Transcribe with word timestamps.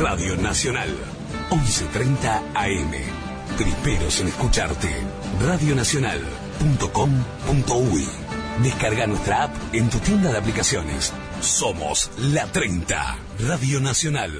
Radio 0.00 0.36
Nacional, 0.38 0.88
11.30 1.50 2.54
AM. 2.54 2.90
Primeros 3.58 4.20
en 4.20 4.28
escucharte. 4.28 4.88
Radionacional.com.uy. 5.42 8.08
Descarga 8.62 9.06
nuestra 9.06 9.42
app 9.44 9.54
en 9.74 9.90
tu 9.90 9.98
tienda 9.98 10.32
de 10.32 10.38
aplicaciones. 10.38 11.12
Somos 11.42 12.10
la 12.16 12.46
30, 12.46 13.18
Radio 13.40 13.80
Nacional. 13.80 14.32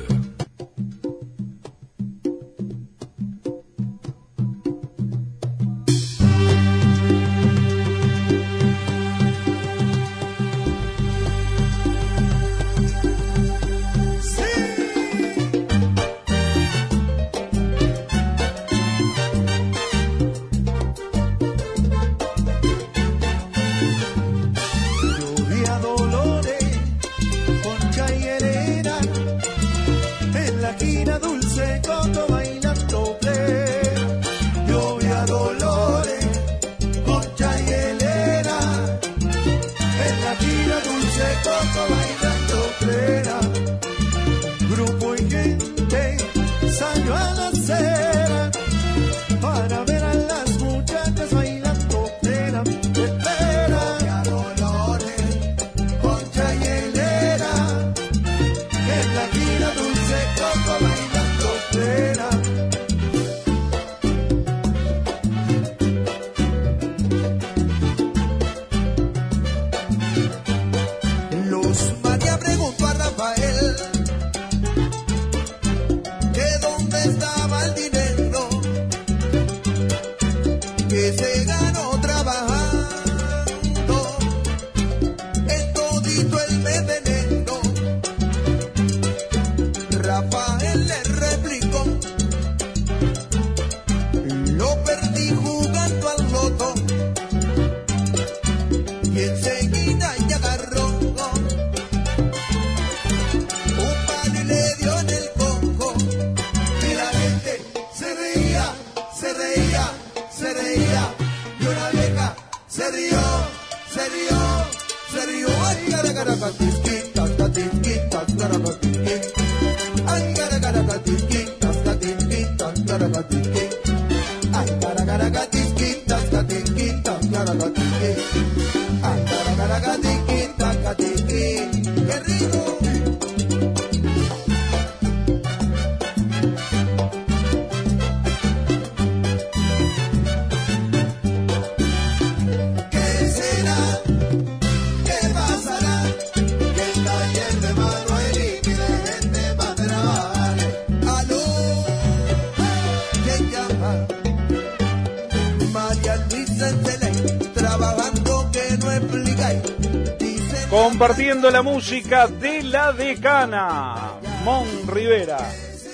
Compartiendo 161.01 161.51
la 161.51 161.63
música 161.63 162.27
de 162.27 162.63
la 162.63 162.93
decana, 162.93 164.21
Mon 164.45 164.87
Rivera. 164.87 165.39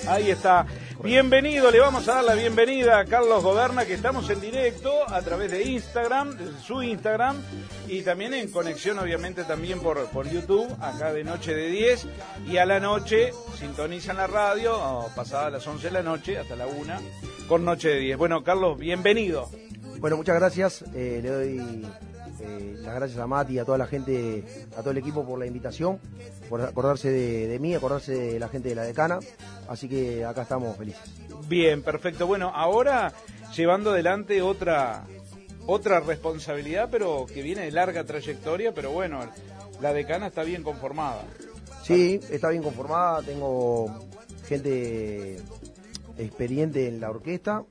Ahí 0.05 0.31
está. 0.31 0.65
Bienvenido, 1.01 1.71
le 1.71 1.79
vamos 1.79 2.09
a 2.09 2.15
dar 2.15 2.25
la 2.25 2.33
bienvenida 2.33 2.99
a 2.99 3.05
Carlos 3.05 3.41
Goberna, 3.41 3.85
que 3.85 3.93
estamos 3.93 4.29
en 4.29 4.41
directo 4.41 4.91
a 5.07 5.21
través 5.21 5.49
de 5.49 5.63
Instagram, 5.63 6.35
su 6.61 6.83
Instagram, 6.83 7.37
y 7.87 8.01
también 8.01 8.33
en 8.33 8.51
conexión, 8.51 8.99
obviamente, 8.99 9.45
también 9.45 9.79
por, 9.79 10.07
por 10.07 10.29
YouTube, 10.29 10.67
acá 10.81 11.13
de 11.13 11.23
noche 11.23 11.55
de 11.55 11.69
10, 11.69 12.05
y 12.49 12.57
a 12.57 12.65
la 12.65 12.81
noche 12.81 13.31
sintonizan 13.57 14.17
la 14.17 14.27
radio, 14.27 14.77
o 14.77 15.07
pasada 15.15 15.49
las 15.49 15.65
11 15.65 15.87
de 15.87 15.93
la 15.93 16.03
noche, 16.03 16.37
hasta 16.37 16.57
la 16.57 16.67
1, 16.67 16.93
con 17.47 17.63
noche 17.63 17.87
de 17.87 17.99
10. 17.99 18.17
Bueno, 18.17 18.43
Carlos, 18.43 18.77
bienvenido. 18.77 19.49
Bueno, 19.99 20.17
muchas 20.17 20.35
gracias. 20.35 20.83
Eh, 20.93 21.21
le 21.23 21.29
doy 21.29 21.87
eh, 22.39 22.75
las 22.79 22.95
gracias 22.95 23.19
a 23.19 23.27
Mati 23.27 23.53
y 23.53 23.59
a 23.59 23.65
toda 23.65 23.77
la 23.77 23.87
gente, 23.87 24.43
a 24.75 24.81
todo 24.81 24.91
el 24.91 24.97
equipo 24.97 25.25
por 25.25 25.39
la 25.39 25.45
invitación, 25.45 25.99
por 26.49 26.61
acordarse 26.61 27.09
de, 27.09 27.47
de 27.47 27.59
mí, 27.59 27.73
acordarse 27.73 28.13
de 28.13 28.39
la 28.39 28.49
gente 28.49 28.69
de 28.69 28.75
la 28.75 28.83
decana. 28.83 29.19
Así 29.67 29.87
que 29.89 30.25
acá 30.25 30.43
estamos 30.43 30.75
felices. 30.77 31.01
Bien, 31.47 31.81
perfecto. 31.81 32.27
Bueno, 32.27 32.51
ahora 32.53 33.13
llevando 33.55 33.91
adelante 33.91 34.41
otra 34.41 35.05
otra 35.67 35.99
responsabilidad, 35.99 36.87
pero 36.89 37.25
que 37.25 37.41
viene 37.41 37.63
de 37.63 37.71
larga 37.71 38.05
trayectoria, 38.05 38.73
pero 38.73 38.91
bueno, 38.91 39.19
la 39.81 39.93
decana 39.93 40.27
está 40.27 40.43
bien 40.43 40.63
conformada. 40.63 41.23
Sí, 41.83 42.19
está 42.31 42.49
bien 42.49 42.63
conformada. 42.63 43.21
Tengo 43.21 43.93
gente 44.47 45.37
experiente 46.17 46.87
en 46.87 46.99
la 46.99 47.09
orquesta, 47.09 47.63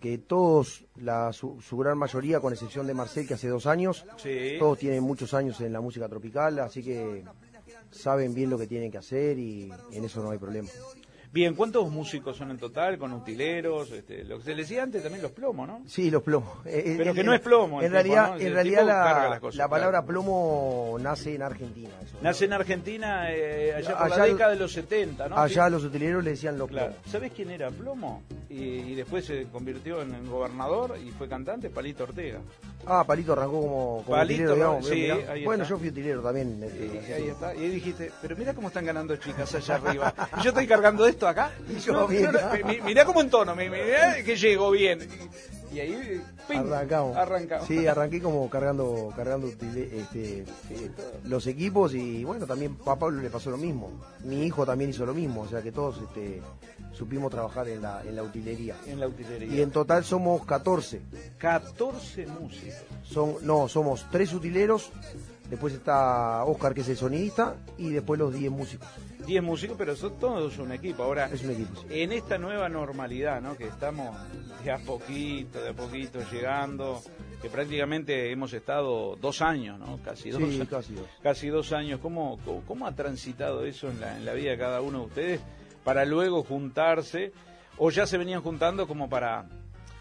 que 0.00 0.18
todos, 0.18 0.84
la, 0.96 1.32
su, 1.32 1.60
su 1.60 1.76
gran 1.76 1.98
mayoría, 1.98 2.40
con 2.40 2.52
excepción 2.52 2.86
de 2.86 2.94
Marcel, 2.94 3.26
que 3.26 3.34
hace 3.34 3.48
dos 3.48 3.66
años, 3.66 4.04
Sí. 4.16 4.56
todos 4.58 4.78
tienen 4.78 5.02
muchos 5.02 5.34
años 5.34 5.60
en 5.60 5.72
la 5.72 5.80
música 5.80 6.08
tropical, 6.08 6.58
así 6.60 6.82
que 6.82 7.24
saben 7.90 8.34
bien 8.34 8.50
lo 8.50 8.58
que 8.58 8.66
tienen 8.66 8.90
que 8.90 8.98
hacer 8.98 9.38
y 9.38 9.72
en 9.92 10.04
eso 10.04 10.22
no 10.22 10.30
hay 10.30 10.38
problema. 10.38 10.68
Bien, 11.30 11.54
¿cuántos 11.54 11.90
músicos 11.90 12.36
son 12.36 12.50
en 12.50 12.58
total? 12.58 12.96
Con 12.98 13.12
utileros, 13.12 13.90
este, 13.92 14.24
lo 14.24 14.38
que 14.38 14.44
se 14.44 14.50
le 14.54 14.62
decía 14.62 14.82
antes 14.82 15.02
también 15.02 15.22
los 15.22 15.32
plomos, 15.32 15.68
¿no? 15.68 15.82
Sí, 15.86 16.10
los 16.10 16.22
plomos. 16.22 16.48
Eh, 16.64 16.94
Pero 16.96 17.10
eh, 17.10 17.14
que 17.14 17.22
no 17.22 17.34
es 17.34 17.40
plomo 17.40 17.80
En 17.82 17.88
tipo, 17.88 17.92
realidad, 17.92 18.30
¿no? 18.30 18.38
en 18.40 18.52
realidad 18.54 18.84
la, 18.86 19.28
las 19.28 19.40
cosas, 19.40 19.58
la 19.58 19.68
palabra 19.68 19.98
claro. 19.98 20.06
plomo 20.06 20.96
nace 21.00 21.34
en 21.34 21.42
Argentina. 21.42 21.90
eso. 22.02 22.16
Nace 22.22 22.46
en 22.46 22.52
Argentina 22.54 23.30
eh, 23.30 23.74
allá 23.76 23.98
por 23.98 24.10
la 24.10 24.24
década 24.24 24.50
de 24.52 24.56
los 24.56 24.72
70, 24.72 25.28
¿no? 25.28 25.36
Allá 25.38 25.66
Sí. 25.66 25.70
los 25.72 25.84
utileros 25.84 26.24
le 26.24 26.30
decían 26.30 26.56
los 26.56 26.68
Claro. 26.68 26.92
plomos. 26.92 27.10
¿Sabés 27.12 27.32
quién 27.32 27.50
era 27.50 27.70
Plomo? 27.70 28.22
Y, 28.48 28.62
y 28.62 28.94
después 28.94 29.26
se 29.26 29.44
convirtió 29.48 30.00
en, 30.00 30.14
en 30.14 30.30
gobernador 30.30 30.96
y 31.04 31.10
fue 31.10 31.28
cantante, 31.28 31.68
Palito 31.68 32.04
Ortega. 32.04 32.38
Ah, 32.86 33.04
Palito 33.06 33.34
arrancó 33.34 33.60
como, 33.60 34.02
como 34.06 34.16
Palito, 34.16 34.44
utilero, 34.44 34.54
digamos. 34.54 34.86
sí, 34.88 34.94
mirá. 34.94 35.32
ahí 35.32 35.44
bueno, 35.44 35.62
está. 35.64 35.74
yo 35.74 35.78
fui 35.78 35.88
utilero 35.88 36.22
también. 36.22 36.62
ahí 37.14 37.28
está. 37.28 37.54
Y 37.54 37.58
ahí 37.64 37.68
dijiste, 37.70 38.10
pero 38.22 38.34
mira 38.36 38.54
cómo 38.54 38.68
están 38.68 38.86
ganando 38.86 39.14
chicas 39.16 39.54
allá 39.54 39.74
arriba. 39.74 40.14
Y 40.38 40.40
yo 40.42 40.48
estoy 40.50 40.66
cargando 40.66 41.06
esto 41.18 41.26
acá. 41.28 41.50
Y 41.68 41.78
yo 41.80 41.92
No, 41.92 42.06
bien. 42.08 42.24
no, 42.24 42.32
no, 42.32 42.66
mi- 42.66 42.80
mirá 42.80 43.04
cómo 43.04 43.20
entono, 43.20 43.54
mi- 43.56 43.68
mirá 43.68 44.22
que 44.24 44.36
llego 44.36 44.70
bien. 44.70 45.00
Y, 45.70 45.80
ahí, 45.80 46.22
¡ping! 46.48 46.60
Arrancamos. 46.60 47.14
Arrancamos. 47.16 47.66
Sí, 47.66 47.86
arranqué 47.86 48.22
como 48.22 48.48
cargando, 48.48 49.12
cargando 49.14 49.48
este, 49.48 50.44
los 51.24 51.46
equipos 51.46 51.94
y 51.94 52.24
bueno, 52.24 52.46
también 52.46 52.78
a 52.86 52.96
Pablo 52.96 53.20
le 53.20 53.28
pasó 53.28 53.50
lo 53.50 53.58
mismo. 53.58 53.90
Mi 54.24 54.44
hijo 54.46 54.64
también 54.64 54.88
hizo 54.90 55.04
lo 55.04 55.12
mismo, 55.12 55.42
o 55.42 55.48
sea 55.48 55.60
que 55.60 55.70
todos 55.70 56.00
este, 56.00 56.40
supimos 56.94 57.30
trabajar 57.30 57.68
en 57.68 57.82
la, 57.82 58.00
en 58.02 58.16
la 58.16 58.22
utilería. 58.22 58.76
En 58.86 58.98
la 58.98 59.08
utilería. 59.08 59.54
Y 59.54 59.60
en 59.60 59.70
total 59.70 60.04
somos 60.04 60.46
14. 60.46 61.02
14 61.36 62.26
músicos. 62.28 62.74
Son, 63.04 63.34
no, 63.42 63.68
somos 63.68 64.06
tres 64.10 64.32
utileros, 64.32 64.90
Después 65.50 65.72
está 65.72 66.44
Oscar, 66.44 66.74
que 66.74 66.82
es 66.82 66.88
el 66.90 66.98
sonidista, 66.98 67.54
y 67.78 67.88
después 67.88 68.20
los 68.20 68.34
10 68.34 68.52
músicos. 68.52 68.86
10 69.28 69.42
músicos, 69.42 69.76
pero 69.78 69.94
son 69.94 70.18
todos 70.18 70.58
un 70.58 70.72
equipo. 70.72 71.02
Ahora, 71.02 71.26
Es 71.32 71.44
un 71.44 71.50
equipo. 71.50 71.80
sí. 71.82 72.00
en 72.00 72.12
esta 72.12 72.38
nueva 72.38 72.68
normalidad, 72.68 73.40
¿no? 73.42 73.56
Que 73.56 73.66
estamos 73.68 74.16
de 74.64 74.72
a 74.72 74.78
poquito, 74.78 75.60
de 75.60 75.68
a 75.68 75.72
poquito 75.74 76.18
llegando, 76.32 77.00
que 77.42 77.50
prácticamente 77.50 78.32
hemos 78.32 78.52
estado 78.54 79.16
dos 79.16 79.42
años, 79.42 79.78
¿no? 79.78 80.00
Casi 80.02 80.30
dos 80.30 80.40
Sí, 80.42 80.54
años. 80.56 80.68
casi 80.68 80.94
dos. 80.94 81.06
casi 81.22 81.48
dos 81.48 81.72
años. 81.72 82.00
¿Cómo, 82.00 82.38
cómo, 82.44 82.62
cómo 82.66 82.86
ha 82.86 82.94
transitado 82.94 83.64
eso 83.64 83.90
en 83.90 84.00
la, 84.00 84.16
en 84.16 84.24
la 84.24 84.32
vida 84.32 84.50
de 84.52 84.58
cada 84.58 84.80
uno 84.80 85.00
de 85.00 85.04
ustedes 85.06 85.40
para 85.84 86.04
luego 86.06 86.42
juntarse? 86.42 87.32
¿O 87.76 87.90
ya 87.90 88.06
se 88.06 88.18
venían 88.18 88.40
juntando 88.42 88.88
como 88.88 89.08
para 89.10 89.44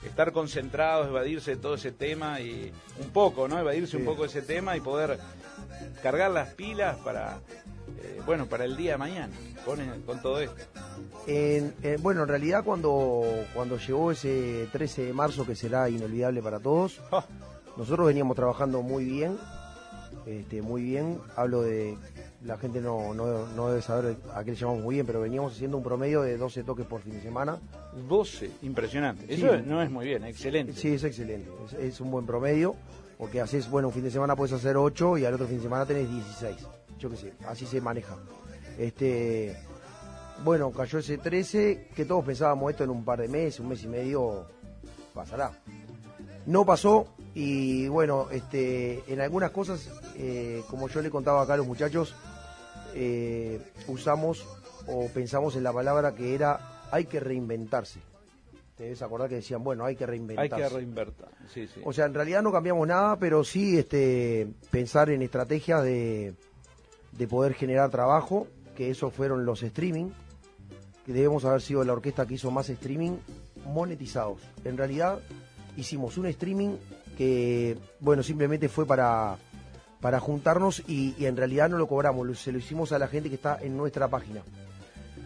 estar 0.03 0.31
concentrados, 0.31 1.07
evadirse 1.07 1.51
de 1.55 1.61
todo 1.61 1.75
ese 1.75 1.91
tema 1.91 2.39
y 2.39 2.71
un 3.03 3.09
poco, 3.11 3.47
¿no? 3.47 3.59
Evadirse 3.59 3.97
un 3.97 4.05
poco 4.05 4.21
de 4.23 4.29
ese 4.29 4.41
tema 4.41 4.77
y 4.77 4.79
poder 4.79 5.19
cargar 6.01 6.31
las 6.31 6.53
pilas 6.53 6.97
para, 7.03 7.39
eh, 8.01 8.19
bueno, 8.25 8.45
para 8.45 8.65
el 8.65 8.75
día 8.77 8.93
de 8.93 8.97
mañana 8.97 9.33
con, 9.65 9.79
con 10.05 10.21
todo 10.21 10.39
esto. 10.41 10.55
En- 11.27 11.73
en- 11.83 12.01
bueno, 12.01 12.23
en 12.23 12.27
realidad 12.29 12.63
cuando, 12.63 13.23
cuando 13.53 13.77
llegó 13.77 14.11
ese 14.11 14.67
13 14.71 15.05
de 15.05 15.13
marzo, 15.13 15.45
que 15.45 15.55
será 15.55 15.89
inolvidable 15.89 16.41
para 16.41 16.59
todos, 16.59 16.99
Oh, 17.11 17.23
nosotros 17.77 18.07
veníamos 18.07 18.35
trabajando 18.35 18.81
muy 18.81 19.05
bien, 19.05 19.37
este, 20.25 20.61
muy 20.61 20.81
bien. 20.83 21.19
Hablo 21.35 21.61
de, 21.61 21.97
la 22.43 22.57
gente 22.57 22.81
no, 22.81 23.13
no, 23.13 23.45
no 23.47 23.69
debe 23.69 23.81
saber 23.81 24.17
a 24.33 24.43
qué 24.43 24.51
le 24.51 24.57
llamamos 24.57 24.83
muy 24.83 24.95
bien, 24.95 25.05
pero 25.05 25.21
veníamos 25.21 25.53
haciendo 25.53 25.77
un 25.77 25.83
promedio 25.83 26.21
de 26.21 26.37
12 26.37 26.63
toques 26.63 26.85
por 26.85 27.01
fin 27.01 27.13
de 27.13 27.21
semana. 27.21 27.57
12, 28.07 28.51
impresionante. 28.63 29.25
Sí. 29.35 29.43
Eso 29.43 29.57
no 29.65 29.81
es 29.81 29.89
muy 29.89 30.05
bien, 30.05 30.23
excelente. 30.23 30.73
Sí, 30.73 30.93
es 30.93 31.03
excelente, 31.03 31.49
es, 31.65 31.73
es 31.73 32.01
un 32.01 32.11
buen 32.11 32.25
promedio, 32.25 32.75
porque 33.17 33.41
haces, 33.41 33.69
bueno, 33.69 33.87
un 33.89 33.93
fin 33.93 34.03
de 34.03 34.11
semana 34.11 34.35
puedes 34.35 34.53
hacer 34.53 34.77
8 34.77 35.17
y 35.17 35.25
al 35.25 35.33
otro 35.33 35.47
fin 35.47 35.57
de 35.57 35.63
semana 35.63 35.85
tenés 35.85 36.09
16. 36.09 36.57
Yo 36.99 37.09
qué 37.09 37.17
sé, 37.17 37.33
así 37.47 37.65
se 37.65 37.81
maneja. 37.81 38.15
Este, 38.77 39.55
bueno, 40.43 40.71
cayó 40.71 40.99
ese 40.99 41.17
13, 41.17 41.89
que 41.95 42.05
todos 42.05 42.23
pensábamos 42.25 42.71
esto 42.71 42.83
en 42.83 42.91
un 42.91 43.03
par 43.03 43.19
de 43.19 43.27
meses, 43.27 43.59
un 43.59 43.69
mes 43.69 43.83
y 43.83 43.87
medio, 43.87 44.45
pasará. 45.13 45.51
No 46.45 46.65
pasó 46.65 47.07
y 47.33 47.87
bueno, 47.87 48.27
este, 48.31 49.03
en 49.11 49.19
algunas 49.21 49.51
cosas, 49.51 49.89
eh, 50.15 50.63
como 50.69 50.87
yo 50.87 51.01
le 51.01 51.09
contaba 51.09 51.41
acá 51.41 51.55
a 51.55 51.57
los 51.57 51.67
muchachos, 51.67 52.15
eh, 52.95 53.61
usamos 53.87 54.45
o 54.87 55.07
pensamos 55.09 55.55
en 55.55 55.63
la 55.63 55.73
palabra 55.73 56.15
que 56.15 56.33
era 56.33 56.87
hay 56.91 57.05
que 57.05 57.19
reinventarse. 57.19 57.99
Te 58.77 58.83
debes 58.83 59.01
acordar 59.01 59.27
que 59.27 59.35
decían, 59.35 59.63
bueno, 59.63 59.83
hay 59.85 59.95
que 59.95 60.03
Hay 60.03 60.11
reinventarse. 60.11 60.55
que 60.55 60.69
reinvertir. 60.69 61.25
Sí, 61.51 61.67
sí. 61.67 61.81
O 61.83 61.91
sea, 61.91 62.05
en 62.05 62.13
realidad 62.13 62.43
no 62.43 62.51
cambiamos 62.51 62.87
nada, 62.87 63.17
pero 63.17 63.43
sí 63.43 63.77
este, 63.77 64.47
pensar 64.69 65.09
en 65.09 65.23
estrategias 65.23 65.83
de, 65.83 66.35
de 67.17 67.27
poder 67.27 67.53
generar 67.53 67.89
trabajo, 67.89 68.47
que 68.75 68.89
esos 68.89 69.13
fueron 69.13 69.45
los 69.45 69.63
streaming, 69.63 70.09
que 71.05 71.13
debemos 71.13 71.45
haber 71.45 71.61
sido 71.61 71.83
la 71.83 71.93
orquesta 71.93 72.25
que 72.25 72.35
hizo 72.35 72.51
más 72.51 72.69
streaming 72.69 73.17
monetizados. 73.65 74.41
En 74.63 74.77
realidad 74.77 75.19
hicimos 75.75 76.17
un 76.17 76.27
streaming 76.27 76.75
que, 77.17 77.77
bueno, 77.99 78.23
simplemente 78.23 78.69
fue 78.69 78.85
para, 78.85 79.37
para 80.01 80.19
juntarnos 80.19 80.83
y, 80.87 81.25
en 81.25 81.37
realidad 81.37 81.69
no 81.69 81.77
lo 81.77 81.87
cobramos, 81.87 82.39
se 82.39 82.51
lo 82.51 82.59
hicimos 82.59 82.91
a 82.91 82.99
la 82.99 83.07
gente 83.07 83.29
que 83.29 83.35
está 83.35 83.57
en 83.61 83.75
nuestra 83.75 84.07
página. 84.07 84.43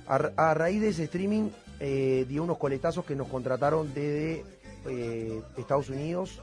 A 0.08 0.54
raíz 0.54 0.82
de 0.82 0.90
ese 0.90 1.06
streaming 1.06 1.50
eh, 1.80 2.26
dio 2.28 2.44
unos 2.44 2.58
coletazos 2.58 3.06
que 3.06 3.16
nos 3.16 3.28
contrataron 3.28 3.94
desde 3.94 4.44
eh, 4.86 5.42
Estados 5.58 5.90
Unidos, 5.90 6.42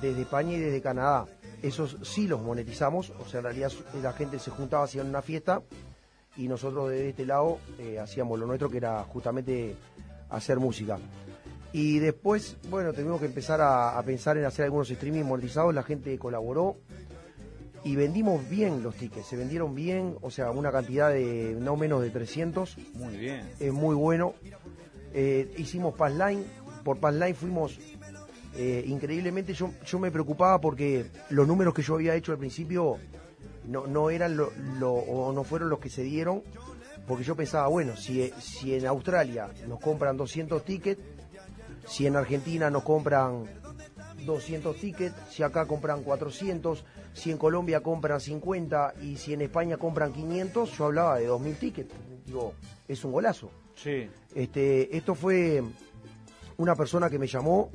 desde 0.00 0.22
España 0.22 0.54
y 0.54 0.60
desde 0.60 0.80
Canadá. 0.80 1.26
Esos 1.64 1.96
sí 2.02 2.26
los 2.26 2.42
monetizamos, 2.42 3.10
o 3.18 3.26
sea, 3.26 3.38
en 3.38 3.44
realidad 3.44 3.72
la 4.02 4.12
gente 4.12 4.38
se 4.38 4.50
juntaba, 4.50 4.84
hacían 4.84 5.08
una 5.08 5.22
fiesta 5.22 5.62
y 6.36 6.46
nosotros 6.46 6.90
desde 6.90 7.08
este 7.08 7.24
lado 7.24 7.58
eh, 7.78 7.98
hacíamos 7.98 8.38
lo 8.38 8.46
nuestro, 8.46 8.68
que 8.68 8.76
era 8.76 9.02
justamente 9.04 9.74
hacer 10.28 10.58
música. 10.58 10.98
Y 11.72 12.00
después, 12.00 12.58
bueno, 12.68 12.92
tuvimos 12.92 13.18
que 13.18 13.26
empezar 13.26 13.62
a, 13.62 13.98
a 13.98 14.02
pensar 14.02 14.36
en 14.36 14.44
hacer 14.44 14.66
algunos 14.66 14.90
streaming 14.90 15.24
monetizados, 15.24 15.74
la 15.74 15.82
gente 15.82 16.18
colaboró 16.18 16.76
y 17.82 17.96
vendimos 17.96 18.48
bien 18.48 18.82
los 18.82 18.94
tickets, 18.94 19.26
se 19.26 19.36
vendieron 19.36 19.74
bien, 19.74 20.16
o 20.20 20.30
sea, 20.30 20.50
una 20.50 20.70
cantidad 20.70 21.10
de 21.10 21.56
no 21.60 21.76
menos 21.76 22.02
de 22.02 22.10
300 22.10 22.76
Muy 22.94 23.16
bien. 23.16 23.48
es 23.58 23.72
muy 23.72 23.94
bueno. 23.94 24.34
Eh, 25.12 25.52
hicimos 25.58 25.94
Passline, 25.94 26.44
por 26.82 26.98
Passline 26.98 27.34
fuimos 27.34 27.78
eh, 28.56 28.84
increíblemente, 28.86 29.52
yo, 29.54 29.70
yo 29.84 29.98
me 29.98 30.10
preocupaba 30.10 30.60
porque 30.60 31.06
los 31.30 31.46
números 31.46 31.74
que 31.74 31.82
yo 31.82 31.94
había 31.94 32.14
hecho 32.14 32.32
al 32.32 32.38
principio 32.38 32.98
no, 33.66 33.86
no 33.86 34.10
eran 34.10 34.36
lo, 34.36 34.52
lo- 34.78 34.92
o 34.92 35.32
no 35.32 35.44
fueron 35.44 35.68
los 35.70 35.78
que 35.78 35.90
se 35.90 36.02
dieron, 36.02 36.42
porque 37.06 37.24
yo 37.24 37.34
pensaba, 37.36 37.66
bueno, 37.68 37.96
si, 37.96 38.30
si 38.40 38.74
en 38.74 38.86
Australia 38.86 39.48
nos 39.68 39.80
compran 39.80 40.16
200 40.16 40.64
tickets, 40.64 41.00
si 41.86 42.06
en 42.06 42.16
Argentina 42.16 42.70
nos 42.70 42.82
compran 42.82 43.44
200 44.24 44.76
tickets, 44.76 45.14
si 45.30 45.42
acá 45.42 45.66
compran 45.66 46.02
400, 46.02 46.84
si 47.12 47.30
en 47.30 47.38
Colombia 47.38 47.80
compran 47.80 48.20
50 48.20 48.94
y 49.02 49.16
si 49.16 49.34
en 49.34 49.42
España 49.42 49.76
compran 49.76 50.12
500, 50.12 50.76
yo 50.76 50.84
hablaba 50.86 51.18
de 51.18 51.28
2.000 51.28 51.56
tickets. 51.58 51.92
Digo, 52.24 52.54
es 52.88 53.04
un 53.04 53.12
golazo. 53.12 53.50
Sí. 53.74 54.08
Este, 54.34 54.96
esto 54.96 55.14
fue 55.14 55.62
una 56.56 56.74
persona 56.74 57.10
que 57.10 57.18
me 57.18 57.26
llamó, 57.26 57.70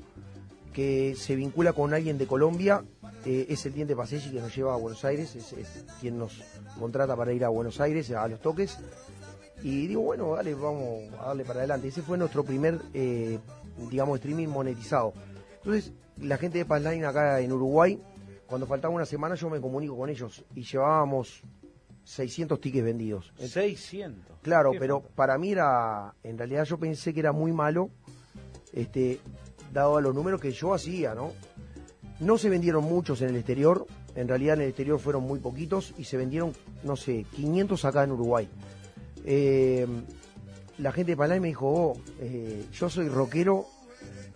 que 0.73 1.15
se 1.15 1.35
vincula 1.35 1.73
con 1.73 1.93
alguien 1.93 2.17
de 2.17 2.27
Colombia, 2.27 2.83
eh, 3.25 3.47
es 3.49 3.65
el 3.65 3.73
Diente 3.73 3.95
Paselli 3.95 4.31
que 4.31 4.39
nos 4.39 4.55
lleva 4.55 4.73
a 4.73 4.77
Buenos 4.77 5.03
Aires, 5.03 5.35
es, 5.35 5.53
es 5.53 5.85
quien 5.99 6.17
nos 6.17 6.41
contrata 6.77 7.15
para 7.15 7.33
ir 7.33 7.43
a 7.43 7.49
Buenos 7.49 7.79
Aires 7.81 8.11
a 8.11 8.27
los 8.27 8.39
toques. 8.39 8.77
Y 9.61 9.87
digo, 9.87 10.01
bueno, 10.01 10.35
dale, 10.35 10.53
vamos 10.55 11.13
a 11.19 11.27
darle 11.27 11.43
para 11.43 11.59
adelante. 11.59 11.89
Ese 11.89 12.01
fue 12.01 12.17
nuestro 12.17 12.43
primer, 12.43 12.79
eh, 12.93 13.39
digamos, 13.89 14.17
streaming 14.19 14.47
monetizado. 14.47 15.13
Entonces, 15.57 15.91
la 16.17 16.37
gente 16.37 16.57
de 16.57 16.65
Passline 16.65 17.03
acá 17.03 17.41
en 17.41 17.51
Uruguay, 17.51 18.01
cuando 18.47 18.65
faltaba 18.65 18.93
una 18.93 19.05
semana 19.05 19.35
yo 19.35 19.49
me 19.49 19.59
comunico 19.59 19.97
con 19.97 20.09
ellos 20.09 20.43
y 20.55 20.63
llevábamos 20.63 21.41
600 22.05 22.59
tickets 22.61 22.85
vendidos. 22.85 23.33
600. 23.37 24.37
Claro, 24.41 24.71
pero 24.79 25.01
para 25.01 25.37
mí 25.37 25.51
era, 25.51 26.15
en 26.23 26.37
realidad 26.37 26.63
yo 26.63 26.77
pensé 26.77 27.13
que 27.13 27.19
era 27.19 27.33
muy 27.33 27.51
malo, 27.51 27.89
este, 28.73 29.19
dado 29.73 29.97
a 29.97 30.01
los 30.01 30.13
números 30.15 30.39
que 30.41 30.51
yo 30.51 30.73
hacía, 30.73 31.13
¿no? 31.15 31.31
No 32.19 32.37
se 32.37 32.49
vendieron 32.49 32.83
muchos 32.83 33.21
en 33.21 33.29
el 33.29 33.37
exterior, 33.37 33.85
en 34.15 34.27
realidad 34.27 34.55
en 34.55 34.61
el 34.63 34.67
exterior 34.69 34.99
fueron 34.99 35.23
muy 35.23 35.39
poquitos 35.39 35.93
y 35.97 36.03
se 36.03 36.17
vendieron, 36.17 36.53
no 36.83 36.95
sé, 36.95 37.25
500 37.35 37.85
acá 37.85 38.03
en 38.03 38.11
Uruguay. 38.11 38.47
Eh, 39.25 39.87
la 40.79 40.91
gente 40.91 41.11
de 41.13 41.17
Palay 41.17 41.39
me 41.39 41.49
dijo, 41.49 41.67
oh, 41.67 41.97
eh, 42.19 42.65
yo 42.73 42.89
soy 42.89 43.07
rockero 43.09 43.65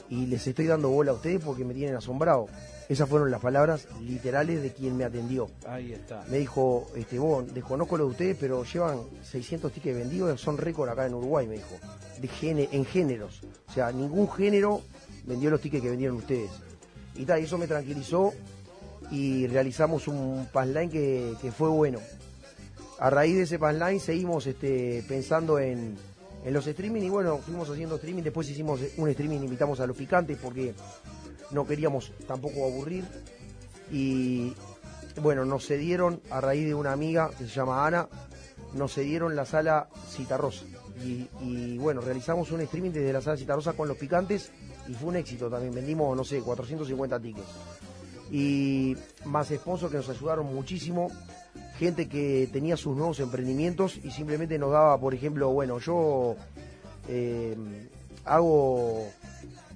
y 0.10 0.26
les 0.28 0.46
estoy 0.48 0.68
dando 0.68 0.90
bola 0.90 1.12
a 1.12 1.16
ustedes 1.16 1.42
porque 1.44 1.64
me 1.66 1.74
tienen 1.74 1.96
asombrado. 1.96 2.48
Esas 2.90 3.08
fueron 3.08 3.32
las 3.32 3.40
palabras 3.42 3.88
literales 4.02 4.62
de 4.62 4.74
quien 4.74 4.98
me 4.98 5.06
atendió 5.06 5.50
Ahí 5.66 5.94
está. 5.94 6.26
me 6.30 6.38
dijo, 6.40 6.86
este, 6.96 7.18
vos, 7.18 7.52
desconozco 7.54 7.98
lo 7.98 8.06
de 8.06 8.12
ustedes, 8.12 8.38
pero 8.40 8.64
llevan 8.66 9.00
600 9.24 9.72
tickets 9.72 9.98
vendidos, 9.98 10.40
son 10.42 10.58
récord 10.58 10.90
acá 10.90 11.06
en 11.06 11.14
Uruguay, 11.14 11.48
me 11.48 11.56
dijo, 11.56 11.76
de 12.22 12.28
gene- 12.28 12.70
en 12.74 12.84
géneros. 12.86 13.42
O 13.70 13.72
sea, 13.74 13.92
ningún 13.94 14.30
género 14.30 14.82
vendió 15.26 15.50
los 15.50 15.62
tickets 15.62 15.84
que 15.84 15.90
vendieron 15.90 16.18
ustedes. 16.18 16.52
Y 17.16 17.26
tal, 17.26 17.42
y 17.42 17.44
eso 17.44 17.58
me 17.58 17.68
tranquilizó 17.68 18.34
y 19.12 19.48
realizamos 19.48 20.08
un 20.08 20.48
passline 20.52 20.90
que, 20.90 21.34
que 21.42 21.52
fue 21.52 21.70
bueno. 21.70 22.00
A 23.00 23.10
raíz 23.10 23.36
de 23.36 23.44
ese 23.44 23.60
passline 23.60 24.00
seguimos 24.00 24.48
este, 24.48 25.04
pensando 25.08 25.60
en, 25.60 25.96
en 26.44 26.54
los 26.54 26.66
streaming 26.68 27.02
y 27.02 27.10
bueno, 27.10 27.38
fuimos 27.38 27.70
haciendo 27.70 27.96
streaming, 27.96 28.24
después 28.24 28.50
hicimos 28.50 28.80
un 28.98 29.10
streaming, 29.10 29.40
invitamos 29.40 29.80
a 29.80 29.88
los 29.88 29.96
picantes 29.96 30.38
porque 30.42 30.74
no 31.52 31.66
queríamos 31.66 32.12
tampoco 32.28 32.66
aburrir 32.66 33.06
y 33.92 34.54
bueno, 35.22 35.46
nos 35.46 35.66
cedieron 35.68 36.22
a 36.32 36.42
raíz 36.42 36.66
de 36.66 36.74
una 36.74 36.92
amiga 36.92 37.30
que 37.38 37.46
se 37.46 37.54
llama 37.54 37.86
Ana, 37.86 38.08
nos 38.74 38.94
cedieron 38.94 39.36
la 39.36 39.46
sala 39.46 39.88
Citarrosa. 40.10 40.66
Y, 41.04 41.28
y 41.42 41.78
bueno, 41.78 42.02
realizamos 42.02 42.52
un 42.52 42.62
streaming 42.62 42.92
desde 42.92 43.14
la 43.14 43.22
sala 43.22 43.38
Citarrosa 43.38 43.74
con 43.74 43.88
los 43.88 43.98
picantes 43.98 44.52
y 44.88 44.94
fue 44.94 45.10
un 45.10 45.16
éxito 45.18 45.50
también. 45.50 45.74
Vendimos, 45.74 46.16
no 46.16 46.24
sé, 46.24 46.40
450 46.42 47.20
tickets. 47.20 47.48
Y 48.32 48.96
más 49.26 49.48
sponsors 49.50 49.92
que 49.92 49.98
nos 49.98 50.10
ayudaron 50.10 50.54
muchísimo. 50.54 51.10
Gente 51.78 52.08
que 52.08 52.50
tenía 52.52 52.78
sus 52.78 52.96
nuevos 52.96 53.20
emprendimientos 53.20 53.98
y 54.04 54.12
simplemente 54.12 54.58
nos 54.58 54.72
daba, 54.72 55.00
por 55.00 55.14
ejemplo, 55.14 55.50
bueno, 55.52 55.80
yo 55.80 56.36
eh, 57.08 57.56
hago 58.26 59.08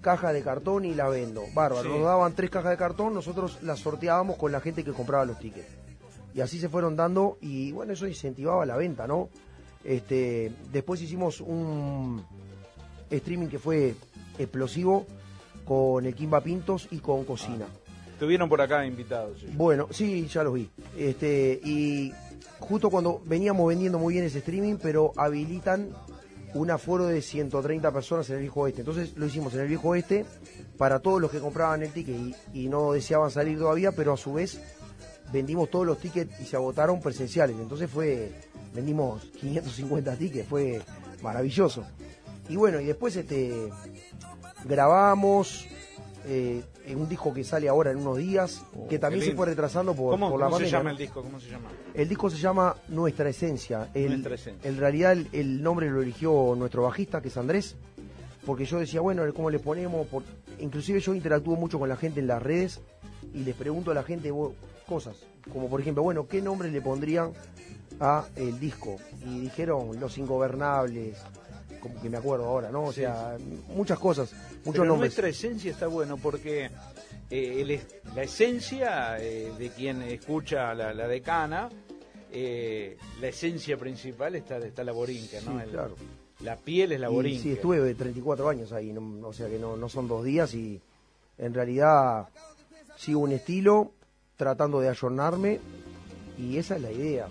caja 0.01 0.31
de 0.31 0.41
cartón 0.41 0.85
y 0.85 0.93
la 0.93 1.09
vendo. 1.09 1.43
Bárbaro, 1.53 1.83
Sí. 1.83 1.89
nos 1.89 2.03
daban 2.03 2.33
tres 2.33 2.49
cajas 2.49 2.71
de 2.71 2.77
cartón, 2.77 3.13
nosotros 3.13 3.59
las 3.63 3.79
sorteábamos 3.79 4.37
con 4.37 4.51
la 4.51 4.61
gente 4.61 4.83
que 4.83 4.93
compraba 4.93 5.25
los 5.25 5.37
tickets. 5.39 5.67
Y 6.33 6.41
así 6.41 6.59
se 6.59 6.69
fueron 6.69 6.95
dando 6.95 7.37
y 7.41 7.71
bueno, 7.71 7.93
eso 7.93 8.07
incentivaba 8.07 8.65
la 8.65 8.77
venta, 8.77 9.07
¿no? 9.07 9.29
Este, 9.83 10.51
después 10.71 11.01
hicimos 11.01 11.41
un 11.41 12.23
streaming 13.09 13.47
que 13.47 13.57
fue 13.59 13.95
explosivo 14.37 15.05
con 15.65 16.05
el 16.05 16.15
Kimba 16.15 16.41
Pintos 16.41 16.87
y 16.91 16.99
con 16.99 17.25
Cocina. 17.25 17.65
Estuvieron 18.13 18.49
por 18.49 18.61
acá 18.61 18.85
invitados. 18.85 19.45
Bueno, 19.53 19.87
sí, 19.91 20.27
ya 20.27 20.43
los 20.43 20.53
vi. 20.53 20.69
Este, 20.97 21.59
y 21.63 22.11
justo 22.59 22.89
cuando 22.89 23.21
veníamos 23.25 23.67
vendiendo 23.67 23.99
muy 23.99 24.13
bien 24.15 24.25
ese 24.25 24.39
streaming, 24.39 24.77
pero 24.81 25.11
habilitan 25.17 25.89
un 26.53 26.71
aforo 26.71 27.05
de 27.05 27.21
130 27.21 27.91
personas 27.91 28.29
en 28.29 28.37
el 28.37 28.41
viejo 28.41 28.61
oeste. 28.61 28.81
Entonces 28.81 29.15
lo 29.17 29.25
hicimos 29.25 29.53
en 29.53 29.61
el 29.61 29.67
viejo 29.67 29.89
oeste 29.89 30.25
para 30.77 30.99
todos 30.99 31.21
los 31.21 31.29
que 31.29 31.39
compraban 31.39 31.83
el 31.83 31.91
ticket 31.91 32.15
y, 32.53 32.63
y 32.63 32.69
no 32.69 32.93
deseaban 32.93 33.29
salir 33.29 33.59
todavía, 33.59 33.91
pero 33.91 34.13
a 34.13 34.17
su 34.17 34.33
vez 34.33 34.59
vendimos 35.31 35.69
todos 35.69 35.85
los 35.85 35.99
tickets 35.99 36.39
y 36.39 36.45
se 36.45 36.55
agotaron 36.55 36.99
presenciales. 37.01 37.57
Entonces 37.59 37.89
fue, 37.89 38.31
vendimos 38.73 39.23
550 39.39 40.15
tickets, 40.15 40.47
fue 40.47 40.81
maravilloso. 41.21 41.83
Y 42.49 42.55
bueno, 42.55 42.79
y 42.79 42.85
después 42.85 43.15
este 43.15 43.69
grabamos 44.65 45.65
eh, 46.25 46.63
en 46.85 46.99
un 46.99 47.07
disco 47.09 47.33
que 47.33 47.43
sale 47.43 47.69
ahora 47.69 47.91
en 47.91 47.97
unos 47.97 48.17
días, 48.17 48.63
que 48.89 48.99
también 48.99 49.23
se 49.23 49.33
fue 49.35 49.45
retrasando 49.47 49.93
por, 49.93 50.11
¿Cómo, 50.11 50.29
por 50.29 50.39
la 50.39 50.45
cómo 50.47 50.59
se 50.59 50.69
llama 50.69 50.91
el 50.91 50.97
disco? 50.97 51.21
¿Cómo 51.23 51.39
se 51.39 51.49
llama? 51.49 51.69
El 51.93 52.09
disco 52.09 52.29
se 52.29 52.37
llama 52.37 52.75
Nuestra 52.89 53.29
Esencia. 53.29 53.89
El- 53.93 54.09
Nuestra 54.09 54.35
Esencia. 54.35 54.69
En 54.69 54.77
realidad 54.77 55.13
el, 55.13 55.27
el 55.31 55.61
nombre 55.63 55.89
lo 55.89 56.01
eligió 56.01 56.53
nuestro 56.57 56.83
bajista, 56.83 57.21
que 57.21 57.27
es 57.29 57.37
Andrés, 57.37 57.75
porque 58.45 58.65
yo 58.65 58.79
decía, 58.79 59.01
bueno, 59.01 59.23
¿cómo 59.33 59.49
le 59.49 59.59
ponemos? 59.59 60.07
Por- 60.07 60.23
Inclusive 60.59 60.99
yo 60.99 61.13
interactúo 61.13 61.55
mucho 61.55 61.77
con 61.79 61.87
la 61.87 61.95
gente 61.97 62.19
en 62.19 62.27
las 62.27 62.41
redes 62.41 62.81
y 63.33 63.43
les 63.43 63.55
pregunto 63.55 63.91
a 63.91 63.93
la 63.93 64.03
gente 64.03 64.31
cosas, 64.87 65.17
como 65.51 65.69
por 65.69 65.81
ejemplo, 65.81 66.01
bueno, 66.01 66.27
¿qué 66.27 66.41
nombre 66.41 66.71
le 66.71 66.81
pondrían 66.81 67.31
a 67.99 68.25
el 68.35 68.59
disco? 68.59 68.95
Y 69.25 69.39
dijeron 69.41 69.99
Los 69.99 70.17
Ingobernables, 70.17 71.17
como 71.79 72.01
que 72.01 72.09
me 72.09 72.17
acuerdo 72.17 72.45
ahora, 72.45 72.69
¿no? 72.71 72.85
O 72.85 72.93
Sí, 72.93 73.01
sea, 73.01 73.37
muchas 73.75 73.99
cosas, 73.99 74.31
muchos 74.65 74.73
Pero 74.73 74.85
nombres. 74.85 75.09
nuestra 75.11 75.27
esencia 75.29 75.71
está 75.71 75.87
bueno 75.87 76.17
porque 76.17 76.69
eh, 77.29 77.61
el 77.61 77.79
la 78.15 78.23
esencia 78.23 79.17
eh, 79.19 79.51
de 79.57 79.69
quien 79.69 80.01
escucha 80.03 80.73
la, 80.73 80.93
la 80.93 81.07
decana, 81.07 81.69
eh, 82.31 82.97
la 83.21 83.27
esencia 83.27 83.77
principal 83.77 84.35
está, 84.35 84.57
está 84.57 84.83
la 84.83 84.91
borinca, 84.91 85.37
¿no? 85.45 85.57
Sí, 85.57 85.63
El- 85.65 85.69
claro. 85.71 85.95
La 86.41 86.55
piel 86.55 86.91
es 86.91 86.99
la 86.99 87.09
borinca. 87.09 87.41
sí, 87.41 87.51
estuve 87.53 87.95
34 87.95 88.47
años 88.49 88.71
ahí, 88.71 88.93
no- 88.93 89.27
o 89.27 89.33
sea 89.33 89.47
que 89.49 89.57
no, 89.57 89.75
no 89.75 89.89
son 89.89 90.07
dos 90.07 90.23
días 90.23 90.53
y 90.53 90.79
en 91.39 91.53
realidad 91.53 92.27
sigo 92.95 93.21
un 93.21 93.31
estilo 93.31 93.91
tratando 94.35 94.79
de 94.79 94.89
ayornarme 94.89 95.59
y 96.37 96.57
esa 96.57 96.75
es 96.75 96.81
la 96.83 96.91
idea. 96.91 97.27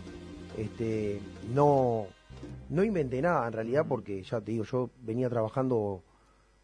Este, 0.59 1.21
no, 1.55 2.07
no 2.69 2.85
inventé 2.85 3.23
nada 3.23 3.47
en 3.47 3.53
realidad 3.53 3.87
porque 3.89 4.23
ya 4.23 4.41
te 4.41 4.53
digo, 4.53 4.65
yo 4.65 4.91
venía 5.03 5.29
trabajando 5.29 6.03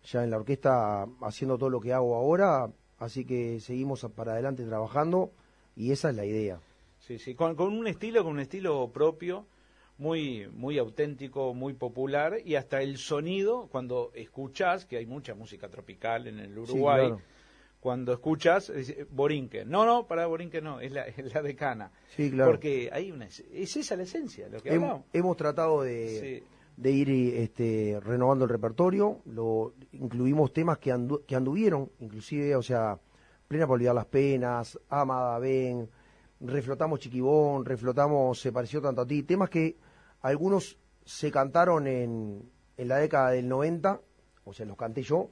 ya 0.04 0.24
en 0.24 0.30
la 0.30 0.36
orquesta 0.36 1.06
haciendo 1.22 1.58
todo 1.58 1.70
lo 1.70 1.80
que 1.80 1.92
hago 1.92 2.14
ahora, 2.16 2.70
así 2.98 3.24
que 3.24 3.60
seguimos 3.60 4.06
para 4.14 4.32
adelante 4.32 4.64
trabajando 4.64 5.32
y 5.76 5.92
esa 5.92 6.10
es 6.10 6.16
la 6.16 6.24
idea. 6.24 6.60
Sí, 6.98 7.18
sí, 7.18 7.34
con, 7.34 7.56
con 7.56 7.72
un 7.72 7.86
estilo, 7.86 8.22
con 8.22 8.34
un 8.34 8.40
estilo 8.40 8.90
propio, 8.92 9.46
muy, 9.98 10.48
muy 10.52 10.78
auténtico, 10.78 11.54
muy 11.54 11.74
popular, 11.74 12.38
y 12.44 12.54
hasta 12.54 12.82
el 12.82 12.96
sonido, 12.96 13.68
cuando 13.70 14.10
escuchás, 14.14 14.84
que 14.84 14.96
hay 14.96 15.06
mucha 15.06 15.34
música 15.34 15.68
tropical 15.68 16.26
en 16.26 16.38
el 16.38 16.54
Sí, 16.54 16.60
Uruguay, 16.60 17.06
claro. 17.08 17.20
Cuando 17.82 18.12
escuchás, 18.12 18.72
dice, 18.72 19.08
Borinque. 19.10 19.64
No, 19.64 19.84
no, 19.84 20.06
para 20.06 20.26
Borinque 20.26 20.62
no, 20.62 20.78
es 20.78 20.92
la, 20.92 21.02
es 21.08 21.34
la 21.34 21.42
decana. 21.42 21.90
Sí, 22.16 22.30
claro. 22.30 22.52
Porque 22.52 22.88
hay 22.92 23.10
una, 23.10 23.26
es 23.26 23.76
esa 23.76 23.96
la 23.96 24.04
esencia, 24.04 24.48
lo 24.48 24.62
que 24.62 24.70
Hem- 24.70 24.74
hablamos. 24.84 25.02
hemos 25.12 25.36
tratado 25.36 25.82
de, 25.82 26.40
Sí. 26.40 26.46
de 26.76 26.90
ir 26.92 27.10
este, 27.10 27.98
renovando 28.00 28.44
el 28.44 28.50
repertorio, 28.50 29.18
lo 29.26 29.74
incluimos 29.90 30.52
temas 30.52 30.78
que, 30.78 30.94
andu- 30.94 31.24
que 31.26 31.34
anduvieron, 31.34 31.90
inclusive, 31.98 32.54
o 32.54 32.62
sea, 32.62 32.98
Plena 33.48 33.66
para 33.66 33.74
olvidar 33.74 33.94
las 33.96 34.06
penas, 34.06 34.78
Amada 34.88 35.38
Ven, 35.40 35.90
reflotamos 36.40 37.00
Chiquibón, 37.00 37.64
reflotamos 37.66 38.40
Se 38.40 38.50
pareció 38.52 38.80
tanto 38.80 39.02
a 39.02 39.06
ti, 39.06 39.24
temas 39.24 39.50
que 39.50 39.76
algunos 40.22 40.78
se 41.04 41.30
cantaron 41.32 41.86
en, 41.88 42.48
en 42.78 42.88
la 42.88 42.96
década 42.98 43.30
del 43.32 43.48
90, 43.48 44.00
o 44.44 44.52
sea, 44.54 44.64
los 44.64 44.76
canté 44.78 45.02
yo, 45.02 45.28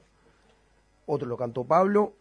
otro 1.07 1.27
lo 1.27 1.35
cantó 1.37 1.63
Pablo, 1.63 2.13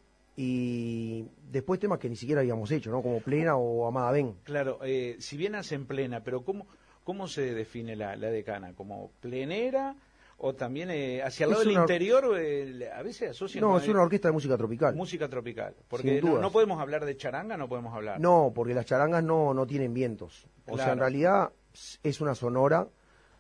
y 0.43 1.29
después 1.51 1.79
temas 1.79 1.99
que 1.99 2.09
ni 2.09 2.17
siquiera 2.17 2.41
habíamos 2.41 2.71
hecho, 2.71 2.91
¿no? 2.91 3.03
Como 3.03 3.21
Plena 3.21 3.57
o 3.57 3.87
Amada 3.87 4.11
Ven. 4.13 4.37
Claro, 4.45 4.79
eh, 4.83 5.17
si 5.19 5.37
bien 5.37 5.55
hacen 5.55 5.85
plena, 5.85 6.25
pero 6.25 6.43
¿cómo, 6.45 6.67
cómo 7.05 7.29
se 7.29 7.53
define 7.53 7.95
la, 7.95 8.17
la 8.17 8.31
decana? 8.31 8.73
¿Como 8.73 9.11
plenera? 9.21 9.97
¿O 10.39 10.55
también 10.55 10.91
eh, 10.91 11.23
hacia 11.23 11.45
el 11.45 11.51
lado 11.51 11.63
del 11.65 11.73
interior? 11.73 12.35
eh, 12.39 12.89
a 12.91 13.03
veces 13.03 13.33
asocian 13.33 13.61
No, 13.61 13.77
es 13.77 13.87
una 13.87 14.01
orquesta 14.01 14.29
de 14.29 14.33
música 14.33 14.57
tropical. 14.57 14.95
música 14.97 15.29
tropical. 15.29 15.75
Porque 15.89 16.23
no, 16.23 16.39
no 16.39 16.51
podemos 16.51 16.81
hablar 16.81 17.05
de 17.05 17.15
charanga, 17.19 17.59
no 17.59 17.69
podemos 17.69 17.93
hablar. 17.95 18.19
No, 18.19 18.51
porque 18.55 18.73
las 18.73 18.87
charangas 18.87 19.23
no, 19.23 19.53
no 19.53 19.67
tienen 19.67 19.93
vientos. 19.93 20.47
O 20.69 20.79
sea, 20.79 20.93
en 20.93 21.01
realidad 21.01 21.53
es 22.03 22.21
una 22.23 22.35
sonora, 22.35 22.89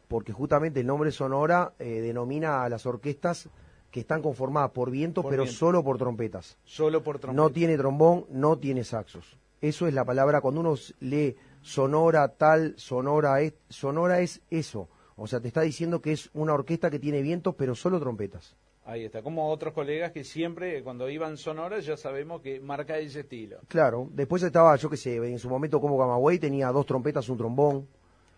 porque 0.07 0.33
justamente 0.33 0.80
el 0.80 0.87
nombre 0.87 1.12
sonora 1.12 1.73
eh, 1.78 2.02
denomina 2.02 2.62
a 2.62 2.69
las 2.69 2.85
orquestas 2.85 3.49
que 3.90 4.00
están 4.00 4.23
conformadas 4.23 4.70
por 4.70 4.90
viento, 4.90 5.23
Por 5.23 5.30
pero 5.30 5.42
viento. 5.44 5.59
solo 5.59 5.82
por 5.82 5.99
trompetas. 5.99 6.56
Solo 6.64 7.02
por 7.02 7.18
trompeta. 7.18 7.42
No 7.42 7.50
tiene 7.50 7.76
trombón, 7.76 8.26
no 8.30 8.59
tiene 8.59 8.85
saxos. 8.85 9.37
Eso 9.61 9.87
es 9.87 9.94
la 9.94 10.04
palabra, 10.04 10.40
cuando 10.40 10.61
uno 10.61 10.75
lee 11.00 11.37
sonora 11.62 12.28
tal, 12.28 12.75
sonora 12.76 13.40
es, 13.42 13.54
sonora 13.68 14.20
es 14.20 14.40
eso. 14.50 14.88
O 15.16 15.26
sea, 15.26 15.40
te 15.40 15.49
está 15.49 15.61
diciendo 15.61 16.00
que 16.00 16.12
es 16.12 16.30
una 16.32 16.54
orquesta 16.54 16.90
que 16.90 16.99
tiene 16.99 17.20
vientos, 17.20 17.54
pero 17.56 17.75
solo 17.75 18.00
trompetas. 18.00 18.56
Ahí 18.87 19.04
está, 19.04 19.23
como 19.23 19.50
otros 19.50 19.75
colegas 19.75 20.11
que 20.12 20.25
siempre 20.25 20.82
cuando 20.82 21.09
iban 21.11 21.37
sonoras 21.37 21.85
ya 21.85 21.97
sabemos 21.97 22.40
que 22.40 22.59
marca 22.61 22.99
ese 22.99 23.20
estilo. 23.20 23.59
Claro, 23.68 24.09
después 24.12 24.42
estaba, 24.42 24.75
yo 24.76 24.88
qué 24.88 24.97
sé, 24.97 25.16
en 25.16 25.38
su 25.38 25.49
momento 25.50 25.80
como 25.80 25.99
Camagüey 25.99 26.38
tenía 26.38 26.68
dos 26.73 26.87
trompetas, 26.87 27.28
un 27.28 27.37
trombón. 27.37 27.87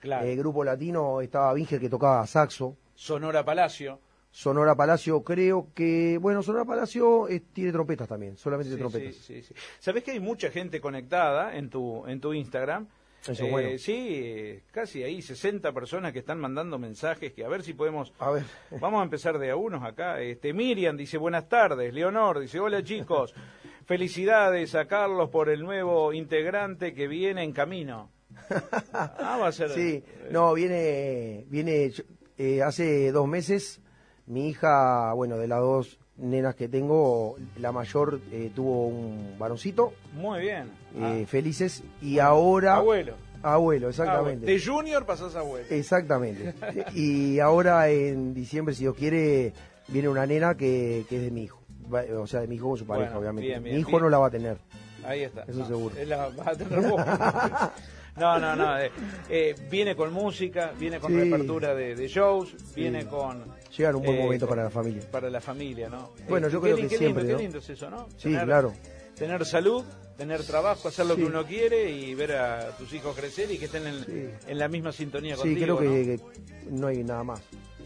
Claro. 0.01 0.27
El 0.27 0.37
grupo 0.37 0.65
latino 0.65 1.21
estaba 1.21 1.55
Vinge 1.55 1.79
que 1.79 1.89
tocaba 1.89 2.27
saxo. 2.27 2.77
Sonora 2.95 3.45
Palacio. 3.45 4.01
Sonora 4.35 4.75
Palacio 4.75 5.23
creo 5.23 5.69
que, 5.75 6.17
bueno, 6.19 6.43
Sonora 6.43 6.65
Palacio 6.65 7.29
eh, 7.29 7.43
tiene 7.53 7.71
trompetas 7.71 8.09
también, 8.09 8.37
solamente 8.37 8.73
Sí, 8.73 8.79
trompetas. 8.79 9.15
sí, 9.15 9.43
sí, 9.43 9.43
sí. 9.43 9.55
¿Sabés 9.79 10.03
que 10.03 10.13
hay 10.13 10.21
mucha 10.21 10.51
gente 10.51 10.81
conectada 10.81 11.55
en 11.55 11.69
tu, 11.69 12.07
en 12.07 12.19
tu 12.19 12.33
Instagram? 12.33 12.89
Eso 13.29 13.45
Eh, 13.45 13.51
bueno. 13.51 13.79
Sí, 13.79 13.95
eh, 14.25 14.63
casi 14.73 15.03
ahí 15.05 15.21
60 15.21 15.71
personas 15.73 16.13
que 16.15 16.21
están 16.21 16.41
mandando 16.41 16.79
mensajes 16.79 17.33
que 17.35 17.45
a 17.45 17.49
ver 17.49 17.63
si 17.63 17.75
podemos... 17.75 18.13
A 18.19 18.31
ver, 18.31 18.45
Vamos 18.81 19.01
a 19.01 19.05
empezar 19.05 19.39
de 19.39 19.51
a 19.51 19.57
unos 19.57 19.85
acá. 19.85 20.21
Este, 20.21 20.53
Miriam 20.55 20.97
dice 20.97 21.19
buenas 21.19 21.47
tardes. 21.49 21.93
Leonor 21.93 22.41
dice 22.41 22.59
hola 22.59 22.83
chicos. 22.83 23.35
Felicidades 23.87 24.75
a 24.75 24.87
Carlos 24.87 25.29
por 25.29 25.51
el 25.51 25.61
nuevo 25.61 26.13
integrante 26.15 26.95
que 26.95 27.07
viene 27.07 27.45
en 27.45 27.53
camino. 27.53 28.11
Ah, 28.95 29.37
va 29.39 29.49
a 29.49 29.53
ser. 29.53 29.69
sí, 29.71 30.03
no, 30.31 30.55
viene, 30.55 31.45
viene, 31.49 31.93
eh, 32.39 32.63
hace 32.63 33.13
dos 33.13 33.29
meses, 33.29 33.82
mi 34.27 34.49
hija, 34.49 35.13
bueno, 35.15 35.37
de 35.39 35.49
las 35.49 35.61
dos 35.61 35.99
nenas 36.19 36.55
que 36.55 36.69
tengo, 36.69 37.37
la 37.59 37.73
mayor 37.73 38.21
eh, 38.31 38.51
tuvo 38.55 38.87
un 38.89 39.37
varoncito, 39.39 39.93
Muy 40.15 40.41
bien. 40.41 40.71
eh, 40.97 41.23
Ah, 41.25 41.27
felices, 41.29 41.83
y 42.01 42.19
ahora... 42.19 42.77
abuelo. 42.77 43.15
Abuelo, 43.45 43.89
exactamente. 43.89 44.47
de 44.47 44.61
Junior 44.65 45.05
pasás 45.05 45.35
a 45.35 45.41
abuelo. 45.41 45.67
Exactamente. 45.71 46.55
Y 46.95 47.41
ahora 47.41 47.89
en 47.89 48.35
diciembre, 48.35 48.73
si 48.75 48.83
Dios 48.85 48.95
quiere, 48.95 49.53
viene 49.89 50.09
una 50.09 50.25
nena 50.27 50.57
que, 50.57 51.05
que 51.09 51.17
es 51.17 51.23
de 51.23 51.31
mi 51.33 51.43
hijo. 51.45 51.61
Va- 51.93 52.05
O 52.21 52.27
sea, 52.29 52.41
de 52.41 52.47
mi 52.47 52.55
hijo 52.55 52.69
con 52.69 52.79
su 52.79 52.87
pareja, 52.87 53.09
Bueno, 53.15 53.21
obviamente. 53.21 53.49
bien, 53.49 53.63
bien, 53.65 53.75
mi 53.75 53.81
hijo 53.81 53.91
bien. 53.91 54.03
no 54.03 54.09
la 54.11 54.19
va 54.19 54.29
a 54.29 54.31
tener. 54.31 54.59
Ahí 55.05 55.23
está. 55.25 55.43
Eso 55.43 55.59
No, 55.59 55.67
seguro. 55.67 55.97
él 55.99 56.09
la 56.11 56.29
vas 56.29 56.47
a 56.47 56.53
tener 56.57 56.81
vos. 56.89 57.01
No, 58.17 58.39
no, 58.39 58.55
no. 58.55 58.79
eh, 58.79 58.91
eh, 59.31 59.55
viene 59.71 59.97
con 59.97 60.13
música, 60.13 60.73
viene 60.79 61.01
con 61.01 61.11
Sí. 61.13 61.17
reapertura 61.19 61.75
de, 61.75 61.95
de 61.95 62.09
shows, 62.09 62.55
viene 62.75 63.07
con. 63.07 63.45
Llega 63.77 63.97
un 63.97 64.03
buen 64.05 64.19
eh, 64.19 64.23
momento 64.23 64.47
para 64.47 64.65
la 64.65 64.71
familia. 64.71 65.03
Para 65.11 65.31
la 65.31 65.41
familia, 65.41 65.89
¿no? 65.89 66.11
Bueno, 66.29 66.49
Eh, 66.49 66.51
yo 66.51 66.61
creo 66.61 66.77
que 66.77 66.89
qué 66.89 66.99
siempre, 66.99 67.23
lindo, 67.23 67.33
¿no? 67.33 67.39
Qué 67.39 67.43
lindo 67.45 67.59
es 67.59 67.71
eso, 67.71 67.89
¿no? 67.91 68.09
Sí, 68.19 68.29
Tener- 68.29 68.45
claro. 68.45 68.73
Tener 69.17 69.45
salud, 69.47 69.85
tener 70.17 70.43
trabajo, 70.45 70.89
hacer 70.89 71.07
lo 71.07 71.15
que 71.17 71.23
Sí. 71.23 71.29
uno 71.29 71.45
quiere 71.47 71.91
y 71.91 72.15
ver 72.15 72.33
a 72.33 72.71
tus 72.77 72.93
hijos 72.93 73.15
crecer 73.17 73.51
y 73.51 73.59
que 73.59 73.67
estén 73.67 73.87
en, 73.87 74.05
Sí. 74.05 74.29
en 74.47 74.59
la 74.59 74.69
misma 74.69 74.93
sintonía 74.93 75.37
Sí, 75.37 75.43
contigo. 75.43 75.79
creo 75.79 75.79
que, 75.79 76.17
¿no? 76.17 76.29
que 76.31 76.71
no 76.71 76.87
hay 76.89 77.05
nada 77.05 77.25
más. 77.25 77.41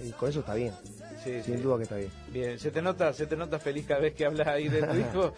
Y 0.04 0.10
con 0.12 0.28
eso 0.28 0.40
está 0.40 0.54
bien. 0.54 0.72
Sí, 1.24 1.42
Sin 1.42 1.56
sí. 1.56 1.62
duda 1.62 1.76
que 1.78 1.82
está 1.84 1.96
bien. 1.96 2.10
Bien, 2.32 2.58
se 2.58 2.70
te 2.70 2.82
nota, 2.82 3.12
se 3.12 3.26
te 3.26 3.36
nota 3.36 3.58
feliz 3.58 3.86
cada 3.86 4.00
vez 4.00 4.14
que 4.14 4.24
hablas 4.26 4.46
ahí 4.46 4.68
de 4.68 4.82
tu 4.82 4.94
hijo 4.96 5.34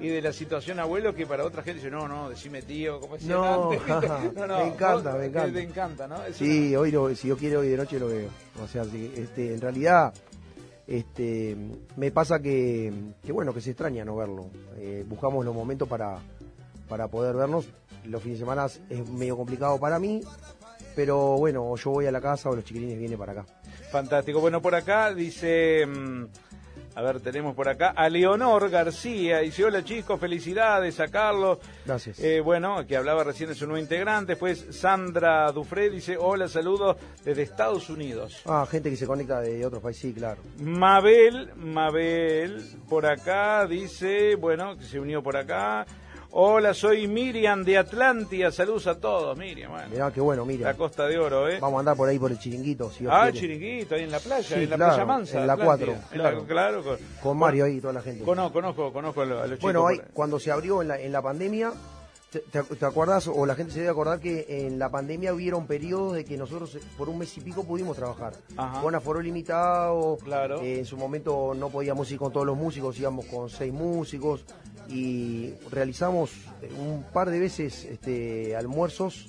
y 0.00 0.08
de 0.08 0.22
la 0.22 0.32
situación 0.32 0.78
abuelo 0.78 1.14
que 1.14 1.26
para 1.26 1.44
otra 1.44 1.62
gente 1.62 1.80
dice, 1.80 1.90
no, 1.90 2.06
no, 2.06 2.28
decime 2.30 2.62
tío, 2.62 3.00
como 3.00 3.14
decía 3.16 3.34
No, 3.34 3.70
antes". 3.72 3.80
me 3.88 4.66
encanta, 4.68 4.94
vos- 4.94 5.18
me 5.18 5.26
encanta. 5.26 5.52
Te 5.52 5.62
encanta, 5.62 6.06
¿no? 6.08 6.24
Es 6.24 6.36
Sí, 6.36 6.74
hoy 6.76 6.90
lo- 6.90 7.14
si 7.14 7.28
yo 7.28 7.36
quiero 7.36 7.60
hoy 7.60 7.68
de 7.68 7.76
noche 7.76 7.98
lo 7.98 8.08
veo. 8.08 8.28
O 8.62 8.66
sea, 8.68 8.82
este, 8.82 9.54
en 9.54 9.60
realidad 9.60 10.12
este, 10.86 11.56
me 11.96 12.10
pasa 12.10 12.40
que, 12.40 12.92
que 13.24 13.32
bueno, 13.32 13.52
que 13.52 13.60
se 13.60 13.70
extraña 13.70 14.04
no 14.04 14.16
verlo. 14.16 14.46
Eh, 14.78 15.04
buscamos 15.06 15.44
los 15.44 15.54
momentos 15.54 15.88
para, 15.88 16.18
para 16.88 17.08
poder 17.08 17.34
vernos. 17.36 17.68
Los 18.04 18.22
fines 18.22 18.38
de 18.38 18.44
semana 18.44 18.66
es 18.66 19.08
medio 19.10 19.36
complicado 19.36 19.78
para 19.78 19.98
mí, 19.98 20.22
pero 20.96 21.36
bueno, 21.36 21.62
o 21.68 21.76
yo 21.76 21.90
voy 21.90 22.06
a 22.06 22.12
la 22.12 22.20
casa 22.20 22.48
o 22.48 22.54
los 22.56 22.64
chiquilines 22.64 22.98
vienen 22.98 23.18
para 23.18 23.32
acá. 23.32 23.46
Fantástico. 23.90 24.40
Bueno, 24.40 24.62
por 24.62 24.74
acá 24.74 25.12
dice 25.12 25.84
mm, 25.86 26.24
A 26.94 27.02
ver, 27.02 27.20
tenemos 27.20 27.54
por 27.54 27.68
acá 27.68 27.90
a 27.94 28.08
Leonor 28.08 28.68
García. 28.70 29.38
Dice, 29.38 29.64
hola 29.64 29.84
chicos, 29.84 30.18
felicidades 30.18 30.98
a 31.00 31.08
Carlos. 31.08 31.58
Gracias. 31.86 32.18
Eh, 32.20 32.40
bueno, 32.40 32.86
que 32.86 32.96
hablaba 32.96 33.22
recién 33.24 33.48
de 33.48 33.54
su 33.54 33.66
nuevo 33.66 33.80
integrante. 33.80 34.32
Después 34.32 34.66
Sandra 34.70 35.50
Dufre 35.52 35.90
dice, 35.90 36.16
hola, 36.18 36.48
saludos 36.48 36.96
desde 37.24 37.42
Estados 37.42 37.88
Unidos. 37.88 38.42
Ah, 38.46 38.66
gente 38.68 38.90
que 38.90 38.96
se 38.96 39.06
conecta 39.06 39.40
de 39.40 39.64
otros 39.64 39.82
países, 39.82 40.02
sí, 40.02 40.12
claro. 40.12 40.42
Mabel, 40.58 41.52
Mabel, 41.56 42.64
por 42.88 43.06
acá 43.06 43.66
dice, 43.66 44.34
bueno, 44.34 44.76
que 44.76 44.84
se 44.84 44.98
unió 44.98 45.22
por 45.22 45.36
acá. 45.36 45.86
Hola, 46.30 46.74
soy 46.74 47.08
Miriam 47.08 47.64
de 47.64 47.78
Atlántida. 47.78 48.52
Saludos 48.52 48.86
a 48.86 49.00
todos, 49.00 49.36
Miriam. 49.38 49.70
Bueno, 49.72 49.88
Mirá, 49.88 50.12
qué 50.12 50.20
bueno, 50.20 50.44
mira. 50.44 50.68
la 50.70 50.76
Costa 50.76 51.06
de 51.06 51.18
Oro, 51.18 51.48
¿eh? 51.48 51.58
Vamos 51.58 51.78
a 51.78 51.80
andar 51.80 51.96
por 51.96 52.06
ahí 52.08 52.18
por 52.18 52.30
el 52.30 52.38
chiringuito, 52.38 52.90
si 52.90 53.06
Ah, 53.08 53.22
quiere. 53.30 53.38
chiringuito, 53.40 53.94
ahí 53.94 54.02
en 54.04 54.10
la 54.12 54.20
playa, 54.20 54.42
Sí, 54.46 54.54
en 54.54 54.70
la 54.70 54.76
claro, 54.76 54.92
playa 54.92 55.06
mansa. 55.06 55.40
en 55.40 55.46
la 55.46 55.52
Atlántida. 55.54 55.86
cuatro, 55.86 55.92
En 56.12 56.18
la- 56.22 56.30
claro. 56.30 56.46
claro, 56.46 56.84
con, 56.84 56.96
Con 57.22 57.38
Mario 57.38 57.64
ahí 57.64 57.80
toda 57.80 57.94
la 57.94 58.02
gente. 58.02 58.24
Conozco, 58.24 58.52
conozco, 58.52 58.92
conozco 58.92 59.22
a 59.22 59.24
los, 59.24 59.60
Bueno, 59.60 59.80
chicos 59.80 59.90
hay, 59.90 59.96
por- 59.98 60.08
cuando 60.14 60.38
se 60.38 60.50
abrió 60.52 60.82
en 60.82 60.88
la, 60.88 61.00
en 61.00 61.12
la 61.12 61.22
pandemia, 61.22 61.72
te, 62.30 62.84
acordás, 62.84 63.26
o 63.26 63.46
la 63.46 63.54
gente 63.54 63.72
se 63.72 63.78
debe 63.80 63.90
acordar 63.90 64.20
que 64.20 64.44
en 64.66 64.78
la 64.78 64.90
pandemia 64.90 65.32
hubieron 65.32 65.66
periodos 65.66 66.12
de 66.12 66.26
que 66.26 66.36
nosotros 66.36 66.74
eh, 66.74 66.80
por 66.98 67.08
un 67.08 67.16
mes 67.18 67.34
y 67.38 67.40
pico 67.40 67.64
pudimos 67.64 67.96
trabajar. 67.96 68.34
Ajá. 68.54 68.82
Con 68.82 68.94
aforo 68.94 69.22
limitado, 69.22 70.18
Claro. 70.22 70.60
eh, 70.60 70.80
en 70.80 70.84
su 70.84 70.98
momento 70.98 71.54
no 71.56 71.70
podíamos 71.70 72.10
ir 72.12 72.18
con 72.18 72.30
todos 72.30 72.44
los 72.46 72.54
músicos, 72.56 72.98
íbamos 73.00 73.24
con 73.24 73.48
seis 73.48 73.72
músicos 73.72 74.44
y 74.88 75.54
realizamos 75.70 76.30
eh, 76.62 76.70
un 76.78 77.04
par 77.12 77.30
de 77.30 77.38
veces 77.38 77.84
este, 77.84 78.56
almuerzos 78.56 79.28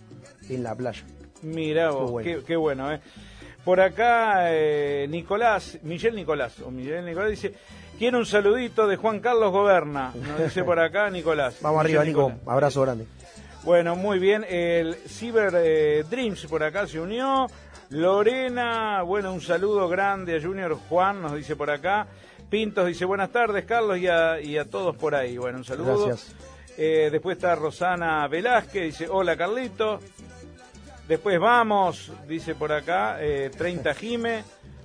en 0.49 0.63
la 0.63 0.75
playa. 0.75 1.03
Mira 1.41 1.91
vos, 1.91 2.05
Qué 2.05 2.11
bueno. 2.11 2.39
qué, 2.39 2.45
qué 2.45 2.55
bueno, 2.55 2.91
¿eh? 2.91 2.99
Por 3.63 3.81
acá, 3.81 4.51
eh, 4.51 5.05
Nicolás, 5.09 5.79
Miguel 5.83 6.15
Nicolás, 6.15 6.59
o 6.61 6.71
Miguel 6.71 7.05
Nicolás 7.05 7.29
dice, 7.29 7.53
quiero 7.97 8.17
un 8.17 8.25
saludito 8.25 8.87
de 8.87 8.95
Juan 8.95 9.19
Carlos 9.19 9.51
Goberna. 9.51 10.13
Nos 10.15 10.39
dice 10.39 10.63
por 10.63 10.79
acá 10.79 11.09
Nicolás. 11.09 11.57
Vamos 11.61 11.81
arriba, 11.81 12.03
Nico. 12.03 12.31
Abrazo 12.45 12.81
grande. 12.81 13.05
Bueno, 13.63 13.95
muy 13.95 14.19
bien. 14.19 14.45
El 14.47 14.95
Cyber 14.95 15.53
eh, 15.57 16.03
Dreams 16.09 16.45
por 16.47 16.63
acá 16.63 16.87
se 16.87 16.99
unió. 16.99 17.47
Lorena, 17.89 19.01
bueno, 19.01 19.33
un 19.33 19.41
saludo 19.41 19.89
grande 19.89 20.37
a 20.37 20.41
Junior 20.41 20.77
Juan, 20.87 21.21
nos 21.21 21.35
dice 21.35 21.55
por 21.55 21.69
acá. 21.69 22.07
Pintos 22.49 22.87
dice 22.87 23.05
buenas 23.05 23.31
tardes, 23.31 23.65
Carlos, 23.65 23.97
y 23.99 24.07
a, 24.07 24.39
y 24.41 24.57
a 24.57 24.65
todos 24.65 24.95
por 24.95 25.13
ahí. 25.15 25.37
Bueno, 25.37 25.59
un 25.59 25.65
saludo. 25.65 26.07
Gracias. 26.07 26.35
Eh, 26.77 27.09
después 27.11 27.37
está 27.37 27.55
Rosana 27.55 28.27
Velázquez, 28.27 28.83
dice 28.85 29.07
hola 29.09 29.35
Carlito. 29.37 29.99
Después 31.07 31.39
vamos, 31.39 32.11
dice 32.27 32.55
por 32.55 32.71
acá, 32.71 33.17
eh, 33.21 33.49
30 33.55 33.93
Jime. 33.93 34.43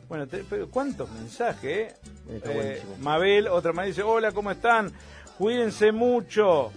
Bueno, 0.08 0.26
te- 0.26 0.42
¿cuántos 0.70 1.10
mensajes? 1.10 1.92
eh? 1.92 1.94
Eh. 2.28 2.82
Mabel, 3.00 3.48
otra 3.48 3.72
más 3.72 3.86
dice, 3.86 4.02
hola, 4.02 4.32
¿cómo 4.32 4.50
están? 4.50 4.92
Cuídense 5.38 5.92
mucho, 5.92 6.72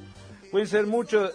cuídense 0.51 0.84
mucho. 0.84 1.32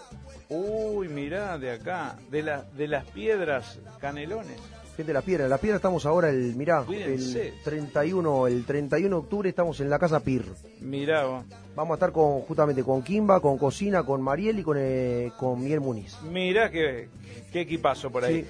Uy, 0.49 1.07
mirá, 1.07 1.57
de 1.57 1.71
acá, 1.71 2.15
de, 2.29 2.43
la, 2.43 2.61
de 2.61 2.87
las 2.87 3.05
piedras 3.05 3.79
canelones. 3.99 4.59
Gente 4.95 5.09
de 5.09 5.13
las 5.13 5.23
piedras, 5.23 5.49
las 5.49 5.59
piedras 5.59 5.79
estamos 5.79 6.05
ahora 6.05 6.29
el, 6.29 6.55
mirá, 6.55 6.83
Cuídense. 6.83 7.47
el 7.47 7.63
31, 7.63 8.45
el 8.47 8.63
31 8.65 9.09
de 9.09 9.19
octubre 9.23 9.49
estamos 9.49 9.79
en 9.79 9.89
la 9.89 9.97
casa 9.97 10.19
Pir. 10.19 10.45
Mirá 10.81 11.25
vos. 11.25 11.43
Vamos 11.75 11.91
a 11.91 11.95
estar 11.95 12.11
con 12.11 12.41
justamente 12.41 12.83
con 12.83 13.01
Kimba, 13.01 13.39
con 13.39 13.57
Cocina, 13.57 14.03
con 14.03 14.21
Mariel 14.21 14.59
y 14.59 14.63
con, 14.63 14.77
eh, 14.79 15.31
con 15.39 15.59
Miguel 15.59 15.81
Muniz. 15.81 16.21
Mirá 16.21 16.69
qué, 16.69 17.07
qué 17.51 17.61
equipazo 17.61 18.11
por 18.11 18.23
ahí. 18.23 18.41
Sí. 18.43 18.47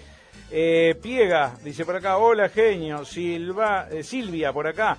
Eh, 0.52 0.96
Piega, 1.02 1.56
dice 1.64 1.86
por 1.86 1.96
acá, 1.96 2.18
hola 2.18 2.50
genio, 2.50 3.06
Silva, 3.06 3.88
eh, 3.90 4.04
Silvia 4.04 4.52
por 4.52 4.68
acá, 4.68 4.98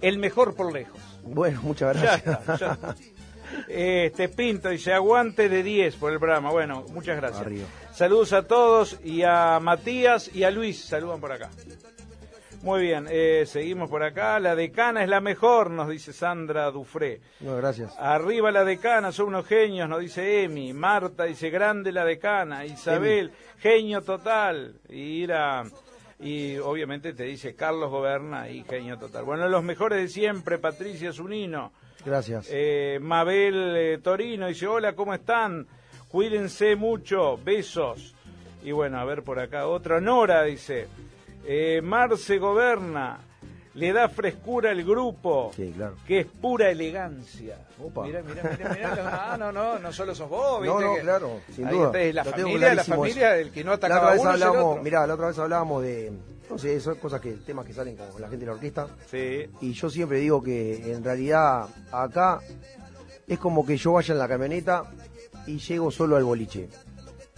el 0.00 0.18
mejor 0.18 0.54
por 0.54 0.72
lejos. 0.72 0.98
Bueno, 1.24 1.60
muchas 1.62 1.94
Ya 2.00 2.16
gracias. 2.16 2.40
está, 2.40 2.56
ya 2.56 2.72
está. 2.72 2.96
Este 3.68 4.28
Pinto 4.28 4.68
dice 4.68 4.92
aguante 4.92 5.48
de 5.48 5.62
10 5.62 5.96
por 5.96 6.12
el 6.12 6.18
programa. 6.18 6.50
Bueno, 6.50 6.84
muchas 6.92 7.16
gracias. 7.16 7.42
Arriba. 7.42 7.66
Saludos 7.92 8.32
a 8.32 8.42
todos 8.42 8.98
y 9.04 9.22
a 9.22 9.58
Matías 9.60 10.34
y 10.34 10.44
a 10.44 10.50
Luis. 10.50 10.84
Saludan 10.84 11.20
por 11.20 11.32
acá. 11.32 11.50
Muy 12.62 12.80
bien, 12.82 13.06
eh, 13.08 13.44
seguimos 13.46 13.88
por 13.88 14.02
acá. 14.02 14.40
La 14.40 14.56
decana 14.56 15.02
es 15.02 15.08
la 15.08 15.20
mejor, 15.20 15.70
nos 15.70 15.88
dice 15.88 16.12
Sandra 16.12 16.70
Dufré. 16.70 17.20
No, 17.40 17.56
gracias. 17.56 17.94
Arriba 17.98 18.50
la 18.50 18.64
decana, 18.64 19.12
son 19.12 19.28
unos 19.28 19.46
genios, 19.46 19.88
nos 19.88 20.00
dice 20.00 20.42
Emi. 20.42 20.72
Marta 20.72 21.24
dice 21.24 21.50
grande 21.50 21.92
la 21.92 22.04
decana. 22.04 22.64
Isabel, 22.64 23.30
genio 23.58 24.02
total. 24.02 24.80
Y 24.88 25.26
y 26.18 26.56
obviamente 26.56 27.12
te 27.12 27.24
dice 27.24 27.54
Carlos 27.54 27.90
Goberna 27.90 28.48
y 28.48 28.64
genio 28.64 28.98
total. 28.98 29.24
Bueno, 29.24 29.48
los 29.48 29.62
mejores 29.62 30.00
de 30.00 30.08
siempre, 30.08 30.58
Patricia 30.58 31.12
Zunino. 31.12 31.72
Gracias. 32.06 32.46
Eh, 32.52 33.00
Mabel 33.02 33.74
eh, 33.76 33.98
Torino 33.98 34.46
dice, 34.46 34.68
hola, 34.68 34.94
¿cómo 34.94 35.12
están? 35.12 35.66
Cuídense 36.08 36.76
mucho, 36.76 37.36
besos. 37.36 38.14
Y 38.62 38.70
bueno, 38.70 39.00
a 39.00 39.04
ver 39.04 39.24
por 39.24 39.40
acá, 39.40 39.66
otra 39.66 40.00
Nora 40.00 40.44
dice, 40.44 40.86
eh, 41.44 41.80
Marce 41.82 42.38
Goberna, 42.38 43.18
le 43.76 43.92
da 43.92 44.08
frescura 44.08 44.70
al 44.70 44.82
grupo, 44.82 45.52
Sí, 45.54 45.72
claro. 45.76 45.94
que 46.06 46.20
es 46.20 46.26
pura 46.26 46.70
elegancia. 46.70 47.58
Opa. 47.82 48.04
Mirá, 48.06 48.22
mirá, 48.22 48.42
mirá, 48.58 48.74
mirá. 48.74 49.30
Ah, 49.32 49.36
no, 49.38 49.52
no, 49.52 49.78
no 49.78 49.92
solo 49.92 50.14
sos 50.14 50.28
vos, 50.28 50.64
No, 50.64 50.76
¿viste? 50.78 50.84
no, 50.90 50.94
que- 50.96 51.00
claro, 51.02 51.40
sin 51.54 51.68
duda. 51.68 52.00
es 52.02 52.14
la 52.14 52.24
Lo 52.24 52.30
familia, 52.32 52.74
la 52.74 52.84
familia, 52.84 53.36
el 53.36 53.50
que 53.52 53.62
no 53.62 53.70
La 53.70 53.76
atacaba 53.76 54.14
otra 54.14 54.30
a 54.30 54.32
vez 54.34 54.42
uno 54.48 54.70
otro. 54.70 54.82
mirá, 54.82 55.06
la 55.06 55.14
otra 55.14 55.26
vez 55.28 55.38
hablábamos 55.38 55.82
de, 55.82 56.12
no 56.50 56.58
sé, 56.58 56.80
son 56.80 56.94
cosas 56.96 57.20
que, 57.20 57.32
temas 57.32 57.64
que 57.66 57.72
salen 57.72 57.96
con 57.96 58.06
la 58.20 58.28
gente 58.28 58.44
de 58.44 58.46
la 58.46 58.52
orquesta. 58.52 58.88
Sí, 59.10 59.46
Y 59.60 59.72
yo 59.72 59.90
siempre 59.90 60.18
digo 60.18 60.42
que 60.42 60.92
en 60.92 61.04
realidad 61.04 61.66
acá 61.92 62.40
es 63.26 63.38
como 63.38 63.64
que 63.66 63.76
yo 63.76 63.92
vaya 63.92 64.12
en 64.12 64.18
la 64.18 64.28
camioneta 64.28 64.84
y 65.46 65.58
llego 65.58 65.90
solo 65.90 66.16
al 66.16 66.24
boliche. 66.24 66.68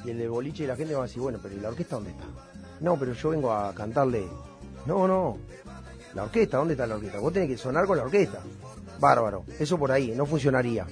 Y 0.05 0.11
el 0.11 0.19
del 0.19 0.29
boliche 0.31 0.67
la 0.69 0.77
gente 0.77 0.95
va 0.95 1.01
a 1.01 1.07
decir, 1.07 1.21
bueno, 1.21 1.41
pero 1.43 1.55
¿y 1.57 1.59
la 1.61 1.71
orquesta 1.71 1.97
dónde 1.97 2.11
está? 2.11 2.25
No, 2.81 2.97
pero 2.97 3.13
yo 3.13 3.31
vengo 3.31 3.53
a 3.53 3.75
cantarle. 3.75 4.25
No, 4.87 5.09
no. 5.09 5.39
La 6.15 6.25
orquesta, 6.25 6.57
¿dónde 6.59 6.75
está 6.75 6.87
la 6.87 6.97
orquesta? 6.97 7.19
Vos 7.19 7.33
tenés 7.33 7.49
que 7.49 7.57
sonar 7.57 7.87
con 7.87 7.97
la 7.97 8.05
orquesta. 8.05 8.41
Bárbaro. 8.99 9.45
Eso 9.59 9.79
por 9.79 9.93
ahí, 9.93 10.13
no 10.17 10.27
funcionaría. 10.27 10.87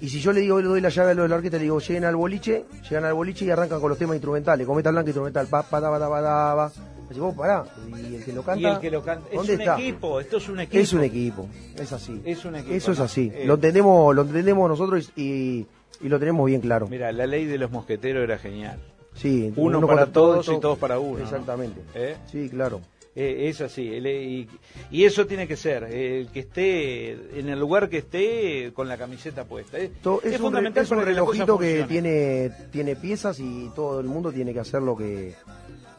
Y 0.00 0.08
si 0.08 0.20
yo 0.20 0.32
le 0.32 0.40
digo, 0.40 0.60
le 0.60 0.66
doy 0.68 0.80
la 0.80 0.88
llave 0.88 1.10
a 1.10 1.14
lo 1.14 1.22
de 1.22 1.28
la 1.28 1.36
orquesta, 1.36 1.56
le 1.58 1.64
digo, 1.64 1.78
lleguen 1.78 2.04
al 2.04 2.16
boliche, 2.16 2.64
llegan 2.88 3.04
al 3.04 3.14
boliche 3.14 3.44
y 3.44 3.50
arrancan 3.50 3.80
con 3.80 3.90
los 3.90 3.98
temas 3.98 4.16
instrumentales, 4.16 4.66
cometa 4.66 4.90
blanca 4.90 5.10
instrumental, 5.10 5.46
pa, 5.46 5.62
pa, 5.62 5.80
da, 5.80 5.90
pa, 5.90 5.98
da, 5.98 6.08
pa, 6.08 6.20
da, 6.20 6.54
pa. 6.56 6.72
Así 7.10 7.18
vos 7.18 7.34
pará, 7.34 7.64
y 8.08 8.14
el 8.14 8.24
que 8.24 8.32
lo 8.32 8.42
canta. 8.44 8.60
y 8.60 8.72
el 8.72 8.78
que 8.78 8.90
lo 8.90 9.02
canta. 9.02 9.26
Es 9.30 9.36
¿dónde 9.36 9.54
un 9.56 9.60
está? 9.60 9.78
equipo, 9.80 10.20
esto 10.20 10.36
es 10.36 10.48
un 10.48 10.60
equipo. 10.60 10.78
Es 10.80 10.92
un 10.92 11.02
equipo, 11.02 11.48
es 11.76 11.92
así. 11.92 12.22
Es 12.24 12.44
un 12.44 12.54
equipo, 12.54 12.74
Eso 12.74 12.92
es 12.92 13.00
así. 13.00 13.32
Eh. 13.34 13.44
Lo 13.46 13.54
entendemos, 13.54 14.14
lo 14.14 14.22
entendemos 14.22 14.68
nosotros 14.68 15.10
y, 15.16 15.66
y 16.00 16.08
lo 16.08 16.18
tenemos 16.20 16.46
bien 16.46 16.60
claro. 16.60 16.86
Mira, 16.88 17.10
la 17.10 17.26
ley 17.26 17.46
de 17.46 17.58
los 17.58 17.70
mosqueteros 17.72 18.22
era 18.22 18.38
genial. 18.38 18.78
Sí, 19.14 19.52
Uno 19.56 19.80
contra 19.80 19.96
para 19.96 20.12
todos 20.12 20.46
todo, 20.46 20.56
y 20.56 20.60
todos 20.60 20.78
para 20.78 21.00
uno, 21.00 21.18
¿no? 21.18 21.24
Exactamente. 21.24 21.80
¿Eh? 21.94 22.16
Sí, 22.30 22.48
claro. 22.48 22.80
Eh, 23.16 23.48
es 23.48 23.60
así, 23.60 23.92
el- 23.92 24.06
y, 24.06 24.48
y 24.92 25.04
eso 25.04 25.26
tiene 25.26 25.48
que 25.48 25.56
ser, 25.56 25.82
el 25.84 26.28
que 26.28 26.40
esté 26.40 27.38
en 27.40 27.48
el 27.48 27.58
lugar 27.58 27.88
que 27.88 27.98
esté 27.98 28.72
con 28.72 28.86
la 28.86 28.96
camiseta 28.96 29.44
puesta. 29.44 29.78
Es, 29.78 29.90
es, 29.90 29.96
es 30.24 30.32
un, 30.38 30.46
fundamental 30.46 30.84
es 30.84 30.90
un 30.92 31.02
relojito 31.02 31.58
que 31.58 31.84
tiene, 31.88 32.50
tiene 32.70 32.94
piezas 32.94 33.40
y 33.40 33.68
todo 33.74 33.98
el 33.98 34.06
mundo 34.06 34.30
tiene 34.32 34.52
que 34.52 34.60
hacer 34.60 34.80
lo 34.82 34.96
que, 34.96 35.34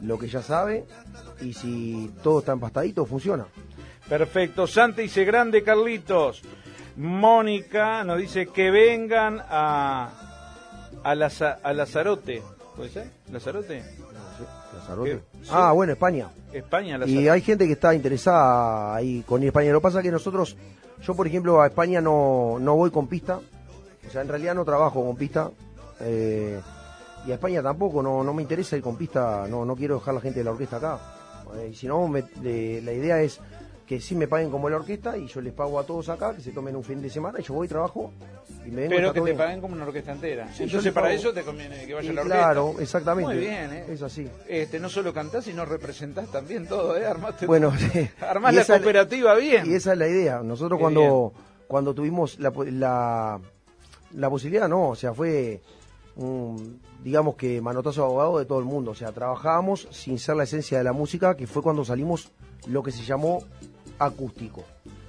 lo 0.00 0.18
que 0.18 0.26
ya 0.28 0.40
sabe. 0.42 0.84
Y 1.42 1.52
si 1.52 2.10
todo 2.22 2.38
está 2.38 2.52
empastadito, 2.52 3.04
funciona. 3.04 3.46
Perfecto, 4.08 4.66
Santi 4.66 5.02
dice 5.02 5.24
grande 5.26 5.62
Carlitos. 5.62 6.40
Mónica 6.96 8.04
nos 8.04 8.18
dice 8.18 8.46
que 8.46 8.70
vengan 8.70 9.38
a, 9.50 10.10
a, 11.04 11.14
Laza- 11.14 11.58
a 11.62 11.72
Lazarote. 11.74 12.42
¿Puede 12.74 12.88
ser? 12.88 13.10
¿Lazarote? 13.30 13.82
Lazarote. 14.74 15.10
¿Qué? 15.10 15.20
Sí. 15.42 15.50
Ah, 15.52 15.72
bueno, 15.72 15.92
España. 15.92 16.28
España, 16.52 16.96
Y 16.96 16.98
Lazarote. 17.00 17.30
hay 17.30 17.40
gente 17.40 17.66
que 17.66 17.72
está 17.72 17.94
interesada 17.94 18.94
ahí 18.94 19.22
con 19.26 19.40
ir 19.42 19.46
a 19.46 19.48
España. 19.48 19.72
Lo 19.72 19.80
que 19.80 19.84
pasa 19.84 19.98
es 19.98 20.04
que 20.04 20.10
nosotros, 20.10 20.56
yo 21.02 21.14
por 21.14 21.26
ejemplo 21.26 21.60
a 21.60 21.66
España 21.66 22.00
no, 22.00 22.58
no 22.60 22.76
voy 22.76 22.90
con 22.90 23.06
pista. 23.06 23.40
O 24.06 24.10
sea, 24.10 24.22
en 24.22 24.28
realidad 24.28 24.54
no 24.54 24.64
trabajo 24.64 25.04
con 25.04 25.16
pista. 25.16 25.50
Eh, 26.00 26.60
y 27.26 27.30
a 27.30 27.34
España 27.34 27.62
tampoco, 27.62 28.02
no, 28.02 28.22
no 28.24 28.34
me 28.34 28.42
interesa 28.42 28.76
ir 28.76 28.82
con 28.82 28.96
pista. 28.96 29.46
No, 29.48 29.64
no 29.64 29.76
quiero 29.76 29.94
dejar 29.96 30.14
la 30.14 30.20
gente 30.20 30.40
de 30.40 30.44
la 30.44 30.50
orquesta 30.50 30.76
acá. 30.76 30.98
Eh, 31.56 31.68
y 31.72 31.74
si 31.74 31.86
no, 31.86 32.06
me- 32.08 32.22
de- 32.22 32.80
la 32.82 32.92
idea 32.92 33.20
es 33.22 33.40
que 33.86 34.00
sí 34.00 34.14
me 34.14 34.28
paguen 34.28 34.50
como 34.50 34.70
la 34.70 34.76
orquesta 34.76 35.16
y 35.16 35.26
yo 35.26 35.40
les 35.40 35.52
pago 35.52 35.78
a 35.78 35.84
todos 35.84 36.08
acá, 36.08 36.34
que 36.34 36.40
se 36.40 36.52
tomen 36.52 36.76
un 36.76 36.84
fin 36.84 37.02
de 37.02 37.10
semana 37.10 37.40
y 37.40 37.42
yo 37.42 37.54
voy, 37.54 37.68
trabajo 37.68 38.12
y 38.64 38.70
me 38.70 38.82
vengo. 38.82 38.96
Pero 38.96 39.12
que 39.12 39.20
te 39.20 39.34
paguen 39.34 39.60
como 39.60 39.74
una 39.74 39.84
orquesta 39.84 40.12
entera. 40.12 40.52
Sí, 40.52 40.64
Entonces 40.64 40.92
para 40.92 41.12
eso 41.12 41.32
te 41.32 41.42
conviene 41.42 41.84
que 41.86 41.94
vaya 41.94 42.10
Y 42.10 42.14
la 42.14 42.22
orquesta. 42.22 42.38
claro, 42.38 42.74
exactamente. 42.78 43.34
Muy 43.34 43.40
bien, 43.40 43.72
¿eh? 43.72 43.84
Es 43.88 44.02
así. 44.02 44.28
Este, 44.48 44.78
no 44.78 44.88
solo 44.88 45.12
cantás, 45.12 45.44
sino 45.44 45.64
representás 45.64 46.30
también 46.30 46.66
todo, 46.66 46.96
¿eh? 46.96 47.06
Armaste, 47.06 47.46
Bueno, 47.46 47.72
armás 48.20 48.54
la 48.54 48.64
cooperativa 48.64 49.34
bien. 49.34 49.70
Y 49.70 49.74
esa 49.74 49.92
es 49.92 49.98
la 49.98 50.08
idea. 50.08 50.42
Nosotros 50.42 50.78
Qué 50.78 50.82
cuando, 50.82 51.32
cuando 51.66 51.94
tuvimos 51.94 52.38
la, 52.38 52.52
la, 52.70 53.40
la 54.14 54.30
posibilidad, 54.30 54.68
no, 54.68 54.90
o 54.90 54.96
sea, 54.96 55.12
fue 55.12 55.60
un, 56.16 56.80
digamos 57.02 57.34
que 57.34 57.60
manotazo 57.60 58.02
de 58.02 58.06
abogado 58.06 58.38
de 58.38 58.44
todo 58.44 58.58
el 58.58 58.64
mundo. 58.64 58.92
O 58.92 58.94
sea, 58.94 59.12
trabajábamos 59.12 59.88
sin 59.90 60.18
ser 60.18 60.36
la 60.36 60.44
esencia 60.44 60.78
de 60.78 60.84
la 60.84 60.92
música, 60.92 61.36
que 61.36 61.46
fue 61.46 61.62
cuando 61.62 61.84
salimos 61.84 62.30
lo 62.66 62.82
que 62.82 62.92
se 62.92 63.02
llamó 63.02 63.42
acústico. 64.04 64.64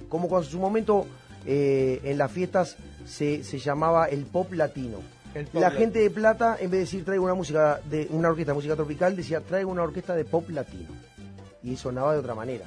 como 0.08 0.28
cuando 0.28 0.46
en 0.46 0.52
su 0.52 0.58
momento 0.58 1.06
eh, 1.46 2.00
en 2.04 2.18
las 2.18 2.30
fiestas 2.30 2.76
se, 3.04 3.42
se 3.44 3.58
llamaba 3.58 4.06
el 4.06 4.24
pop 4.26 4.52
latino. 4.52 4.98
El 5.34 5.46
pop 5.46 5.54
la 5.54 5.60
latino. 5.62 5.80
gente 5.80 5.98
de 5.98 6.10
Plata, 6.10 6.56
en 6.60 6.70
vez 6.70 6.72
de 6.72 6.78
decir 6.78 7.04
traigo 7.04 7.24
una 7.24 7.34
música 7.34 7.80
de 7.90 8.06
una 8.10 8.28
orquesta 8.28 8.52
de 8.52 8.56
música 8.56 8.76
tropical, 8.76 9.16
decía 9.16 9.40
traigo 9.40 9.70
una 9.70 9.82
orquesta 9.82 10.14
de 10.14 10.24
pop 10.24 10.48
latino. 10.50 10.90
Y 11.62 11.76
sonaba 11.76 12.12
de 12.12 12.18
otra 12.20 12.34
manera. 12.34 12.64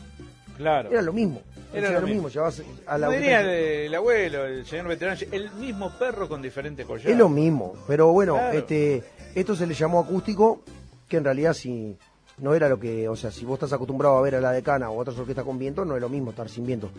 Claro. 0.58 0.90
Era 0.92 1.02
lo 1.04 1.14
mismo. 1.14 1.42
Era 1.72 1.90
Era, 1.90 2.00
lo 2.00 2.08
mismo. 2.08 2.30
Llevabas 2.30 2.64
a 2.88 2.98
la 2.98 3.10
diría 3.10 3.42
el, 3.42 3.48
el 3.88 3.96
abuelo, 3.96 4.46
el 4.46 4.66
señor 4.66 4.88
veterano, 4.88 5.20
el 5.32 5.52
mismo 5.54 5.92
perro 6.00 6.28
con 6.28 6.42
diferente 6.42 6.84
collar. 6.84 7.10
Es 7.12 7.18
lo 7.18 7.30
mismo, 7.30 7.74
pero 7.88 8.12
bueno, 8.12 8.34
Claro. 8.36 8.58
este, 8.58 9.04
esto 9.36 9.56
se 9.56 9.68
le 9.68 9.74
llamó 9.76 10.00
acústico, 10.00 10.62
que 11.08 11.18
en 11.18 11.24
realidad 11.26 11.54
si 11.54 11.96
no 12.40 12.54
era 12.54 12.70
lo 12.70 12.80
que, 12.80 13.10
o 13.10 13.16
sea, 13.16 13.32
si 13.32 13.46
vos 13.46 13.56
estás 13.56 13.74
acostumbrado 13.74 14.18
a 14.18 14.22
ver 14.22 14.36
a 14.36 14.42
la 14.42 14.52
decana 14.52 14.90
o 14.90 15.00
otras 15.00 15.18
orquestas 15.18 15.46
con 15.46 15.58
viento, 15.58 15.86
no 15.86 15.96
es 15.96 16.02
lo 16.02 16.10
mismo 16.10 16.30
estar 16.32 16.50
sin 16.50 16.66
viento. 16.66 16.90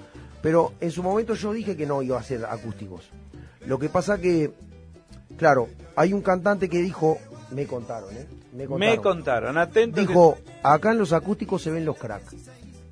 Pero 0.42 0.72
en 0.80 0.90
su 0.90 1.02
momento 1.02 1.34
yo 1.34 1.52
dije 1.52 1.76
que 1.76 1.86
no 1.86 2.02
iba 2.02 2.16
a 2.16 2.20
hacer 2.20 2.44
acústicos. 2.44 3.08
Lo 3.66 3.78
que 3.78 3.88
pasa 3.88 4.18
que, 4.18 4.52
claro, 5.36 5.68
hay 5.94 6.12
un 6.12 6.22
cantante 6.22 6.68
que 6.68 6.78
dijo, 6.80 7.18
me 7.50 7.66
contaron, 7.66 8.16
¿eh? 8.16 8.26
Me 8.52 8.66
contaron. 8.66 8.96
Me 8.96 9.02
contaron, 9.02 9.58
atento. 9.58 10.00
Dijo, 10.00 10.38
acá 10.62 10.90
en 10.92 10.98
los 10.98 11.12
acústicos 11.12 11.62
se 11.62 11.70
ven 11.70 11.84
los 11.84 11.96
cracks. 11.96 12.34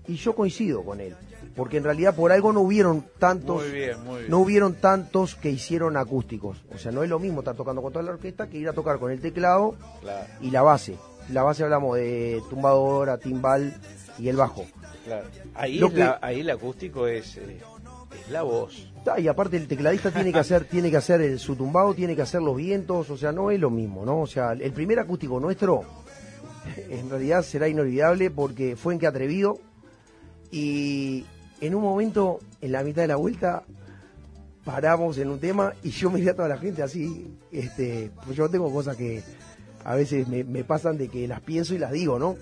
Y 0.07 0.15
yo 0.17 0.35
coincido 0.35 0.85
con 0.85 1.01
él, 1.01 1.17
porque 1.57 1.79
en 1.79 1.85
realidad 1.85 2.15
por 2.15 2.31
algo 2.31 2.53
no 2.53 2.61
hubieron 2.61 3.05
tantos 3.19 3.63
Muy 3.63 3.73
bien, 3.73 4.05
muy 4.05 4.19
bien. 4.21 4.31
no 4.31 4.39
hubieron 4.39 4.75
tantos 4.75 5.35
que 5.35 5.51
hicieron 5.51 5.97
acústicos. 5.97 6.63
O 6.73 6.79
sea, 6.79 6.93
no 6.93 7.03
es 7.03 7.11
lo 7.11 7.19
mismo 7.19 7.41
estar 7.41 7.57
tocando 7.57 7.83
con 7.83 7.93
toda 7.93 8.05
la 8.05 8.13
orquesta 8.13 8.47
que 8.47 8.59
ir 8.59 8.69
a 8.69 8.73
tocar 8.73 9.01
con 9.01 9.11
el 9.11 9.21
teclado 9.21 9.75
Claro, 10.01 10.27
y 10.41 10.51
la 10.53 10.63
base. 10.63 10.97
La 11.31 11.43
base 11.43 11.65
hablamos 11.65 11.97
de 11.97 12.41
tumbadora, 12.51 13.19
timbal 13.19 13.75
y 14.19 14.29
el 14.29 14.37
bajo. 14.37 14.65
claro. 15.05 15.27
Ahí, 15.55 15.79
Lo 15.79 15.89
la- 15.89 16.19
que- 16.21 16.27
ahí 16.27 16.41
el 16.41 16.51
acústico 16.51 17.07
es, 17.07 17.37
eh, 17.37 17.61
es 18.25 18.31
la 18.31 18.43
voz. 18.43 18.89
Y 19.19 19.29
aparte 19.29 19.57
el 19.57 19.69
tecladista 19.69 20.11
tiene 20.11 20.33
que 20.33 20.39
hacer, 20.39 20.65
tiene 20.71 20.91
que 20.91 20.97
hacer 20.97 21.21
el, 21.21 21.39
su 21.39 21.55
tumbado, 21.57 21.95
tiene 21.95 22.15
que 22.17 22.23
hacer 22.23 22.43
los 22.43 22.57
vientos, 22.57 23.09
o 23.11 23.17
sea, 23.17 23.33
no 23.33 23.51
es 23.51 23.59
lo 23.61 23.71
mismo, 23.71 24.05
¿no? 24.05 24.21
O 24.21 24.27
sea, 24.27 24.53
el 24.53 24.73
primer 24.73 24.99
acústico 24.99 25.39
nuestro 25.41 25.83
en 26.91 27.09
realidad 27.11 27.43
será 27.43 27.69
inolvidable 27.69 28.31
porque 28.31 28.75
fue 28.77 28.95
en 28.95 29.01
que 29.01 29.07
atrevido 29.07 29.59
y 30.51 31.25
en 31.61 31.75
un 31.75 31.83
momento, 31.83 32.41
en 32.61 32.73
la 32.73 32.83
mitad 32.83 33.03
de 33.03 33.09
la 33.09 33.17
vuelta, 33.17 33.63
paramos 34.65 35.17
en 35.19 35.29
un 35.31 35.39
tema 35.39 35.73
y 35.83 35.91
yo 35.91 36.11
miré 36.11 36.31
a 36.31 36.35
toda 36.37 36.49
la 36.49 36.59
gente 36.59 36.83
así, 36.83 37.37
este, 37.53 38.11
pues 38.25 38.37
yo 38.37 38.49
tengo 38.49 38.73
cosas 38.73 38.97
que 38.97 39.23
a 39.87 39.95
veces 39.95 40.27
me, 40.27 40.43
me 40.43 40.65
pasan 40.65 40.99
de 40.99 41.09
que 41.09 41.29
las 41.29 41.41
pienso 41.41 41.73
y 41.73 41.79
las 41.79 41.93
digo, 41.93 42.19
¿no? 42.19 42.37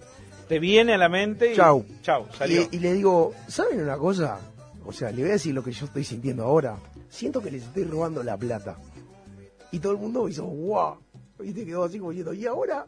Te 0.48 0.58
viene 0.58 0.94
a 0.94 0.98
la 0.98 1.10
mente 1.10 1.52
y... 1.52 1.56
Chau. 1.56 1.84
Chau, 2.00 2.26
salió. 2.36 2.62
Y, 2.62 2.76
y 2.76 2.78
le 2.78 2.94
digo, 2.94 3.34
¿saben 3.48 3.82
una 3.82 3.98
cosa? 3.98 4.38
O 4.86 4.92
sea, 4.92 5.10
le 5.10 5.20
voy 5.20 5.30
a 5.30 5.34
decir 5.34 5.54
lo 5.54 5.62
que 5.62 5.70
yo 5.70 5.84
estoy 5.84 6.04
sintiendo 6.04 6.44
ahora. 6.44 6.76
Siento 7.10 7.42
que 7.42 7.50
les 7.50 7.64
estoy 7.64 7.84
robando 7.84 8.22
la 8.22 8.38
plata. 8.38 8.78
Y 9.72 9.78
todo 9.78 9.92
el 9.92 9.98
mundo 9.98 10.26
hizo, 10.26 10.44
wow. 10.44 10.96
Y 11.42 11.52
te 11.52 11.66
quedó 11.66 11.84
así 11.84 11.98
como 11.98 12.12
diciendo, 12.12 12.32
¿y 12.32 12.46
ahora? 12.46 12.86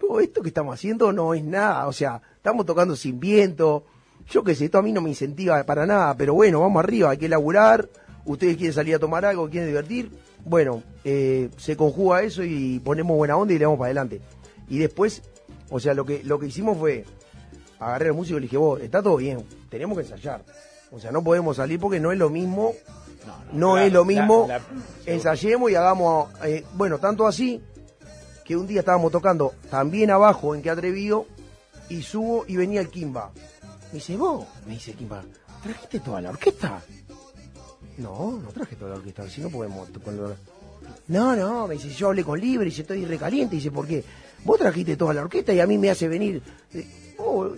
Todo 0.00 0.18
esto 0.18 0.42
que 0.42 0.48
estamos 0.48 0.74
haciendo 0.74 1.12
no 1.12 1.32
es 1.32 1.44
nada. 1.44 1.86
O 1.86 1.92
sea, 1.92 2.20
estamos 2.36 2.66
tocando 2.66 2.96
sin 2.96 3.20
viento. 3.20 3.84
Yo 4.28 4.42
qué 4.42 4.56
sé, 4.56 4.64
esto 4.64 4.78
a 4.78 4.82
mí 4.82 4.92
no 4.92 5.00
me 5.00 5.10
incentiva 5.10 5.62
para 5.62 5.86
nada. 5.86 6.16
Pero 6.16 6.34
bueno, 6.34 6.60
vamos 6.60 6.82
arriba, 6.82 7.10
hay 7.10 7.18
que 7.18 7.28
laburar. 7.28 7.88
Ustedes 8.24 8.56
quieren 8.56 8.74
salir 8.74 8.96
a 8.96 8.98
tomar 8.98 9.24
algo, 9.24 9.48
quieren 9.48 9.68
divertir. 9.68 10.10
Bueno, 10.44 10.82
eh, 11.04 11.50
se 11.56 11.76
conjuga 11.76 12.22
eso 12.22 12.42
y 12.42 12.78
ponemos 12.80 13.16
buena 13.16 13.36
onda 13.36 13.52
y 13.54 13.58
le 13.58 13.64
vamos 13.66 13.78
para 13.78 13.86
adelante. 13.88 14.20
Y 14.68 14.78
después, 14.78 15.22
o 15.70 15.78
sea, 15.80 15.94
lo 15.94 16.04
que, 16.04 16.22
lo 16.24 16.38
que 16.38 16.46
hicimos 16.46 16.78
fue, 16.78 17.04
agarré 17.78 18.08
al 18.08 18.14
músico 18.14 18.38
y 18.38 18.40
le 18.40 18.44
dije, 18.46 18.56
vos, 18.56 18.80
está 18.80 19.02
todo 19.02 19.16
bien, 19.16 19.44
tenemos 19.68 19.96
que 19.98 20.04
ensayar. 20.04 20.42
O 20.90 20.98
sea, 20.98 21.10
no 21.12 21.22
podemos 21.22 21.56
salir 21.56 21.78
porque 21.78 22.00
no 22.00 22.12
es 22.12 22.18
lo 22.18 22.30
mismo, 22.30 22.72
no, 23.52 23.72
claro, 23.72 23.86
es 23.86 23.92
lo 23.92 24.04
mismo, 24.04 24.46
la- 24.48 24.58
la- 24.58 24.64
ensayemos 25.06 25.70
y 25.70 25.74
hagamos, 25.74 26.30
eh, 26.44 26.64
bueno, 26.74 26.98
tanto 26.98 27.26
así, 27.26 27.62
que 28.44 28.56
un 28.56 28.66
día 28.66 28.80
estábamos 28.80 29.12
tocando 29.12 29.52
también 29.70 30.10
abajo 30.10 30.54
en 30.54 30.62
que 30.62 30.70
atrevido, 30.70 31.26
y 31.90 32.02
subo 32.02 32.44
y 32.46 32.56
venía 32.56 32.80
el 32.80 32.88
Kimba. 32.88 33.30
Me 33.92 33.94
dice, 33.98 34.16
vos, 34.16 34.46
me 34.66 34.74
dice 34.74 34.92
Kimba, 34.94 35.22
¿trajiste 35.62 36.00
toda 36.00 36.20
la 36.22 36.30
orquesta? 36.30 36.80
No, 37.98 38.40
no 38.42 38.48
traje 38.50 38.76
toda 38.76 38.92
la 38.92 38.96
orquesta, 38.96 39.28
si 39.28 39.40
no 39.40 39.50
podemos... 39.50 39.88
la- 40.06 40.36
No, 41.08 41.34
no, 41.36 41.66
me 41.68 41.74
dice, 41.74 41.90
yo 41.90 42.08
hablé 42.08 42.24
con 42.24 42.40
Libre 42.40 42.68
y 42.68 42.80
estoy 42.80 43.04
recaliente, 43.04 43.56
dice, 43.56 43.70
¿por 43.70 43.86
qué? 43.86 44.04
Vos 44.44 44.58
trajiste 44.58 44.96
toda 44.96 45.12
la 45.14 45.22
orquesta 45.22 45.52
y 45.52 45.60
a 45.60 45.66
mí 45.66 45.76
me 45.78 45.90
hace 45.90 46.06
venir... 46.08 46.40
eh, 46.74 47.14
oh, 47.18 47.50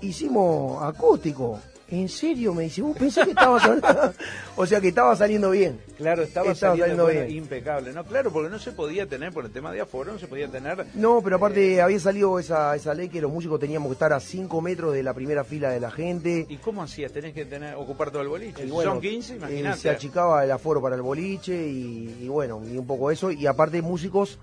hicimos 0.00 0.82
acústico. 0.82 1.60
¿En 1.88 2.08
serio? 2.08 2.52
Me 2.52 2.64
dice, 2.64 2.82
vos 2.82 2.96
pensé 2.98 3.22
que 3.22 3.30
estaba 3.30 3.60
saliendo... 3.60 3.86
o 4.56 4.66
sea, 4.66 4.80
que 4.80 4.88
estaba 4.88 5.14
saliendo 5.14 5.50
bien. 5.50 5.78
Claro, 5.96 6.22
estaba, 6.24 6.50
Estaba 6.50 6.72
saliendo, 6.76 7.04
saliendo 7.04 7.04
bueno, 7.04 7.20
bien. 7.28 7.44
impecable. 7.44 7.92
No, 7.92 8.04
claro, 8.04 8.32
porque 8.32 8.50
no 8.50 8.58
se 8.58 8.72
podía 8.72 9.06
tener, 9.06 9.32
por 9.32 9.44
el 9.44 9.52
tema 9.52 9.70
de 9.70 9.80
aforo, 9.80 10.12
no 10.12 10.18
se 10.18 10.26
podía 10.26 10.48
tener... 10.48 10.84
No, 10.94 11.20
pero 11.22 11.36
aparte 11.36 11.80
había 11.80 12.00
salido 12.00 12.40
esa, 12.40 12.74
esa 12.74 12.92
ley 12.92 13.08
que 13.08 13.20
los 13.20 13.30
músicos 13.30 13.60
teníamos 13.60 13.88
que 13.88 13.92
estar 13.92 14.12
a 14.12 14.18
5 14.18 14.60
metros 14.60 14.94
de 14.94 15.04
la 15.04 15.14
primera 15.14 15.44
fila 15.44 15.70
de 15.70 15.78
la 15.78 15.92
gente. 15.92 16.44
¿Y 16.48 16.56
cómo 16.56 16.82
hacías? 16.82 17.12
Tenés 17.12 17.32
que 17.34 17.44
tener 17.44 17.76
ocupar 17.76 18.10
todo 18.10 18.22
el 18.22 18.28
boliche. 18.28 18.62
Y 18.62 18.66
Si 18.66 18.70
bueno, 18.72 18.90
Son 18.92 19.00
15, 19.00 19.32
eh, 19.32 19.36
imagínate. 19.36 19.78
se 19.78 19.90
achicaba 19.90 20.42
el 20.42 20.50
aforo 20.50 20.82
para 20.82 20.96
el 20.96 21.02
boliche 21.02 21.54
y, 21.68 22.18
y 22.22 22.28
bueno, 22.28 22.62
y 22.66 22.76
un 22.76 22.86
poco 22.86 23.12
eso. 23.12 23.30
Y 23.30 23.46
aparte 23.46 23.80
músicos, 23.80 24.40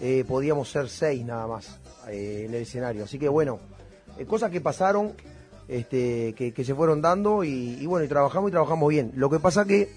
eh, 0.00 0.24
podíamos 0.28 0.70
ser 0.70 0.88
seis 0.88 1.24
nada 1.24 1.48
más 1.48 1.80
eh, 2.08 2.44
en 2.46 2.54
el 2.54 2.62
escenario. 2.62 3.02
Así 3.04 3.18
que 3.18 3.28
bueno, 3.28 3.58
eh, 4.18 4.24
cosas 4.24 4.52
que 4.52 4.60
pasaron, 4.60 5.14
este, 5.68 6.32
que, 6.34 6.64
se 6.64 6.74
fueron 6.74 7.00
dando 7.00 7.44
y, 7.44 7.78
y 7.80 7.86
bueno, 7.86 8.04
y 8.04 8.08
trabajamos 8.08 8.48
y 8.48 8.52
trabajamos 8.52 8.88
bien. 8.88 9.12
Lo 9.14 9.30
que 9.30 9.38
pasa 9.38 9.64
que 9.64 9.88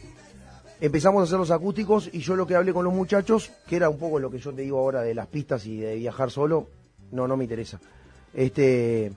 empezamos 0.82 1.22
a 1.22 1.24
hacer 1.26 1.38
los 1.38 1.52
acústicos 1.52 2.10
y 2.12 2.20
yo 2.20 2.36
lo 2.36 2.48
que 2.48 2.56
hablé 2.56 2.74
con 2.74 2.86
los 2.86 2.94
muchachos, 2.94 3.52
que 3.68 3.76
era 3.76 3.90
un 3.90 3.98
poco 3.98 4.20
lo 4.20 4.32
que 4.32 4.40
yo 4.40 4.54
te 4.54 4.62
digo 4.62 4.80
ahora 4.80 5.02
de 5.02 5.14
las 5.14 5.28
pistas 5.28 5.66
y 5.66 5.78
de 5.78 5.96
viajar 5.96 6.32
solo, 6.32 6.68
no, 7.12 7.28
no 7.28 7.36
me 7.38 7.44
interesa. 7.44 7.80
Este, 8.34 9.12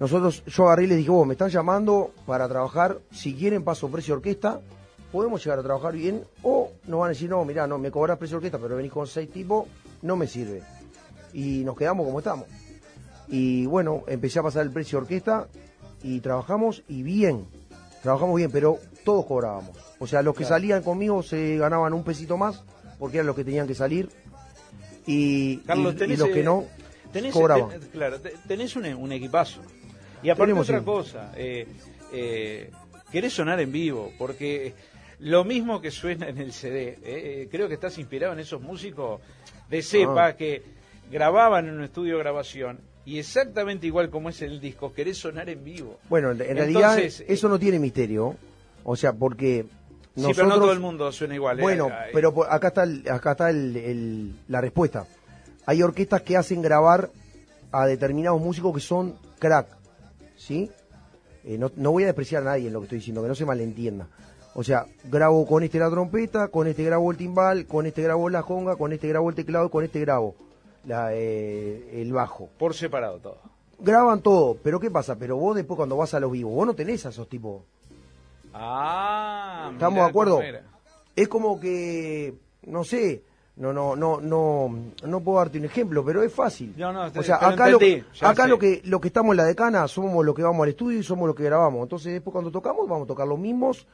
nosotros, 0.00 0.42
yo 0.46 0.66
agarré 0.66 0.84
y 0.84 0.86
les 0.88 0.98
dije, 0.98 1.10
vos, 1.10 1.26
me 1.26 1.34
están 1.34 1.50
llamando 1.50 2.10
para 2.26 2.48
trabajar, 2.48 2.98
si 3.12 3.34
quieren 3.34 3.62
paso 3.62 3.88
precio 3.88 4.14
orquesta, 4.14 4.60
podemos 5.12 5.44
llegar 5.44 5.58
a 5.58 5.62
trabajar 5.62 5.92
bien, 5.92 6.24
o 6.42 6.70
nos 6.86 7.00
van 7.00 7.06
a 7.06 7.10
decir, 7.10 7.30
no, 7.30 7.44
mirá, 7.44 7.66
no, 7.66 7.78
me 7.78 7.90
cobras 7.90 8.18
precio 8.18 8.38
orquesta, 8.38 8.58
pero 8.58 8.76
venís 8.76 8.90
con 8.90 9.06
seis 9.06 9.30
tipos, 9.30 9.66
no 10.02 10.16
me 10.16 10.26
sirve. 10.26 10.62
Y 11.34 11.62
nos 11.64 11.76
quedamos 11.76 12.04
como 12.06 12.18
estamos. 12.18 12.46
Y 13.28 13.66
bueno, 13.66 14.04
empecé 14.06 14.38
a 14.38 14.42
pasar 14.42 14.62
el 14.64 14.70
precio 14.72 14.98
orquesta 14.98 15.48
y 16.02 16.20
trabajamos 16.20 16.82
y 16.88 17.02
bien, 17.02 17.46
trabajamos 18.02 18.36
bien, 18.36 18.50
pero 18.50 18.78
todos 19.04 19.24
cobrábamos. 19.26 19.76
O 19.98 20.06
sea, 20.06 20.22
los 20.22 20.34
que 20.36 20.44
salían 20.44 20.82
conmigo 20.82 21.22
se 21.22 21.56
ganaban 21.58 21.92
un 21.94 22.04
pesito 22.04 22.36
más, 22.36 22.62
porque 22.98 23.18
eran 23.18 23.26
los 23.28 23.36
que 23.36 23.44
tenían 23.44 23.66
que 23.66 23.74
salir, 23.74 24.08
y, 25.06 25.58
Carlos, 25.58 25.92
y- 25.92 25.96
y 25.96 25.98
tenés, 25.98 26.18
los 26.18 26.28
que 26.28 26.40
eh, 26.40 26.44
no 26.44 26.64
tenés, 27.12 27.32
cobraban. 27.32 27.70
ten- 27.70 27.88
claro, 27.90 28.20
te- 28.20 28.34
tenés 28.46 28.76
un, 28.76 28.86
un 28.86 29.12
equipazo. 29.12 29.60
Y 30.22 30.30
aparte 30.30 30.50
Tenemos, 30.52 30.68
otra 30.68 30.78
sí. 30.78 30.84
cosa, 30.84 31.32
eh, 31.36 31.66
eh, 32.12 32.70
querés 33.10 33.32
sonar 33.32 33.58
en 33.60 33.72
vivo, 33.72 34.12
porque 34.18 34.74
lo 35.20 35.44
mismo 35.44 35.80
que 35.80 35.90
suena 35.90 36.28
en 36.28 36.38
el 36.38 36.52
CD, 36.52 36.90
eh, 36.90 36.98
eh, 37.04 37.48
creo 37.50 37.66
que 37.68 37.74
estás 37.74 37.98
inspirado 37.98 38.32
en 38.32 38.38
esos 38.40 38.60
músicos 38.60 39.20
de 39.68 39.82
cepa 39.82 40.26
Ah. 40.26 40.36
que 40.36 40.62
grababan 41.10 41.66
en 41.68 41.74
un 41.74 41.84
estudio 41.84 42.14
de 42.16 42.20
grabación 42.22 42.78
y 43.04 43.18
exactamente 43.18 43.86
igual 43.86 44.10
como 44.10 44.28
es 44.28 44.40
el 44.42 44.60
disco, 44.60 44.92
querés 44.92 45.18
sonar 45.18 45.48
en 45.50 45.64
vivo. 45.64 45.98
Bueno, 46.08 46.30
en, 46.30 46.38
realidad 46.38 46.96
Entonces, 46.98 47.20
eh, 47.20 47.26
eso 47.28 47.48
no 47.48 47.58
tiene 47.58 47.78
misterio. 47.78 48.36
O 48.84 48.96
sea, 48.96 49.12
porque 49.12 49.64
Sí, 49.64 50.20
nosotros... 50.20 50.36
pero 50.36 50.48
no 50.48 50.54
todo 50.60 50.72
el 50.72 50.80
mundo 50.80 51.10
suena 51.12 51.34
igual. 51.34 51.58
eh, 51.58 51.62
Bueno, 51.62 51.88
eh, 51.88 52.10
pero 52.12 52.44
acá 52.50 52.68
está, 52.68 52.82
el- 52.84 53.08
acá 53.10 53.32
está 53.32 53.50
el- 53.50 53.76
el- 53.76 54.34
la 54.48 54.60
respuesta. 54.60 55.06
Hay 55.66 55.82
orquestas 55.82 56.22
que 56.22 56.36
hacen 56.36 56.60
grabar 56.62 57.10
a 57.70 57.86
determinados 57.86 58.40
músicos 58.40 58.74
que 58.74 58.80
son 58.80 59.14
crack, 59.38 59.68
¿sí? 60.36 60.70
Eh, 61.44 61.56
no, 61.58 61.70
no 61.76 61.92
voy 61.92 62.02
a 62.02 62.06
despreciar 62.06 62.42
a 62.42 62.46
nadie 62.46 62.66
en 62.66 62.72
lo 62.72 62.80
que 62.80 62.84
estoy 62.86 62.98
diciendo, 62.98 63.22
que 63.22 63.28
no 63.28 63.34
se 63.34 63.46
malentienda. 63.46 64.08
O 64.54 64.62
sea, 64.62 64.84
grabo 65.04 65.46
con 65.46 65.62
este 65.62 65.78
la 65.78 65.88
trompeta, 65.88 66.48
con 66.48 66.66
este 66.66 66.84
grabo 66.84 67.10
el 67.10 67.16
timbal, 67.16 67.66
con 67.66 67.86
este 67.86 68.02
grabo 68.02 68.28
la 68.28 68.42
conga, 68.42 68.76
con 68.76 68.92
este 68.92 69.08
grabo 69.08 69.30
el 69.30 69.34
teclado, 69.34 69.70
con 69.70 69.82
este 69.84 69.98
grabo 70.00 70.34
la, 70.84 71.14
eh, 71.14 72.00
el 72.02 72.12
bajo. 72.12 72.48
por 72.58 72.74
separado 72.74 73.18
todo. 73.18 73.38
Graban 73.78 74.20
todo, 74.22 74.56
pero 74.62 74.78
¿qué 74.78 74.90
pasa? 74.90 75.16
Pero 75.16 75.36
vos 75.36 75.56
después 75.56 75.76
cuando 75.76 75.96
vas 75.96 76.14
a 76.14 76.20
los 76.20 76.30
vivos, 76.30 76.54
vos 76.54 76.66
no 76.66 76.74
tenés 76.74 77.04
a 77.06 77.08
esos 77.08 77.28
tipos. 77.28 77.62
Ah, 78.54 79.70
¿Estamos 79.72 80.04
de 80.04 80.10
acuerdo? 80.10 80.40
es 81.14 81.28
como 81.28 81.60
que 81.60 82.34
no 82.66 82.84
sé 82.84 83.22
no 83.56 83.70
no 83.72 83.94
no 83.96 84.18
no 84.20 84.74
no 85.04 85.20
puedo 85.20 85.38
darte 85.38 85.58
un 85.58 85.66
ejemplo 85.66 86.02
pero 86.02 86.22
es 86.22 86.32
fácil 86.32 86.72
No, 86.76 86.90
no, 86.90 87.02
o 87.14 87.22
sea 87.22 87.36
acá 87.36 87.68
lo 87.68 87.78
entendí, 87.80 88.02
acá 88.22 88.44
sé. 88.44 88.48
lo 88.48 88.58
que 88.58 88.80
lo 88.86 88.98
que 88.98 89.08
estamos 89.08 89.32
en 89.32 89.36
la 89.36 89.44
decana 89.44 89.86
somos 89.88 90.24
los 90.24 90.34
que 90.34 90.42
vamos 90.42 90.62
al 90.62 90.70
estudio 90.70 90.98
y 90.98 91.02
somos 91.02 91.26
los 91.26 91.36
que 91.36 91.44
grabamos 91.44 91.82
entonces 91.82 92.14
después 92.14 92.32
cuando 92.32 92.50
tocamos 92.50 92.88
vamos 92.88 93.04
a 93.04 93.08
tocar 93.08 93.28
los 93.28 93.38
mismos 93.38 93.86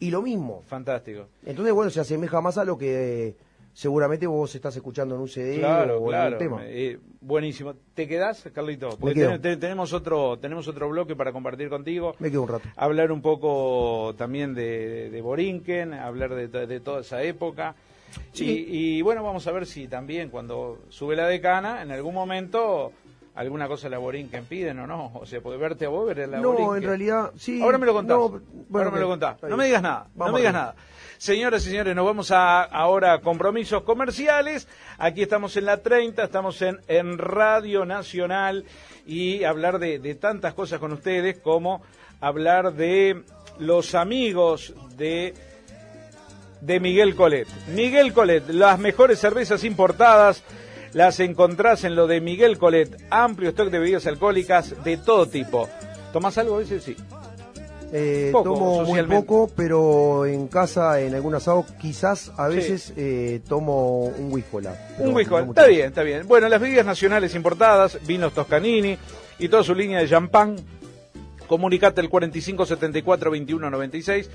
y 0.00 0.10
lo 0.10 0.22
mismo 0.22 0.62
Fantástico. 0.66 1.26
entonces 1.44 1.72
bueno 1.72 1.88
se 1.90 2.00
asemeja 2.00 2.40
más 2.40 2.58
a 2.58 2.64
lo 2.64 2.76
que 2.76 3.36
seguramente 3.76 4.26
vos 4.26 4.54
estás 4.54 4.74
escuchando 4.74 5.14
en 5.16 5.20
un 5.20 5.28
CD 5.28 5.58
Claro, 5.58 5.98
o 5.98 6.04
en 6.04 6.08
claro. 6.08 6.32
un 6.32 6.38
tema. 6.38 6.60
Eh, 6.64 6.98
buenísimo. 7.20 7.74
¿Te 7.92 8.08
quedás, 8.08 8.48
Carlito? 8.54 8.96
Te- 9.42 9.58
tenemos 9.58 9.92
otro 9.92 10.38
tenemos 10.38 10.66
otro 10.66 10.88
bloque 10.88 11.14
para 11.14 11.30
compartir 11.30 11.68
contigo. 11.68 12.14
Me 12.18 12.30
quedo 12.30 12.42
un 12.42 12.48
rato. 12.48 12.66
Hablar 12.74 13.12
un 13.12 13.20
poco 13.20 14.14
también 14.16 14.54
de, 14.54 15.10
de 15.10 15.20
Borinquen, 15.20 15.92
hablar 15.92 16.34
de, 16.34 16.48
to- 16.48 16.66
de 16.66 16.80
toda 16.80 17.02
esa 17.02 17.22
época. 17.22 17.74
Sí. 18.32 18.66
Y, 18.66 18.96
y 18.98 19.02
bueno, 19.02 19.22
vamos 19.22 19.46
a 19.46 19.52
ver 19.52 19.66
si 19.66 19.88
también 19.88 20.30
cuando 20.30 20.78
sube 20.88 21.14
la 21.14 21.26
decana, 21.28 21.82
en 21.82 21.90
algún 21.90 22.14
momento 22.14 22.92
alguna 23.34 23.68
cosa 23.68 23.90
la 23.90 23.98
Borinquen 23.98 24.46
piden 24.46 24.78
o 24.78 24.86
no. 24.86 25.10
O 25.12 25.26
sea, 25.26 25.42
puede 25.42 25.58
verte 25.58 25.84
a 25.84 25.90
vos 25.90 26.06
ver 26.06 26.22
a 26.22 26.26
la 26.28 26.38
No, 26.40 26.52
Borinquen. 26.52 26.76
en 26.78 26.82
realidad, 26.82 27.30
sí. 27.36 27.60
Ahora 27.60 27.76
me 27.76 27.84
lo 27.84 27.92
contás. 27.92 28.16
no, 28.16 28.28
bueno, 28.30 28.42
ahora 28.72 28.90
me 28.90 29.00
lo 29.00 29.08
contás. 29.08 29.42
No 29.42 29.56
me 29.58 29.66
digas 29.66 29.82
nada. 29.82 30.06
Vamos 30.14 30.28
no 30.28 30.32
me 30.32 30.38
digas 30.40 30.54
nada. 30.54 30.74
Señoras 31.18 31.66
y 31.66 31.70
señores, 31.70 31.96
nos 31.96 32.04
vamos 32.04 32.30
a 32.30 32.62
ahora 32.62 33.14
a 33.14 33.20
compromisos 33.20 33.82
comerciales. 33.82 34.68
Aquí 34.98 35.22
estamos 35.22 35.56
en 35.56 35.64
la 35.64 35.78
30, 35.78 36.24
estamos 36.24 36.60
en, 36.62 36.80
en 36.88 37.18
Radio 37.18 37.86
Nacional 37.86 38.64
y 39.06 39.44
hablar 39.44 39.78
de, 39.78 39.98
de 39.98 40.14
tantas 40.14 40.52
cosas 40.54 40.78
con 40.78 40.92
ustedes 40.92 41.38
como 41.38 41.82
hablar 42.20 42.74
de 42.74 43.22
los 43.58 43.94
amigos 43.94 44.74
de 44.96 45.34
de 46.60 46.80
Miguel 46.80 47.14
Colet. 47.14 47.46
Miguel 47.68 48.12
Colet, 48.12 48.48
las 48.48 48.78
mejores 48.78 49.18
cervezas 49.18 49.64
importadas 49.64 50.42
las 50.92 51.20
encontrás 51.20 51.84
en 51.84 51.94
lo 51.94 52.06
de 52.06 52.20
Miguel 52.20 52.58
Colet. 52.58 52.96
Amplio 53.10 53.50
stock 53.50 53.70
de 53.70 53.78
bebidas 53.78 54.06
alcohólicas 54.06 54.82
de 54.82 54.96
todo 54.96 55.26
tipo. 55.26 55.68
¿Tomás 56.12 56.38
algo 56.38 56.56
a 56.56 56.58
veces? 56.58 56.82
Sí. 56.82 56.96
Eh, 57.92 58.30
Poco, 58.32 58.54
tomo 58.54 58.84
muy 58.84 59.02
poco, 59.02 59.50
pero 59.54 60.24
en 60.26 60.48
casa, 60.48 61.00
en 61.00 61.14
algún 61.14 61.34
asado, 61.34 61.64
quizás 61.80 62.32
a 62.36 62.48
veces 62.48 62.92
eh, 62.96 63.40
tomo 63.48 64.06
un 64.06 64.32
whisky. 64.32 64.56
Un 64.98 65.14
whisky, 65.14 65.34
está 65.34 65.66
bien, 65.66 65.86
está 65.86 66.02
bien. 66.02 66.26
Bueno, 66.26 66.48
las 66.48 66.60
bebidas 66.60 66.84
nacionales 66.84 67.32
importadas, 67.34 67.98
vinos 68.06 68.34
Toscanini 68.34 68.98
y 69.38 69.48
toda 69.48 69.62
su 69.62 69.74
línea 69.74 70.00
de 70.00 70.08
champán. 70.08 70.56
Comunicate 71.46 72.00
al 72.00 72.10
4574-2196, 72.10 74.26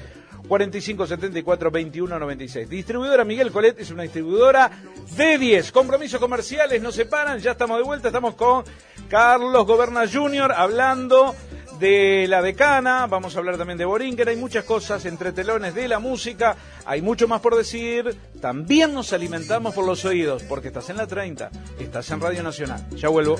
4574-2196. 0.47 2.67
Distribuidora 2.67 3.25
Miguel 3.25 3.51
Colet 3.51 3.77
es 3.79 3.91
una 3.91 4.03
distribuidora 4.03 4.71
de 5.17 5.37
10. 5.37 5.73
Compromisos 5.73 6.21
comerciales 6.21 6.81
nos 6.81 6.95
separan, 6.95 7.39
ya 7.39 7.51
estamos 7.51 7.77
de 7.77 7.83
vuelta, 7.83 8.07
estamos 8.07 8.35
con 8.35 8.63
Carlos 9.09 9.67
Goberna 9.67 10.09
Jr. 10.09 10.53
hablando 10.53 11.35
de 11.81 12.27
la 12.29 12.41
decana, 12.41 13.07
vamos 13.07 13.35
a 13.35 13.39
hablar 13.39 13.57
también 13.57 13.77
de 13.77 13.85
Borinquen, 13.85 14.29
hay 14.29 14.37
muchas 14.37 14.63
cosas 14.63 15.03
entre 15.05 15.31
telones 15.31 15.73
de 15.73 15.87
la 15.87 15.99
música, 15.99 16.55
hay 16.85 17.01
mucho 17.01 17.27
más 17.27 17.41
por 17.41 17.57
decir, 17.57 18.15
también 18.39 18.93
nos 18.93 19.11
alimentamos 19.11 19.73
por 19.73 19.85
los 19.85 20.05
oídos, 20.05 20.43
porque 20.43 20.67
estás 20.67 20.89
en 20.91 20.97
la 20.97 21.07
30, 21.07 21.49
estás 21.79 22.09
en 22.11 22.21
Radio 22.21 22.43
Nacional. 22.43 22.87
Ya 22.91 23.09
vuelvo. 23.09 23.35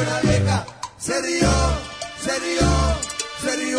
Una 0.00 0.20
vieja 0.20 0.66
se 0.98 1.20
rió, 1.22 1.50
se 2.24 2.38
rió, 2.38 2.68
se 3.42 3.56
rió. 3.56 3.78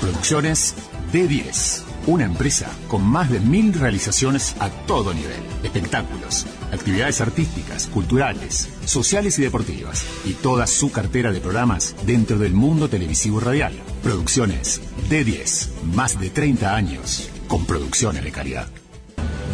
Producciones 0.00 0.74
D10, 1.12 1.87
una 2.08 2.24
empresa 2.24 2.68
con 2.88 3.04
más 3.04 3.30
de 3.30 3.38
mil 3.38 3.72
realizaciones 3.74 4.56
a 4.60 4.70
todo 4.70 5.12
nivel. 5.12 5.42
Espectáculos, 5.62 6.46
actividades 6.72 7.20
artísticas, 7.20 7.86
culturales, 7.86 8.70
sociales 8.86 9.38
y 9.38 9.42
deportivas. 9.42 10.06
Y 10.24 10.32
toda 10.32 10.66
su 10.66 10.90
cartera 10.90 11.32
de 11.32 11.40
programas 11.40 11.94
dentro 12.06 12.38
del 12.38 12.54
mundo 12.54 12.88
televisivo 12.88 13.40
y 13.40 13.44
radial. 13.44 13.74
Producciones 14.02 14.80
D10, 15.10 15.68
más 15.94 16.18
de 16.18 16.30
30 16.30 16.74
años 16.74 17.28
con 17.46 17.66
producciones 17.66 18.24
de 18.24 18.32
calidad. 18.32 18.68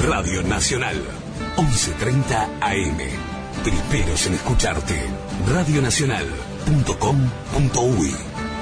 Radio 0.01 0.45
Nacional, 0.45 1.03
11.30 1.57 2.61
AM. 2.61 2.99
Primeros 3.65 4.27
en 4.27 4.35
escucharte. 4.35 5.11
Radionacional.com.uy. 5.49 8.15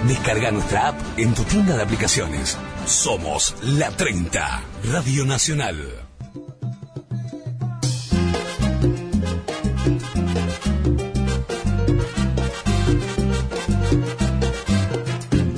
Descarga 0.08 0.50
nuestra 0.50 0.88
app 0.88 0.98
en 1.18 1.34
tu 1.34 1.44
tienda 1.44 1.76
de 1.76 1.82
aplicaciones. 1.82 2.56
Somos 2.86 3.54
la 3.62 3.90
30. 3.90 4.62
Radio 4.90 5.24
Nacional. 5.24 5.76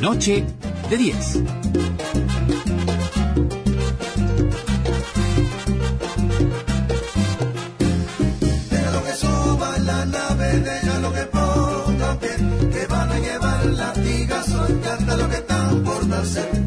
Noche 0.01 0.45
de 0.91 0.97
10. 0.97 1.43
Déjalo 8.71 9.05
que 9.05 9.13
suba 9.15 9.79
la 9.79 10.05
nave, 10.07 10.61
déjalo 10.61 11.13
que 11.13 11.23
ponga 11.23 12.19
pie, 12.21 12.37
que 12.71 12.87
van 12.87 13.11
a 13.13 13.19
llevar 13.19 13.67
latigazo, 13.67 14.67
encanta 14.69 15.17
lo 15.17 15.29
que 15.29 15.37
están 15.37 15.83
por 15.83 16.07
nacer. 16.07 16.64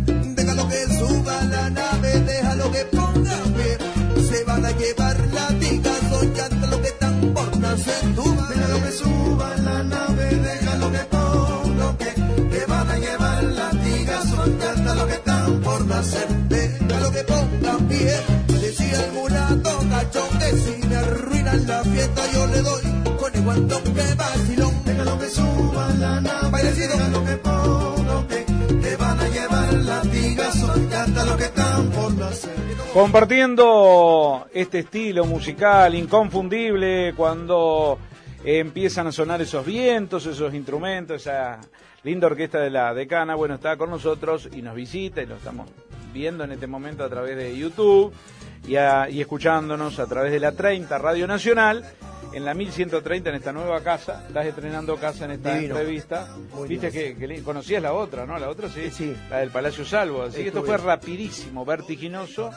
Que 2.78 2.86
ponga 2.98 3.38
pie, 3.56 3.78
se 4.30 4.44
van 4.44 4.66
a 4.66 4.72
llevar 4.72 5.18
latigazo, 5.34 6.24
encanta 6.24 6.68
lo 6.68 6.82
que 6.82 6.88
están 6.90 7.34
por 7.34 7.58
nacer. 7.58 8.02
Tú 8.16 8.24
déjalo 8.50 8.84
que 8.84 8.92
suba 8.92 9.58
la 9.58 9.84
nave, 9.84 10.26
déjalo 10.48 10.92
que 10.92 11.04
ponga 11.16 11.98
pie, 11.98 12.14
que 12.52 12.66
van 12.66 12.90
a 12.90 12.98
llevar 12.98 13.44
latigazo, 13.44 14.46
encanta 14.46 14.96
lo 14.96 15.08
que 15.08 15.14
están 15.14 15.62
por 15.62 15.86
nacer. 15.86 16.28
Déjalo 16.50 17.12
que 17.12 17.24
ponga 17.24 17.78
pie, 17.90 18.14
decía 18.62 19.06
el 19.06 19.12
mulato 19.14 19.72
cachón 19.90 20.32
que 20.40 20.50
si 20.64 20.88
me 20.88 20.96
arruinan 20.98 21.68
la 21.68 21.84
fiesta 21.84 22.22
yo 22.34 22.48
le 22.48 22.62
doy 22.62 22.84
con 23.20 23.36
el 23.36 23.42
guantón 23.44 23.84
que 23.96 24.14
vacilón. 24.14 24.74
Déjalo 24.86 25.20
que 25.20 25.30
suba 25.30 25.94
la 25.98 26.22
nave, 26.22 26.64
déjalo 26.74 27.26
que 27.26 27.38
ponga 27.38 27.97
Compartiendo 32.94 34.48
este 34.54 34.80
estilo 34.80 35.26
musical 35.26 35.94
inconfundible 35.96 37.14
cuando 37.16 38.00
empiezan 38.44 39.08
a 39.08 39.12
sonar 39.12 39.42
esos 39.42 39.66
vientos, 39.66 40.26
esos 40.26 40.54
instrumentos, 40.54 41.22
esa 41.22 41.60
linda 42.04 42.28
orquesta 42.28 42.60
de 42.60 42.70
la 42.70 42.94
decana, 42.94 43.36
bueno, 43.36 43.56
está 43.56 43.76
con 43.78 43.90
nosotros 43.90 44.50
y 44.54 44.62
nos 44.62 44.76
visita 44.76 45.22
y 45.22 45.26
lo 45.26 45.36
estamos 45.36 45.70
viendo 46.14 46.44
en 46.44 46.54
este 46.54 46.68
momento 46.68 47.04
a 47.04 47.10
través 47.10 47.36
de 47.38 47.58
YouTube 47.58 48.14
y, 48.68 48.76
a- 48.78 49.10
y 49.10 49.22
escuchándonos 49.22 50.00
a 50.00 50.08
través 50.08 50.32
de 50.32 50.40
la 50.40 50.52
30 50.54 50.98
Radio 50.98 51.28
Nacional. 51.28 51.84
En 52.34 52.44
la 52.46 52.54
1130, 52.54 53.30
en 53.30 53.36
esta 53.36 53.52
nueva 53.54 53.82
casa, 53.82 54.24
estás 54.28 54.46
estrenando 54.46 54.96
casa 54.98 55.26
en 55.26 55.32
esta 55.32 55.56
Divino. 55.56 55.76
entrevista. 55.78 56.28
Muy 56.54 56.68
Viste 56.68 56.92
que, 56.92 57.16
que 57.16 57.42
conocías 57.42 57.82
la 57.82 57.94
otra, 57.94 58.26
¿no? 58.26 58.38
La 58.38 58.50
otra 58.50 58.70
sí, 58.70 58.92
Sí. 58.92 59.16
la 59.30 59.38
del 59.38 59.50
Palacio 59.50 59.86
Salvo. 59.86 60.24
Así 60.24 60.42
que 60.42 60.48
esto 60.50 60.64
fue 60.64 60.78
rapidísimo, 60.78 61.66
vertiginoso. 61.66 62.52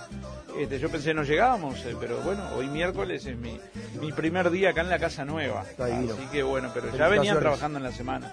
Este, 0.59 0.79
yo 0.81 0.91
pensé 0.91 1.15
no 1.15 1.23
llegábamos, 1.23 1.79
eh, 1.87 1.95
pero 2.01 2.19
bueno, 2.23 2.43
hoy 2.57 2.67
miércoles 2.67 3.25
es 3.25 3.37
mi, 3.37 3.59
mi 4.01 4.11
primer 4.13 4.51
día 4.51 4.71
acá 4.71 4.81
en 4.81 4.91
la 4.91 4.99
casa 4.99 5.25
nueva. 5.25 5.65
Divino. 5.79 6.15
Así 6.15 6.27
que 6.33 6.43
bueno, 6.43 6.71
pero 6.75 6.95
ya 6.95 7.09
venían 7.09 7.39
trabajando 7.39 7.79
en 7.79 7.85
la 7.85 7.93
semana. 7.93 8.33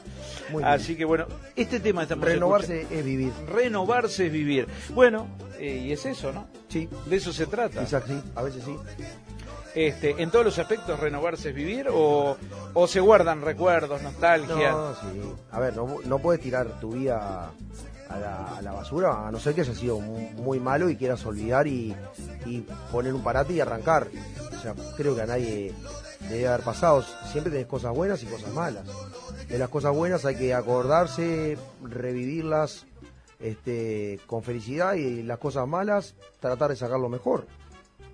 Muy 0.50 0.64
bien. 0.64 0.74
Así 0.74 0.96
que 0.96 1.06
bueno, 1.06 1.28
este 1.56 1.80
tema 1.80 2.02
estamos 2.04 2.26
Renovarse 2.26 2.88
es 2.90 3.06
vivir. 3.06 3.32
Renovarse 3.48 4.26
es 4.26 4.32
vivir. 4.32 4.68
Bueno, 4.90 5.28
eh, 5.60 5.84
y 5.86 5.92
es 5.92 6.06
eso, 6.08 6.34
¿no? 6.34 6.48
Sí, 6.68 6.90
De 7.06 7.16
eso 7.16 7.32
se 7.32 7.46
trata. 7.46 7.82
quizás 7.82 8.04
sí, 8.06 8.20
a 8.36 8.42
veces 8.42 8.64
sí. 8.66 8.76
Este, 9.80 10.16
en 10.24 10.32
todos 10.32 10.44
los 10.44 10.58
aspectos, 10.58 11.00
renovarse 11.00 11.50
es 11.50 11.56
vivir 11.56 11.88
o, 11.92 12.36
o 12.74 12.88
se 12.88 13.00
guardan 13.00 13.42
recuerdos, 13.44 14.02
nostalgia. 14.02 14.72
No. 14.72 14.94
A 15.52 15.60
ver, 15.60 15.76
no, 15.76 15.98
no 16.04 16.18
puedes 16.18 16.42
tirar 16.42 16.80
tu 16.80 16.94
vida 16.94 17.52
a 18.10 18.18
la, 18.18 18.58
a 18.58 18.62
la 18.64 18.72
basura, 18.72 19.28
a 19.28 19.32
no 19.32 19.40
ser 19.40 19.54
que 19.54 19.62
haya 19.62 19.76
sido 19.76 20.00
mu- 20.00 20.32
muy 20.32 20.60
malo 20.60 20.90
y 20.90 20.96
quieras 20.96 21.24
olvidar 21.28 21.68
y, 21.68 21.96
y 22.48 22.66
poner 22.92 23.14
un 23.14 23.22
parate 23.22 23.54
y 23.54 23.60
arrancar. 23.60 24.08
O 24.58 24.60
sea, 24.62 24.74
creo 24.96 25.16
que 25.16 25.22
a 25.22 25.26
nadie 25.28 25.72
debe 26.22 26.48
haber 26.48 26.62
pasado. 26.66 27.04
Siempre 27.32 27.52
tenés 27.52 27.68
cosas 27.68 27.94
buenas 27.94 28.24
y 28.24 28.26
cosas 28.26 28.52
malas. 28.54 28.84
De 29.48 29.60
las 29.60 29.70
cosas 29.70 29.94
buenas 29.94 30.26
hay 30.26 30.38
que 30.38 30.56
acordarse, 30.56 31.56
revivirlas 31.84 32.88
este, 33.40 34.20
con 34.26 34.42
felicidad 34.42 34.96
y 34.96 35.22
las 35.22 35.38
cosas 35.38 35.68
malas 35.68 36.16
tratar 36.40 36.72
de 36.72 36.76
sacar 36.76 37.00
lo 37.00 37.10
mejor. 37.10 37.46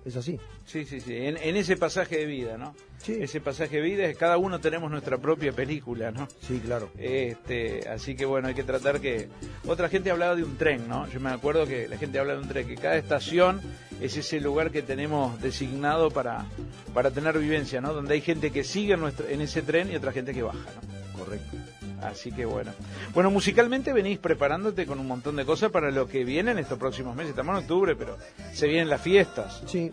Es 0.04 0.16
así. 0.16 0.38
Sí, 0.66 0.84
sí, 0.84 1.00
sí, 1.00 1.16
en, 1.16 1.36
en 1.36 1.56
ese 1.56 1.76
pasaje 1.76 2.18
de 2.18 2.26
vida, 2.26 2.58
¿no? 2.58 2.74
Sí. 2.98 3.16
Ese 3.20 3.40
pasaje 3.40 3.76
de 3.76 3.82
vida 3.82 4.06
es 4.06 4.16
cada 4.16 4.38
uno 4.38 4.60
tenemos 4.60 4.90
nuestra 4.90 5.18
propia 5.18 5.52
película, 5.52 6.10
¿no? 6.10 6.28
Sí, 6.46 6.60
claro. 6.64 6.90
Este, 6.98 7.88
así 7.88 8.14
que 8.14 8.24
bueno, 8.24 8.48
hay 8.48 8.54
que 8.54 8.64
tratar 8.64 9.00
que... 9.00 9.28
Otra 9.66 9.88
gente 9.88 10.10
hablaba 10.10 10.34
de 10.34 10.42
un 10.42 10.56
tren, 10.56 10.88
¿no? 10.88 11.08
Yo 11.08 11.20
me 11.20 11.30
acuerdo 11.30 11.66
que 11.66 11.88
la 11.88 11.98
gente 11.98 12.18
habla 12.18 12.34
de 12.34 12.40
un 12.40 12.48
tren, 12.48 12.66
que 12.66 12.76
cada 12.76 12.96
estación 12.96 13.60
es 14.00 14.16
ese 14.16 14.40
lugar 14.40 14.70
que 14.70 14.82
tenemos 14.82 15.40
designado 15.40 16.10
para, 16.10 16.46
para 16.92 17.10
tener 17.10 17.38
vivencia, 17.38 17.80
¿no? 17.80 17.92
Donde 17.92 18.14
hay 18.14 18.20
gente 18.20 18.50
que 18.50 18.64
sigue 18.64 18.94
en, 18.94 19.00
nuestro, 19.00 19.28
en 19.28 19.40
ese 19.40 19.62
tren 19.62 19.90
y 19.90 19.96
otra 19.96 20.12
gente 20.12 20.32
que 20.32 20.42
baja, 20.42 20.58
¿no? 20.58 21.18
Correcto. 21.18 21.56
Así 22.04 22.30
que 22.30 22.44
bueno. 22.44 22.72
Bueno, 23.14 23.30
musicalmente 23.30 23.92
venís 23.92 24.18
preparándote 24.18 24.86
con 24.86 24.98
un 24.98 25.06
montón 25.06 25.36
de 25.36 25.44
cosas 25.44 25.70
para 25.70 25.90
lo 25.90 26.06
que 26.06 26.24
viene 26.24 26.50
en 26.50 26.58
estos 26.58 26.78
próximos 26.78 27.16
meses. 27.16 27.30
Estamos 27.30 27.56
en 27.56 27.62
octubre, 27.62 27.96
pero 27.96 28.18
se 28.52 28.68
vienen 28.68 28.88
las 28.88 29.00
fiestas. 29.00 29.62
Sí. 29.66 29.90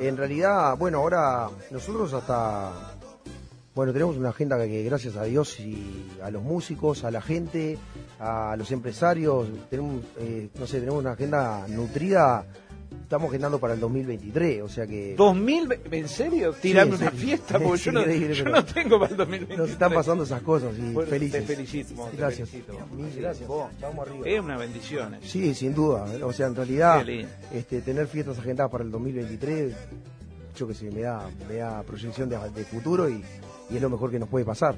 En 0.00 0.16
realidad, 0.16 0.76
bueno, 0.76 0.98
ahora 0.98 1.48
nosotros 1.70 2.12
hasta... 2.12 2.96
Bueno, 3.74 3.94
tenemos 3.94 4.16
una 4.18 4.28
agenda 4.28 4.58
que 4.58 4.82
gracias 4.82 5.16
a 5.16 5.24
Dios 5.24 5.58
y 5.58 6.10
a 6.22 6.30
los 6.30 6.42
músicos, 6.42 7.04
a 7.04 7.10
la 7.10 7.22
gente, 7.22 7.78
a 8.20 8.54
los 8.58 8.70
empresarios, 8.70 9.48
tenemos, 9.70 10.02
eh, 10.18 10.50
no 10.58 10.66
sé, 10.66 10.80
tenemos 10.80 11.00
una 11.00 11.12
agenda 11.12 11.66
nutrida. 11.68 12.44
Estamos 13.12 13.28
agendando 13.28 13.58
para 13.58 13.74
el 13.74 13.80
2023, 13.80 14.62
o 14.62 14.70
sea 14.70 14.86
que... 14.86 15.14
2000, 15.14 15.80
¿en 15.90 16.08
serio? 16.08 16.54
Tirame 16.54 16.94
en 16.94 17.02
una 17.02 17.10
fiesta, 17.10 17.58
porque 17.58 17.78
yo, 17.82 17.92
no, 17.92 18.06
yo 18.10 18.44
no 18.46 18.64
tengo 18.64 18.98
para 18.98 19.10
el 19.10 19.16
2023. 19.18 19.58
Nos 19.58 19.68
están 19.68 19.92
pasando 19.92 20.24
esas 20.24 20.40
cosas 20.40 20.70
y 20.78 20.94
Bueno, 20.94 21.10
felices. 21.10 21.44
Te 21.46 21.54
felicito. 21.54 22.08
te 22.10 22.16
Gracias. 22.16 22.48
felicito. 22.48 22.72
Mil 22.96 23.12
Sí, 23.12 23.20
gracias. 23.20 23.46
vos. 23.46 23.70
Vamos 23.82 24.08
arriba. 24.08 24.26
Es 24.26 24.40
una 24.40 24.56
bendición. 24.56 25.16
eso. 25.16 25.28
Sí, 25.28 25.54
sin 25.54 25.74
duda. 25.74 26.06
O 26.24 26.32
sea, 26.32 26.46
en 26.46 26.56
realidad, 26.56 27.04
este, 27.52 27.82
tener 27.82 28.06
fiestas 28.06 28.38
agendadas 28.38 28.72
para 28.72 28.82
el 28.82 28.90
2023, 28.90 29.74
yo 30.56 30.66
que 30.68 30.72
sé, 30.72 30.90
me 30.90 31.02
da, 31.02 31.28
me 31.46 31.56
da 31.56 31.82
proyección 31.82 32.30
de, 32.30 32.38
de 32.54 32.64
futuro 32.64 33.10
y, 33.10 33.22
y 33.70 33.76
es 33.76 33.82
lo 33.82 33.90
mejor 33.90 34.10
que 34.10 34.18
nos 34.18 34.28
puede 34.28 34.44
pasar. 34.44 34.76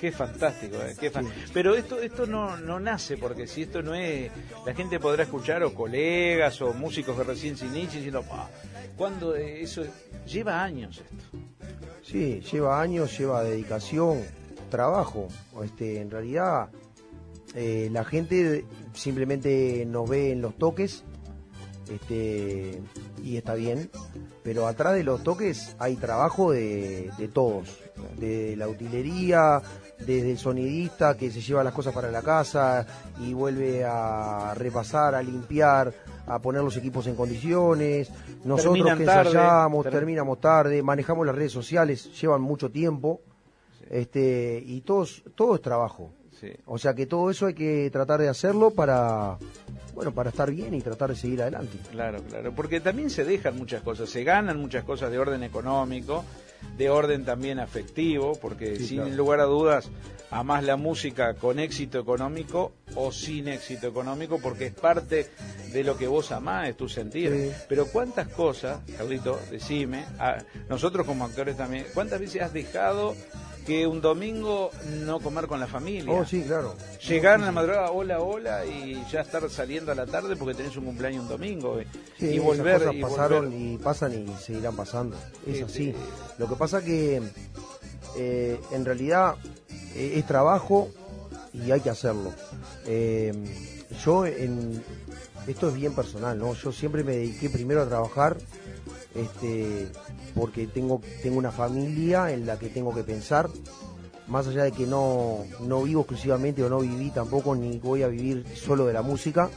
Qué 0.00 0.10
fantástico, 0.10 0.76
eh, 0.76 0.96
qué 0.98 1.10
fan- 1.10 1.28
Pero 1.54 1.74
esto 1.74 2.00
esto 2.00 2.26
no, 2.26 2.56
no 2.56 2.80
nace 2.80 3.16
porque 3.16 3.46
si 3.46 3.62
esto 3.62 3.82
no 3.82 3.94
es. 3.94 4.30
La 4.66 4.74
gente 4.74 4.98
podrá 4.98 5.22
escuchar, 5.22 5.62
o 5.62 5.72
colegas, 5.72 6.60
o 6.60 6.72
músicos 6.74 7.16
que 7.16 7.22
recién 7.22 7.56
se 7.56 7.66
inician, 7.66 7.96
diciendo, 8.02 8.22
"Pa, 8.22 8.50
¿cuándo 8.96 9.36
eh, 9.36 9.62
eso? 9.62 9.82
Lleva 10.26 10.62
años 10.62 11.00
esto. 11.00 11.38
Sí, 12.02 12.40
lleva 12.52 12.80
años, 12.80 13.16
lleva 13.16 13.44
dedicación, 13.44 14.22
trabajo. 14.70 15.28
Este, 15.64 16.00
en 16.00 16.10
realidad, 16.10 16.68
eh, 17.54 17.88
la 17.92 18.04
gente 18.04 18.64
simplemente 18.94 19.84
nos 19.86 20.08
ve 20.08 20.32
en 20.32 20.42
los 20.42 20.56
toques 20.58 21.04
este, 21.90 22.80
y 23.22 23.36
está 23.36 23.54
bien, 23.54 23.90
pero 24.42 24.66
atrás 24.66 24.94
de 24.94 25.04
los 25.04 25.22
toques 25.22 25.76
hay 25.78 25.96
trabajo 25.96 26.50
de, 26.52 27.10
de 27.18 27.28
todos, 27.28 27.68
de 28.18 28.56
la 28.56 28.68
utilería, 28.68 29.60
desde 29.98 30.32
el 30.32 30.38
sonidista 30.38 31.16
que 31.16 31.30
se 31.30 31.40
lleva 31.40 31.62
las 31.62 31.74
cosas 31.74 31.94
para 31.94 32.10
la 32.10 32.22
casa 32.22 32.86
y 33.20 33.32
vuelve 33.32 33.84
a 33.84 34.54
repasar, 34.54 35.14
a 35.14 35.22
limpiar, 35.22 35.92
a 36.26 36.38
poner 36.38 36.62
los 36.62 36.76
equipos 36.76 37.06
en 37.06 37.14
condiciones, 37.14 38.10
nosotros 38.44 38.74
Terminan 38.74 38.98
que 38.98 39.04
ensayamos, 39.04 39.84
ter- 39.84 39.92
terminamos 39.92 40.40
tarde, 40.40 40.82
manejamos 40.82 41.26
las 41.26 41.34
redes 41.34 41.52
sociales, 41.52 42.10
llevan 42.20 42.40
mucho 42.40 42.70
tiempo, 42.70 43.20
este, 43.90 44.62
y 44.64 44.80
todos, 44.82 45.22
todo 45.34 45.54
es 45.56 45.62
trabajo. 45.62 46.10
Sí. 46.42 46.52
O 46.66 46.76
sea 46.76 46.92
que 46.94 47.06
todo 47.06 47.30
eso 47.30 47.46
hay 47.46 47.54
que 47.54 47.88
tratar 47.90 48.20
de 48.20 48.28
hacerlo 48.28 48.70
para, 48.72 49.38
bueno, 49.94 50.12
para 50.12 50.30
estar 50.30 50.50
bien 50.50 50.74
y 50.74 50.80
tratar 50.82 51.10
de 51.10 51.16
seguir 51.16 51.40
adelante. 51.40 51.78
Claro, 51.92 52.20
claro, 52.28 52.52
porque 52.52 52.80
también 52.80 53.08
se 53.10 53.24
dejan 53.24 53.56
muchas 53.56 53.80
cosas, 53.82 54.10
se 54.10 54.24
ganan 54.24 54.58
muchas 54.60 54.82
cosas 54.82 55.10
de 55.12 55.18
orden 55.20 55.44
económico, 55.44 56.24
de 56.76 56.90
orden 56.90 57.24
también 57.24 57.60
afectivo, 57.60 58.32
porque 58.42 58.76
Sí, 58.76 58.86
sin 58.88 58.98
claro. 59.02 59.14
lugar 59.14 59.40
a 59.40 59.44
dudas, 59.44 59.88
amás 60.32 60.64
la 60.64 60.76
música 60.76 61.34
con 61.34 61.60
éxito 61.60 62.00
económico 62.00 62.72
o 62.96 63.12
sin 63.12 63.46
éxito 63.48 63.86
económico, 63.86 64.40
porque 64.40 64.66
es 64.66 64.74
parte 64.74 65.28
de 65.72 65.84
lo 65.84 65.96
que 65.96 66.08
vos 66.08 66.32
amás, 66.32 66.68
es 66.68 66.76
tu 66.76 66.88
sentir. 66.88 67.30
Sí. 67.32 67.64
Pero 67.68 67.86
cuántas 67.86 68.26
cosas, 68.28 68.80
Carlito, 68.98 69.38
decime, 69.50 70.04
a- 70.18 70.42
nosotros 70.68 71.06
como 71.06 71.24
actores 71.24 71.56
también, 71.56 71.86
¿cuántas 71.94 72.18
veces 72.18 72.42
has 72.42 72.52
dejado 72.52 73.14
que 73.66 73.86
un 73.86 74.00
domingo 74.00 74.70
no 75.04 75.20
comer 75.20 75.46
con 75.46 75.60
la 75.60 75.66
familia? 75.66 76.12
Oh, 76.12 76.24
sí, 76.24 76.42
claro. 76.42 76.74
Llegar 77.06 77.38
en 77.38 77.46
la 77.46 77.52
madrugada, 77.52 77.90
hola, 77.92 78.20
hola, 78.20 78.66
y 78.66 79.02
ya 79.10 79.20
estar 79.20 79.48
saliendo 79.50 79.92
a 79.92 79.94
la 79.94 80.06
tarde 80.06 80.34
porque 80.36 80.54
tenés 80.54 80.76
un 80.76 80.84
cumpleaños 80.86 81.22
un 81.22 81.28
domingo. 81.28 81.78
eh, 81.80 81.86
Sí, 82.18 82.26
y 82.26 82.34
esas 82.34 82.44
volver. 82.44 82.78
cosas 82.80 82.94
y 82.94 83.00
pasaron 83.02 83.44
volver. 83.46 83.60
y 83.60 83.78
pasan 83.78 84.12
y 84.28 84.34
seguirán 84.42 84.74
pasando. 84.76 85.16
Es 85.46 85.56
Sí, 85.58 85.62
así. 85.62 85.74
sí. 85.92 85.94
Lo 86.38 86.48
que 86.48 86.56
pasa 86.56 86.82
que 86.84 87.22
eh, 88.16 88.60
en 88.72 88.84
realidad 88.84 89.36
eh, 89.94 90.14
es 90.16 90.26
trabajo 90.26 90.88
y 91.52 91.70
hay 91.70 91.80
que 91.80 91.90
hacerlo. 91.90 92.32
Eh, 92.86 93.32
yo 94.04 94.26
en 94.26 94.82
esto 95.46 95.68
es 95.68 95.74
bien 95.74 95.94
personal, 95.94 96.38
¿no? 96.38 96.54
Yo 96.54 96.72
siempre 96.72 97.04
me 97.04 97.12
dediqué 97.16 97.50
primero 97.50 97.82
a 97.82 97.86
trabajar, 97.88 98.36
este, 99.14 99.88
porque 100.34 100.66
tengo 100.66 101.00
tengo 101.22 101.38
una 101.38 101.50
familia 101.50 102.30
en 102.30 102.46
la 102.46 102.58
que 102.58 102.68
tengo 102.68 102.94
que 102.94 103.02
pensar. 103.04 103.48
Más 104.28 104.46
allá 104.46 104.62
de 104.62 104.72
que 104.72 104.86
no, 104.86 105.38
no 105.60 105.82
vivo 105.82 106.02
exclusivamente 106.02 106.62
o 106.62 106.70
no 106.70 106.78
viví 106.78 107.10
tampoco, 107.10 107.54
ni 107.54 107.78
voy 107.78 108.02
a 108.02 108.08
vivir 108.08 108.46
solo 108.54 108.86
de 108.86 108.92
la 108.92 109.02
música, 109.02 109.50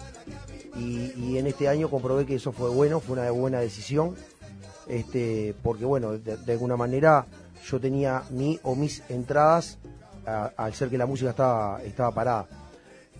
y, 0.77 1.37
en 1.37 1.47
este 1.47 1.69
año 1.69 1.89
comprobé 1.89 2.25
que 2.25 2.35
eso 2.35 2.51
fue 2.51 2.69
bueno, 2.69 2.99
fue 2.99 3.17
una 3.17 3.31
buena 3.31 3.59
decisión, 3.59 4.15
este, 4.87 5.55
porque 5.63 5.85
bueno, 5.85 6.17
de, 6.17 6.51
alguna 6.51 6.75
manera 6.75 7.25
yo 7.65 7.79
tenía 7.79 8.23
mi 8.29 8.59
o 8.63 8.75
mis 8.75 9.01
entradas 9.09 9.77
al 10.25 10.73
ser 10.73 10.89
que 10.89 10.97
la 10.97 11.05
música 11.05 11.29
estaba, 11.29 11.81
estaba 11.83 12.11
parada. 12.11 12.47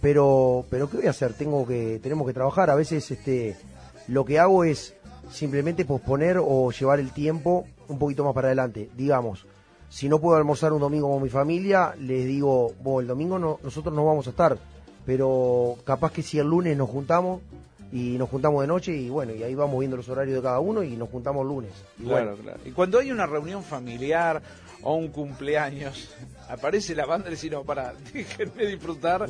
Pero, 0.02 0.65
pero 0.70 0.89
¿qué 0.89 0.98
voy 0.98 1.08
a 1.08 1.12
hacer? 1.12 1.34
Tengo 1.34 1.65
que, 1.65 2.00
tenemos 2.02 2.28
que 2.28 2.34
trabajar. 2.34 2.70
A 2.70 2.76
veces 2.76 3.10
este, 3.10 3.56
lo 4.08 4.26
que 4.26 4.39
hago 4.39 4.63
es 4.63 4.94
simplemente 5.29 5.85
posponer 5.85 6.38
o 6.41 6.71
llevar 6.71 6.99
el 6.99 7.11
tiempo 7.11 7.65
un 7.88 7.99
poquito 7.99 8.23
más 8.23 8.33
para 8.33 8.47
adelante. 8.49 8.89
Digamos, 8.95 9.45
si 9.89 10.09
no 10.09 10.19
puedo 10.19 10.38
almorzar 10.38 10.73
un 10.73 10.79
domingo 10.79 11.09
con 11.09 11.21
mi 11.23 11.29
familia, 11.29 11.93
les 11.99 12.25
digo, 12.25 12.73
"Bueno, 12.81 13.01
el 13.01 13.07
domingo 13.07 13.39
no, 13.39 13.59
nosotros 13.63 13.93
no 13.93 14.05
vamos 14.05 14.27
a 14.27 14.31
estar, 14.31 14.57
pero 15.05 15.75
capaz 15.83 16.11
que 16.11 16.23
si 16.23 16.39
el 16.39 16.47
lunes 16.47 16.75
nos 16.77 16.89
juntamos 16.89 17.41
y 17.91 18.17
nos 18.17 18.29
juntamos 18.29 18.61
de 18.61 18.67
noche 18.67 18.95
y 18.95 19.09
bueno, 19.09 19.33
y 19.33 19.43
ahí 19.43 19.55
vamos 19.55 19.79
viendo 19.79 19.95
los 19.95 20.09
horarios 20.09 20.35
de 20.38 20.41
cada 20.41 20.59
uno 20.59 20.83
y 20.83 20.95
nos 20.97 21.09
juntamos 21.09 21.43
el 21.43 21.47
lunes. 21.47 21.71
Y 21.99 22.03
Claro, 22.03 22.25
bueno, 22.31 22.41
claro. 22.43 22.59
Y 22.65 22.71
cuando 22.71 22.99
hay 22.99 23.11
una 23.11 23.25
reunión 23.25 23.63
familiar 23.63 24.41
o 24.81 24.95
un 24.95 25.09
cumpleaños, 25.09 26.13
aparece 26.49 26.95
la 26.95 27.05
banda 27.05 27.27
y 27.27 27.31
dice, 27.31 27.49
no, 27.49 27.63
para, 27.63 27.93
déjenme 28.13 28.65
disfrutar. 28.65 29.27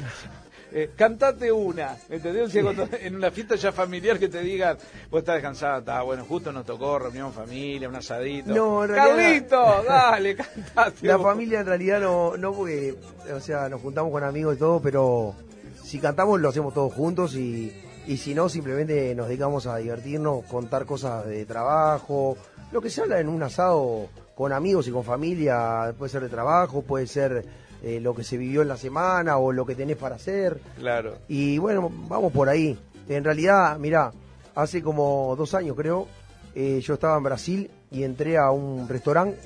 Eh, 0.77 0.91
cantate 0.93 1.53
una, 1.53 1.95
¿entendés? 2.09 2.51
Cuando 2.61 2.85
en 2.99 3.15
una 3.15 3.31
fiesta 3.31 3.55
ya 3.55 3.71
familiar 3.71 4.19
que 4.19 4.27
te 4.27 4.41
digan, 4.41 4.77
vos 5.09 5.19
estás 5.19 5.35
descansada, 5.35 5.77
está 5.79 6.01
bueno, 6.01 6.25
justo 6.25 6.51
nos 6.51 6.65
tocó 6.65 6.99
reunión 6.99 7.31
familia, 7.31 7.87
un 7.87 7.95
asadito. 7.95 8.53
No, 8.53 8.83
en 8.83 8.89
realidad- 8.89 9.15
Carlito, 9.15 9.83
dale, 9.87 10.35
cantate. 10.35 11.07
La 11.07 11.15
vos. 11.15 11.27
familia 11.27 11.61
en 11.61 11.65
realidad 11.65 12.01
no, 12.01 12.35
no 12.35 12.51
porque, 12.51 12.93
o 13.33 13.39
sea, 13.39 13.69
nos 13.69 13.79
juntamos 13.81 14.11
con 14.11 14.25
amigos 14.25 14.57
y 14.57 14.59
todo, 14.59 14.81
pero 14.81 15.33
si 15.81 15.97
cantamos 15.99 16.41
lo 16.41 16.49
hacemos 16.49 16.73
todos 16.73 16.93
juntos 16.93 17.35
y, 17.35 17.71
y 18.05 18.17
si 18.17 18.35
no, 18.35 18.49
simplemente 18.49 19.15
nos 19.15 19.29
dedicamos 19.29 19.67
a 19.67 19.77
divertirnos, 19.77 20.43
contar 20.43 20.85
cosas 20.85 21.25
de 21.25 21.45
trabajo, 21.45 22.35
lo 22.73 22.81
que 22.81 22.89
se 22.89 22.99
habla 23.01 23.21
en 23.21 23.29
un 23.29 23.41
asado 23.43 24.09
con 24.35 24.51
amigos 24.51 24.89
y 24.89 24.91
con 24.91 25.05
familia, 25.05 25.95
puede 25.97 26.11
ser 26.11 26.23
de 26.23 26.27
trabajo, 26.27 26.81
puede 26.81 27.07
ser 27.07 27.45
eh, 27.85 27.99
lo 27.99 28.15
que 28.15 28.23
se 28.23 28.35
vivió 28.35 28.63
en 28.63 28.67
la 28.67 28.77
semana 28.77 29.37
o 29.37 29.51
lo 29.51 29.63
que 29.63 29.75
tenés 29.75 29.97
para 29.97 30.15
hacer. 30.15 30.59
Claro. 30.79 31.19
Y 31.27 31.59
bueno, 31.59 31.91
vamos 32.09 32.33
por 32.33 32.49
ahí. 32.49 32.75
En 33.07 33.23
realidad, 33.23 33.77
mirá, 33.77 34.11
hace 34.55 34.81
como 34.81 35.35
dos 35.37 35.53
años 35.53 35.75
creo, 35.77 36.07
eh, 36.55 36.81
yo 36.81 36.95
estaba 36.95 37.15
en 37.15 37.23
Brasil 37.23 37.69
y 37.91 38.01
entré 38.01 38.39
a 38.39 38.49
un 38.49 38.89
restaurante 38.89 39.37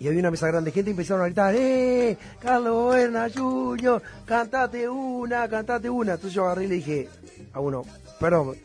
y 0.00 0.08
había 0.08 0.18
una 0.18 0.32
mesa 0.32 0.48
grande 0.48 0.70
de 0.70 0.74
gente 0.74 0.90
y 0.90 0.94
empezaron 0.94 1.22
a 1.22 1.26
gritar, 1.26 1.54
¡eh! 1.54 2.18
Carlos 2.40 2.92
Berna 2.92 3.28
Junior, 3.32 4.02
cantate 4.26 4.88
una, 4.88 5.48
cantate 5.48 5.88
una. 5.88 6.14
Entonces 6.14 6.34
yo 6.34 6.46
agarré 6.46 6.64
y 6.64 6.68
le 6.68 6.74
dije 6.74 7.08
a 7.52 7.60
uno, 7.60 7.84
perdón, 8.18 8.56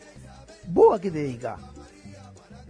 ¿vos 0.66 0.98
a 0.98 1.00
qué 1.00 1.12
te 1.12 1.18
dedicas? 1.18 1.60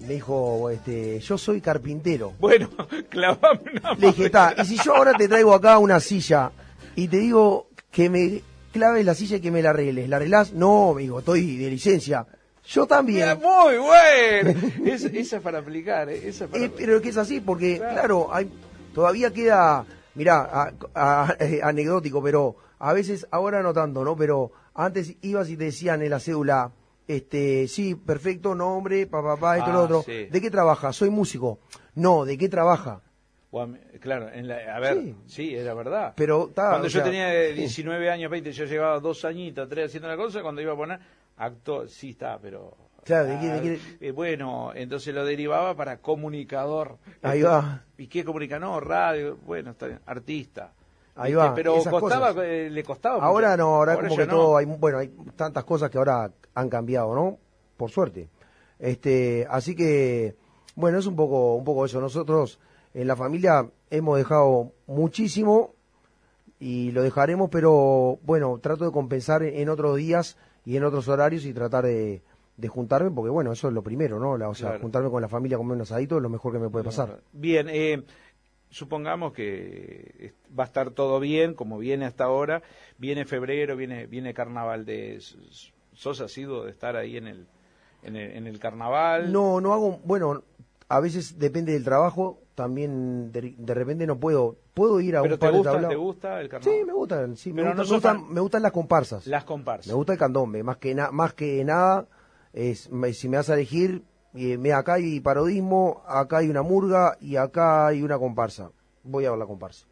Me 0.00 0.14
dijo, 0.14 0.70
este, 0.70 1.20
yo 1.20 1.36
soy 1.36 1.60
carpintero. 1.60 2.33
Bueno, 2.40 2.68
clavame 3.10 3.60
una 3.81 3.94
Le 3.94 4.06
dije, 4.08 4.27
está, 4.27 4.54
y 4.60 4.64
si 4.64 4.77
yo 4.77 4.96
ahora 4.96 5.12
te 5.14 5.29
traigo 5.29 5.52
acá 5.54 5.79
una 5.79 6.00
silla 6.00 6.50
y 6.96 7.06
te 7.08 7.18
digo 7.18 7.68
que 7.90 8.08
me 8.08 8.42
claves 8.72 9.04
la 9.04 9.14
silla 9.14 9.37
y 9.37 9.40
que 9.40 9.50
me 9.50 9.62
la 9.62 9.70
arregles, 9.70 10.08
¿la 10.08 10.16
arreglás? 10.16 10.52
No, 10.52 10.94
me 10.94 11.02
digo, 11.02 11.18
estoy 11.18 11.56
de 11.58 11.70
licencia. 11.70 12.27
Yo 12.66 12.87
también. 12.87 13.20
Mira, 13.20 13.35
Muy 13.37 13.77
bueno. 13.79 14.60
Es- 14.87 15.04
esa 15.04 15.37
es 15.37 15.42
para 15.42 15.58
aplicar, 15.58 16.08
¿eh? 16.08 16.29
Esa 16.29 16.44
es 16.44 16.50
para 16.50 16.64
Eh, 16.64 16.72
pero 16.77 16.96
es 16.96 17.02
que 17.02 17.08
es 17.10 17.16
así, 17.16 17.40
porque, 17.40 17.77
Claro. 17.79 17.92
claro, 17.94 18.29
hay, 18.35 18.50
todavía 18.94 19.31
queda, 19.33 19.85
mirá, 20.14 20.40
a- 20.40 20.72
a- 20.94 21.37
eh, 21.40 21.60
anecdótico, 21.62 22.22
pero 22.22 22.56
a 22.79 22.92
veces, 22.94 23.27
ahora 23.31 23.62
no 23.62 23.72
tanto, 23.75 24.02
¿no? 24.04 24.16
Pero 24.16 24.52
antes 24.75 25.14
ibas 25.22 25.50
y 25.50 25.56
te 25.56 25.64
decían 25.64 26.00
en 26.02 26.10
la 26.10 26.20
cédula, 26.20 26.70
Este, 27.17 27.67
sí, 27.67 27.96
perfecto, 27.96 28.54
nombre, 28.54 29.06
papá, 29.08 29.35
papá, 29.35 29.58
esto, 29.58 29.71
Ah, 29.71 29.75
lo 29.75 29.83
otro. 29.83 30.02
sí. 30.02 30.27
¿De 30.27 30.40
qué 30.40 30.48
trabaja? 30.50 30.92
Soy 30.92 31.11
músico. 31.11 31.58
No, 31.96 32.25
¿de 32.25 32.38
qué 32.38 32.48
trabaja? 32.48 33.00
O 33.50 33.61
a 33.61 33.67
mí- 33.67 33.79
claro, 34.00 34.29
en 34.33 34.46
la- 34.46 34.77
a 34.77 34.79
ver, 34.79 34.94
Sí. 34.96 35.17
sí. 35.27 35.54
era 35.56 35.75
verdad. 35.75 36.13
Pero, 36.17 36.50
ta, 36.54 36.69
cuando 36.71 36.87
yo 36.87 37.00
sea, 37.00 37.02
tenía 37.04 37.35
eh, 37.35 37.48
sí. 37.54 37.61
19 37.63 38.08
años, 38.11 38.31
20, 38.31 38.52
yo 38.52 38.65
llevaba 38.65 39.00
dos 39.00 39.25
añitos, 39.25 39.69
tres 39.69 39.87
haciendo 39.87 40.08
la 40.08 40.17
cosa, 40.17 40.40
cuando 40.42 40.61
iba 40.61 40.73
a 40.73 40.77
poner 40.77 41.00
actor, 41.37 41.88
sí 41.88 42.11
está, 42.11 42.38
pero... 42.38 42.77
Claro, 43.04 43.27
¿de 43.29 43.38
qué- 43.40 43.46
de 43.48 43.58
Ah, 43.58 43.63
qué- 43.63 44.06
eh, 44.08 44.11
bueno, 44.13 44.71
entonces 44.75 45.13
lo 45.13 45.25
derivaba 45.25 45.75
para 45.75 45.96
comunicador. 45.96 46.98
Ahí 47.23 47.42
va. 47.42 47.83
¿Y 47.98 48.06
qué 48.06 48.25
comunica? 48.25 48.61
No, 48.61 48.79
radio, 48.79 49.37
bueno, 49.46 49.71
está 49.73 49.87
bien, 49.88 50.00
artista. 50.06 50.75
Ahí 51.17 51.35
va, 51.35 51.54
Pero 51.54 51.75
costaba, 51.90 52.33
eh, 52.46 52.71
le 52.71 52.83
costaba. 52.85 53.23
Ahora 53.25 53.56
no, 53.56 53.75
ahora, 53.77 53.96
como 53.96 54.08
ya 54.11 54.17
que 54.17 54.27
no. 54.27 54.33
todo, 54.33 54.56
hay, 54.56 54.65
bueno, 54.67 54.98
hay 54.98 55.08
tantas 55.37 55.65
cosas 55.65 55.90
que 55.90 55.98
ahora 55.98 56.31
han 56.54 56.69
cambiado, 56.71 57.15
¿no? 57.15 57.38
Por 57.77 57.90
suerte. 57.90 58.29
Este, 58.79 59.46
así 59.50 59.75
que, 59.75 60.35
bueno, 60.77 60.98
es 60.98 61.06
un 61.06 61.17
poco, 61.17 61.54
un 61.56 61.65
poco 61.65 61.85
eso. 61.85 62.00
Nosotros 62.00 62.58
en 62.94 63.06
la 63.06 63.17
familia 63.17 63.69
hemos 63.90 64.17
dejado 64.17 64.73
muchísimo 64.87 65.75
y 66.58 66.90
lo 66.92 67.02
dejaremos, 67.02 67.48
pero 67.50 68.19
bueno, 68.23 68.58
trato 68.63 68.85
de 68.85 68.92
compensar 68.92 69.42
en 69.42 69.69
otros 69.69 69.96
días 69.96 70.37
y 70.65 70.77
en 70.77 70.85
otros 70.85 71.08
horarios 71.08 71.44
y 71.46 71.52
tratar 71.54 71.85
de, 71.85 72.23
de 72.56 72.69
juntarme, 72.69 73.11
porque 73.11 73.31
bueno, 73.31 73.52
eso 73.52 73.69
es 73.69 73.75
lo 73.75 73.83
primero, 73.83 74.19
¿no? 74.19 74.37
La- 74.37 74.48
o 74.48 74.54
sea, 74.54 74.69
Claro. 74.71 74.83
juntarme 74.83 75.11
con 75.11 75.23
la 75.23 75.29
familia, 75.29 75.56
comer 75.56 75.77
un 75.77 75.83
asadito 75.83 76.17
es 76.17 76.23
lo 76.23 76.29
mejor 76.29 76.52
que 76.52 76.58
me 76.58 76.69
puede 76.69 76.85
pasar. 76.85 77.21
Bien, 77.33 77.67
eh, 77.71 78.04
supongamos 78.71 79.33
que 79.33 80.33
va 80.58 80.64
a 80.64 80.66
estar 80.66 80.90
todo 80.90 81.21
bien, 81.21 81.54
como 81.54 81.79
viene 81.79 82.06
hasta 82.06 82.25
ahora. 82.25 82.62
Viene 82.98 83.25
febrero, 83.25 83.77
viene 83.77 84.06
viene 84.06 84.33
carnaval 84.35 84.85
de... 84.85 85.21
¿Sos 85.92 86.21
asiduo 86.21 86.64
de 86.64 86.71
estar 86.71 86.96
ahí 86.96 87.16
en 87.16 87.27
el, 87.27 87.46
en 88.02 88.16
el, 88.16 88.31
en 88.37 88.46
el 88.46 88.58
carnaval? 88.58 89.33
No, 89.33 89.60
no 89.60 89.73
hago, 89.75 89.98
bueno, 90.04 90.42
a 90.88 91.00
veces 91.00 91.38
depende 91.38 91.73
del 91.73 91.85
trabajo, 91.85 92.40
también 92.54 93.33
de, 93.33 93.54
de 93.58 93.75
repente 93.75 94.06
no 94.06 94.18
puedo, 94.18 94.56
puedo 94.73 95.00
ir 95.00 95.16
a 95.16 95.23
¿Pero 95.23 95.35
un 95.35 95.40
te 95.40 95.46
par 95.46 95.52
de 95.52 95.58
gusta, 95.58 95.88
te 95.88 95.96
gusta 95.96 96.40
el 96.40 96.48
carnaval? 96.48 96.79
Sí, 96.79 96.85
me 96.87 96.92
gustan, 96.92 97.37
sí, 97.37 97.52
me, 97.52 97.62
Pero 97.62 97.75
no 97.75 97.85
gustan, 97.85 98.33
me 98.33 98.40
gustan 98.40 98.62
las 98.62 98.73
comparsas. 98.73 99.27
Las 99.27 99.44
comparsas. 99.44 99.88
Me 99.88 99.94
gusta 99.94 100.12
el 100.14 100.18
candombe, 100.18 100.62
más 100.62 100.77
que, 100.79 100.94
na- 100.94 101.10
más 101.10 101.35
que 101.35 101.64
nada, 101.64 102.06
es, 102.52 102.88
si 103.12 103.29
me 103.29 103.37
vas 103.37 103.50
a 103.50 103.54
elegir, 103.54 104.04
eh, 104.35 104.72
acá 104.72 104.94
hay 104.94 105.20
parodismo, 105.20 106.02
acá 106.06 106.38
hay 106.38 106.48
una 106.48 106.62
murga 106.62 107.16
y 107.20 107.37
acá 107.37 107.87
hay 107.88 108.02
una 108.02 108.18
comparsa. 108.18 108.70
Voy 109.02 109.24
a 109.24 109.31
ver 109.31 109.38
la 109.38 109.46
comparsa. 109.46 109.87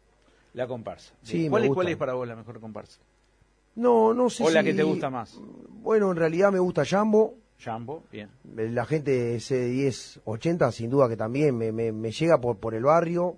La 0.53 0.67
comparsa. 0.67 1.13
Sí, 1.23 1.33
Bien. 1.39 1.43
me 1.45 1.49
¿Cuál, 1.51 1.63
es, 1.63 1.67
gusta. 1.69 1.75
¿Cuál 1.77 1.87
es 1.89 1.97
para 1.97 2.13
vos 2.13 2.27
la 2.27 2.35
mejor 2.35 2.59
comparsa? 2.59 2.99
No, 3.75 4.13
no 4.13 4.29
sé 4.29 4.43
¿O 4.43 4.49
la 4.49 4.61
si- 4.61 4.65
que 4.67 4.73
te 4.73 4.83
gusta 4.83 5.09
más? 5.09 5.39
Bueno, 5.69 6.11
en 6.11 6.17
realidad 6.17 6.51
me 6.51 6.59
gusta 6.59 6.83
Jambo, 6.85 7.35
Jambo, 7.59 8.03
bien. 8.11 8.29
la 8.55 8.85
gente 8.85 9.37
C10, 9.37 10.21
80, 10.25 10.71
sin 10.71 10.89
duda 10.89 11.07
que 11.09 11.15
también 11.17 11.57
me, 11.57 11.71
me, 11.71 11.91
me 11.91 12.11
llega 12.11 12.39
por, 12.39 12.57
por 12.57 12.73
el 12.73 12.83
barrio. 12.83 13.37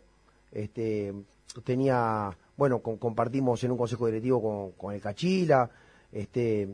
Este, 0.52 1.14
tenía, 1.64 2.36
bueno, 2.58 2.80
con- 2.80 2.98
compartimos 2.98 3.64
en 3.64 3.72
un 3.72 3.78
consejo 3.78 4.06
directivo 4.08 4.42
con, 4.42 4.72
con 4.74 4.94
el 4.94 5.02
Cachila. 5.02 5.70
Este, 6.12 6.70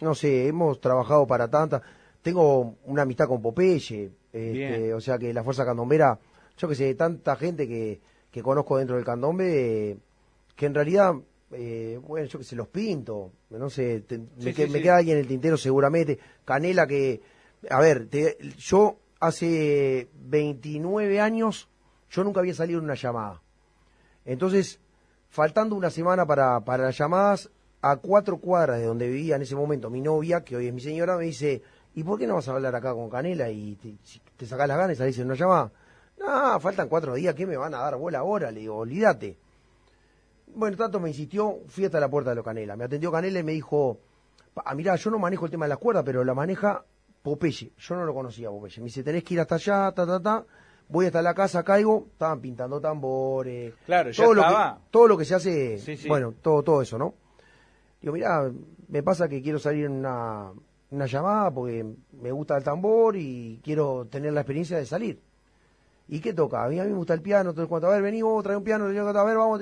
no 0.00 0.14
sé, 0.14 0.46
hemos 0.48 0.80
trabajado 0.80 1.26
para 1.26 1.48
tantas. 1.48 1.82
Tengo 2.22 2.76
una 2.84 3.02
amistad 3.02 3.26
con 3.26 3.42
Popeye, 3.42 4.10
este, 4.32 4.94
o 4.94 5.00
sea 5.00 5.18
que 5.18 5.32
la 5.34 5.42
Fuerza 5.42 5.64
Candombera, 5.64 6.18
yo 6.56 6.68
que 6.68 6.74
sé, 6.74 6.94
tanta 6.94 7.34
gente 7.36 7.66
que, 7.66 8.00
que 8.30 8.42
conozco 8.42 8.78
dentro 8.78 8.96
del 8.96 9.04
candombe, 9.04 9.90
eh, 9.90 9.96
que 10.54 10.66
en 10.66 10.74
realidad, 10.74 11.14
eh, 11.50 11.98
bueno, 12.06 12.26
yo 12.26 12.38
que 12.38 12.44
sé, 12.44 12.54
los 12.56 12.68
pinto, 12.68 13.30
no 13.50 13.68
sé, 13.68 14.00
te- 14.00 14.18
me, 14.18 14.26
Sí, 14.38 14.54
que- 14.54 14.66
sí, 14.66 14.72
me 14.72 14.80
queda 14.80 14.96
alguien 14.98 15.16
en 15.16 15.22
el 15.22 15.28
tintero 15.28 15.56
seguramente. 15.56 16.18
Canela 16.44 16.86
que, 16.86 17.20
a 17.68 17.80
ver, 17.80 18.06
te- 18.06 18.38
yo 18.58 18.96
hace 19.18 20.08
29 20.14 21.20
años, 21.20 21.68
yo 22.10 22.22
nunca 22.24 22.40
había 22.40 22.54
salido 22.54 22.78
en 22.78 22.84
una 22.84 22.94
llamada. 22.94 23.42
Entonces, 24.24 24.78
faltando 25.28 25.74
una 25.74 25.90
semana 25.90 26.24
para, 26.26 26.60
para 26.60 26.84
las 26.84 26.96
llamadas, 26.98 27.50
a 27.80 27.96
cuatro 27.96 28.36
cuadras 28.38 28.78
de 28.78 28.86
donde 28.86 29.08
vivía 29.08 29.34
en 29.36 29.42
ese 29.42 29.56
momento 29.56 29.90
mi 29.90 30.00
novia, 30.00 30.44
que 30.44 30.54
hoy 30.54 30.68
es 30.68 30.72
mi 30.74 30.80
señora, 30.80 31.16
me 31.16 31.24
dice, 31.24 31.62
¿y 31.94 32.02
por 32.04 32.18
qué 32.18 32.26
no 32.26 32.34
vas 32.34 32.48
a 32.48 32.52
hablar 32.52 32.74
acá 32.74 32.92
con 32.94 33.08
Canela 33.10 33.50
y 33.50 33.76
te, 33.76 33.94
si 34.02 34.20
te 34.36 34.46
sacás 34.46 34.68
las 34.68 34.78
ganas 34.78 34.96
y 34.96 34.98
salís 34.98 35.18
en 35.18 35.26
una 35.26 35.34
llamada? 35.34 35.70
No, 36.18 36.60
faltan 36.60 36.88
cuatro 36.88 37.14
días, 37.14 37.34
¿qué 37.34 37.46
me 37.46 37.56
van 37.56 37.74
a 37.74 37.78
dar 37.78 37.96
bola 37.96 38.18
ahora? 38.20 38.50
Le 38.50 38.60
digo, 38.60 38.76
olvídate. 38.76 39.36
Bueno, 40.54 40.76
tanto 40.76 41.00
me 41.00 41.08
insistió, 41.08 41.60
fui 41.66 41.84
hasta 41.84 41.98
la 41.98 42.08
puerta 42.10 42.30
de 42.30 42.36
lo 42.36 42.44
Canela. 42.44 42.76
Me 42.76 42.84
atendió 42.84 43.10
Canela 43.10 43.38
y 43.40 43.42
me 43.42 43.52
dijo, 43.52 43.98
ah, 44.56 44.74
mirá, 44.74 44.96
yo 44.96 45.10
no 45.10 45.18
manejo 45.18 45.46
el 45.46 45.50
tema 45.50 45.64
de 45.64 45.70
las 45.70 45.78
cuerdas, 45.78 46.04
pero 46.04 46.22
la 46.24 46.34
maneja 46.34 46.84
Popeye. 47.22 47.72
Yo 47.78 47.94
no 47.96 48.04
lo 48.04 48.12
conocía 48.14 48.50
Popeye. 48.50 48.78
Me 48.80 48.84
dice, 48.84 49.02
tenés 49.02 49.24
que 49.24 49.34
ir 49.34 49.40
hasta 49.40 49.54
allá, 49.54 49.92
ta, 49.92 50.06
ta, 50.06 50.20
ta. 50.20 50.44
Voy 50.88 51.06
hasta 51.06 51.22
la 51.22 51.32
casa, 51.32 51.62
caigo, 51.62 52.08
estaban 52.12 52.40
pintando 52.40 52.78
tambores. 52.80 53.72
Claro, 53.86 54.10
ya 54.10 54.22
todo 54.22 54.34
lo 54.34 54.42
estaba. 54.42 54.76
que, 54.76 54.82
todo 54.90 55.08
lo 55.08 55.16
que 55.16 55.24
se 55.24 55.34
hace, 55.34 55.78
Sí, 55.78 55.96
sí. 55.96 56.08
bueno, 56.08 56.34
todo, 56.42 56.62
todo 56.62 56.82
eso, 56.82 56.98
¿no? 56.98 57.14
Digo, 58.00 58.12
mirá, 58.12 58.50
me 58.88 59.02
pasa 59.02 59.28
que 59.28 59.40
quiero 59.40 59.58
salir 59.58 59.86
en 59.86 59.92
una, 59.92 60.52
una 60.92 61.06
llamada 61.06 61.50
porque 61.50 61.84
me 62.20 62.30
gusta 62.30 62.56
el 62.56 62.62
tambor 62.62 63.16
y 63.16 63.60
quiero 63.64 64.06
tener 64.10 64.32
la 64.32 64.40
experiencia 64.42 64.76
de 64.76 64.86
salir. 64.86 65.20
¿Y 66.08 66.20
qué 66.20 66.34
toca? 66.34 66.64
A 66.64 66.68
mí, 66.68 66.78
a 66.78 66.84
mí 66.84 66.90
me 66.90 66.96
gusta 66.96 67.14
el 67.14 67.22
piano, 67.22 67.50
entonces 67.50 67.68
cuando, 67.68 67.88
a 67.88 67.92
ver, 67.92 68.02
vení 68.02 68.20
vos, 68.22 68.42
trae 68.44 68.56
un 68.56 68.64
piano, 68.64 68.84
a 68.84 69.24
ver, 69.24 69.36
vamos. 69.36 69.60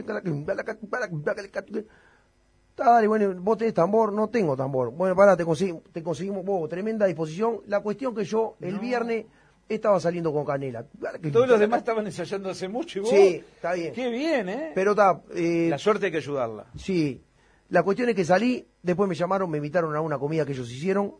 Ah, 2.82 2.94
dale, 2.94 3.06
bueno, 3.08 3.34
vos 3.40 3.58
tenés 3.58 3.74
tambor, 3.74 4.12
no 4.12 4.28
tengo 4.28 4.56
tambor. 4.56 4.90
Bueno, 4.90 5.14
pará, 5.14 5.36
te, 5.36 5.44
consegui- 5.44 5.82
te 5.92 6.02
conseguimos 6.02 6.44
vos, 6.44 6.68
tremenda 6.68 7.06
disposición. 7.06 7.60
La 7.66 7.80
cuestión 7.80 8.14
que 8.14 8.24
yo, 8.24 8.56
el 8.60 8.78
viernes, 8.78 9.26
estaba 9.68 10.00
saliendo 10.00 10.32
con 10.32 10.44
canela. 10.44 10.84
Todos 11.32 11.46
los 11.46 11.60
demás 11.60 11.80
estaban 11.80 12.06
ensayando 12.06 12.50
hace 12.50 12.68
mucho 12.68 12.98
y 12.98 13.02
vos... 13.02 13.10
Sí, 13.10 13.44
está 13.54 13.74
bien. 13.74 13.92
Qué 13.92 14.08
bien, 14.08 14.48
¿eh? 14.48 14.72
Pero 14.74 14.92
está, 14.92 15.20
eh, 15.34 15.68
La 15.70 15.78
suerte 15.78 16.06
hay 16.06 16.12
que 16.12 16.18
ayudarla. 16.18 16.66
Sí, 16.74 17.22
la 17.70 17.82
cuestión 17.82 18.08
es 18.08 18.14
que 18.14 18.24
salí, 18.24 18.66
después 18.82 19.08
me 19.08 19.14
llamaron, 19.14 19.50
me 19.50 19.56
invitaron 19.58 19.94
a 19.96 20.00
una 20.00 20.18
comida 20.18 20.44
que 20.44 20.52
ellos 20.52 20.70
hicieron, 20.70 21.14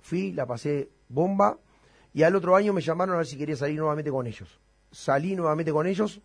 fui, 0.00 0.32
la 0.32 0.46
pasé 0.46 0.90
bomba, 1.08 1.58
y 2.12 2.22
al 2.22 2.34
otro 2.36 2.54
año 2.56 2.72
me 2.72 2.80
llamaron 2.80 3.14
a 3.14 3.18
ver 3.18 3.26
si 3.26 3.36
quería 3.36 3.56
salir 3.56 3.78
nuevamente 3.78 4.10
con 4.10 4.26
ellos. 4.26 4.60
Salí 4.90 5.34
nuevamente 5.36 5.72
con 5.72 5.86
ellos, 5.86 6.20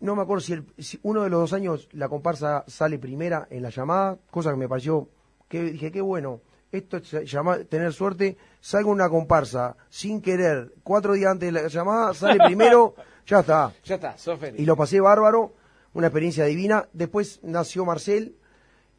no 0.00 0.16
me 0.16 0.22
acuerdo 0.22 0.40
si, 0.40 0.52
el- 0.54 0.66
si 0.78 0.98
uno 1.02 1.22
de 1.22 1.30
los 1.30 1.40
dos 1.40 1.52
años 1.52 1.88
la 1.92 2.08
comparsa 2.08 2.64
sale 2.66 2.98
primera 2.98 3.46
en 3.50 3.62
la 3.62 3.70
llamada, 3.70 4.18
cosa 4.30 4.50
que 4.50 4.56
me 4.56 4.68
pareció, 4.68 5.08
que 5.48 5.62
dije, 5.62 5.92
qué 5.92 6.00
bueno, 6.00 6.40
esto 6.72 6.96
es 6.96 7.10
llama- 7.30 7.58
tener 7.64 7.92
suerte, 7.92 8.36
salgo 8.60 8.90
una 8.90 9.08
comparsa 9.08 9.76
sin 9.90 10.20
querer, 10.22 10.74
cuatro 10.82 11.12
días 11.12 11.30
antes 11.30 11.52
de 11.52 11.60
la 11.62 11.68
llamada, 11.68 12.14
sale 12.14 12.38
primero, 12.46 12.94
ya 13.26 13.40
está 13.40 13.72
Ya 13.84 13.94
está, 13.96 14.16
sos 14.18 14.40
feliz. 14.40 14.58
y 14.60 14.64
lo 14.64 14.74
pasé 14.76 15.00
bárbaro, 15.00 15.54
una 15.94 16.06
experiencia 16.06 16.46
divina. 16.46 16.88
Después 16.94 17.38
nació 17.42 17.84
Marcel 17.84 18.36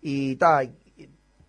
y 0.04 0.36
ta, 0.36 0.62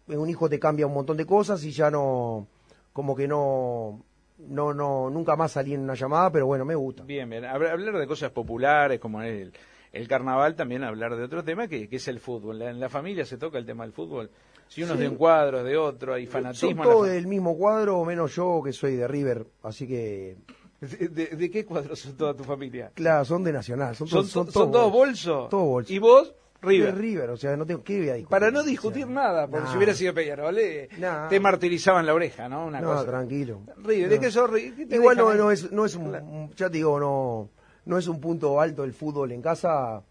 un 0.09 0.29
hijo 0.31 0.49
te 0.49 0.59
cambia 0.59 0.87
un 0.87 0.95
montón 0.95 1.17
de 1.17 1.27
cosas 1.27 1.63
y 1.65 1.71
ya 1.73 1.91
no, 1.91 2.47
como 2.93 3.15
que 3.17 3.27
no, 3.29 4.03
no, 4.39 4.73
no, 4.75 5.11
nunca 5.11 5.37
más 5.37 5.53
salí 5.53 5.75
en 5.75 5.81
una 5.81 5.95
llamada, 5.95 6.31
pero 6.31 6.47
bueno, 6.47 6.65
me 6.65 6.75
gusta. 6.75 7.03
Bien, 7.03 7.29
bien. 7.29 7.45
Hablar 7.45 7.99
de 7.99 8.07
cosas 8.07 8.31
populares 8.31 9.01
como 9.01 9.23
el, 9.23 9.53
el 9.93 10.09
carnaval, 10.09 10.55
también 10.57 10.85
hablar 10.85 11.17
de 11.17 11.25
otro 11.25 11.43
tema 11.45 11.69
que, 11.69 11.89
que 11.89 11.97
es 11.97 12.09
el 12.09 12.21
fútbol. 12.21 12.63
En 12.63 12.81
la 12.81 12.89
familia 12.89 13.25
se 13.27 13.39
toca 13.39 13.59
el 13.59 13.67
tema 13.67 13.85
del 13.85 13.93
fútbol. 13.93 14.31
Si 14.69 14.83
uno 14.83 14.95
es 14.95 14.99
de 15.01 15.09
un 15.09 15.17
cuadro, 15.17 15.63
de 15.63 15.77
otro, 15.77 16.15
hay 16.15 16.25
Son 16.25 16.33
fanatismo. 16.33 16.85
la 16.85 16.91
todos 16.91 17.07
del 17.09 17.27
mismo 17.27 17.57
cuadro, 17.57 18.03
menos 18.05 18.35
yo 18.35 18.61
que 18.65 18.73
soy 18.73 18.97
de 18.97 19.07
River, 19.07 19.47
así 19.63 19.87
que, 19.87 20.37
¿De, 20.81 21.09
de- 21.09 21.27
de 21.37 21.51
qué 21.51 21.65
cuadros 21.65 21.99
son 22.01 22.17
toda 22.17 22.35
tu 22.35 22.45
familia? 22.45 22.91
claro, 22.95 23.25
son 23.25 23.43
de 23.45 23.53
Nacional, 23.53 23.95
son, 23.95 24.09
¿Son, 24.09 24.29
todos, 24.29 24.53
son, 24.53 24.71
todos 24.73 24.93
bolsos? 24.93 25.49
Todos 25.49 25.67
bolsos. 25.67 25.91
¿Y 25.91 25.99
vos? 25.99 26.35
De 26.65 26.71
River. 26.71 26.97
River, 26.97 27.31
o 27.31 27.37
sea, 27.37 27.57
no 27.57 27.65
tengo 27.67 27.83
que 27.85 27.95
a 28.11 28.15
discutir. 28.15 28.29
Para 28.29 28.51
no 28.51 28.61
O 28.61 28.63
sea, 28.63 28.71
discutir 28.71 29.07
nada, 29.07 29.47
porque 29.47 29.65
nah. 29.65 29.71
si 29.71 29.77
hubiera 29.77 29.95
sido 29.95 30.15
Peñarol, 30.15 30.59
eh, 30.59 30.89
Nah. 30.99 31.29
te 31.29 31.39
martirizaban 31.41 32.05
la 32.07 32.15
oreja, 32.15 32.49
¿no? 32.49 32.67
Una 32.67 32.81
No, 32.81 32.89
cosa. 32.89 33.07
tranquilo. 33.07 33.61
River, 33.83 34.09
¿de 34.09 34.17
No. 34.17 34.21
qué 34.23 34.31
sos 34.31 34.51
River? 34.51 34.75
¿Qué 34.75 34.87
te 34.87 34.97
Igual 34.97 35.17
no, 35.17 35.51
es, 35.51 35.71
no 35.73 35.85
es 35.85 35.95
un, 35.95 36.51
ya 36.57 36.69
te 36.71 36.77
digo, 36.79 36.99
no, 36.99 37.49
no 37.85 37.99
es 37.99 38.09
un 38.09 38.21
punto 38.21 38.61
alto 38.61 38.85
el 38.85 38.93
fútbol 38.93 39.33
en 39.33 39.43
casa. 39.43 40.03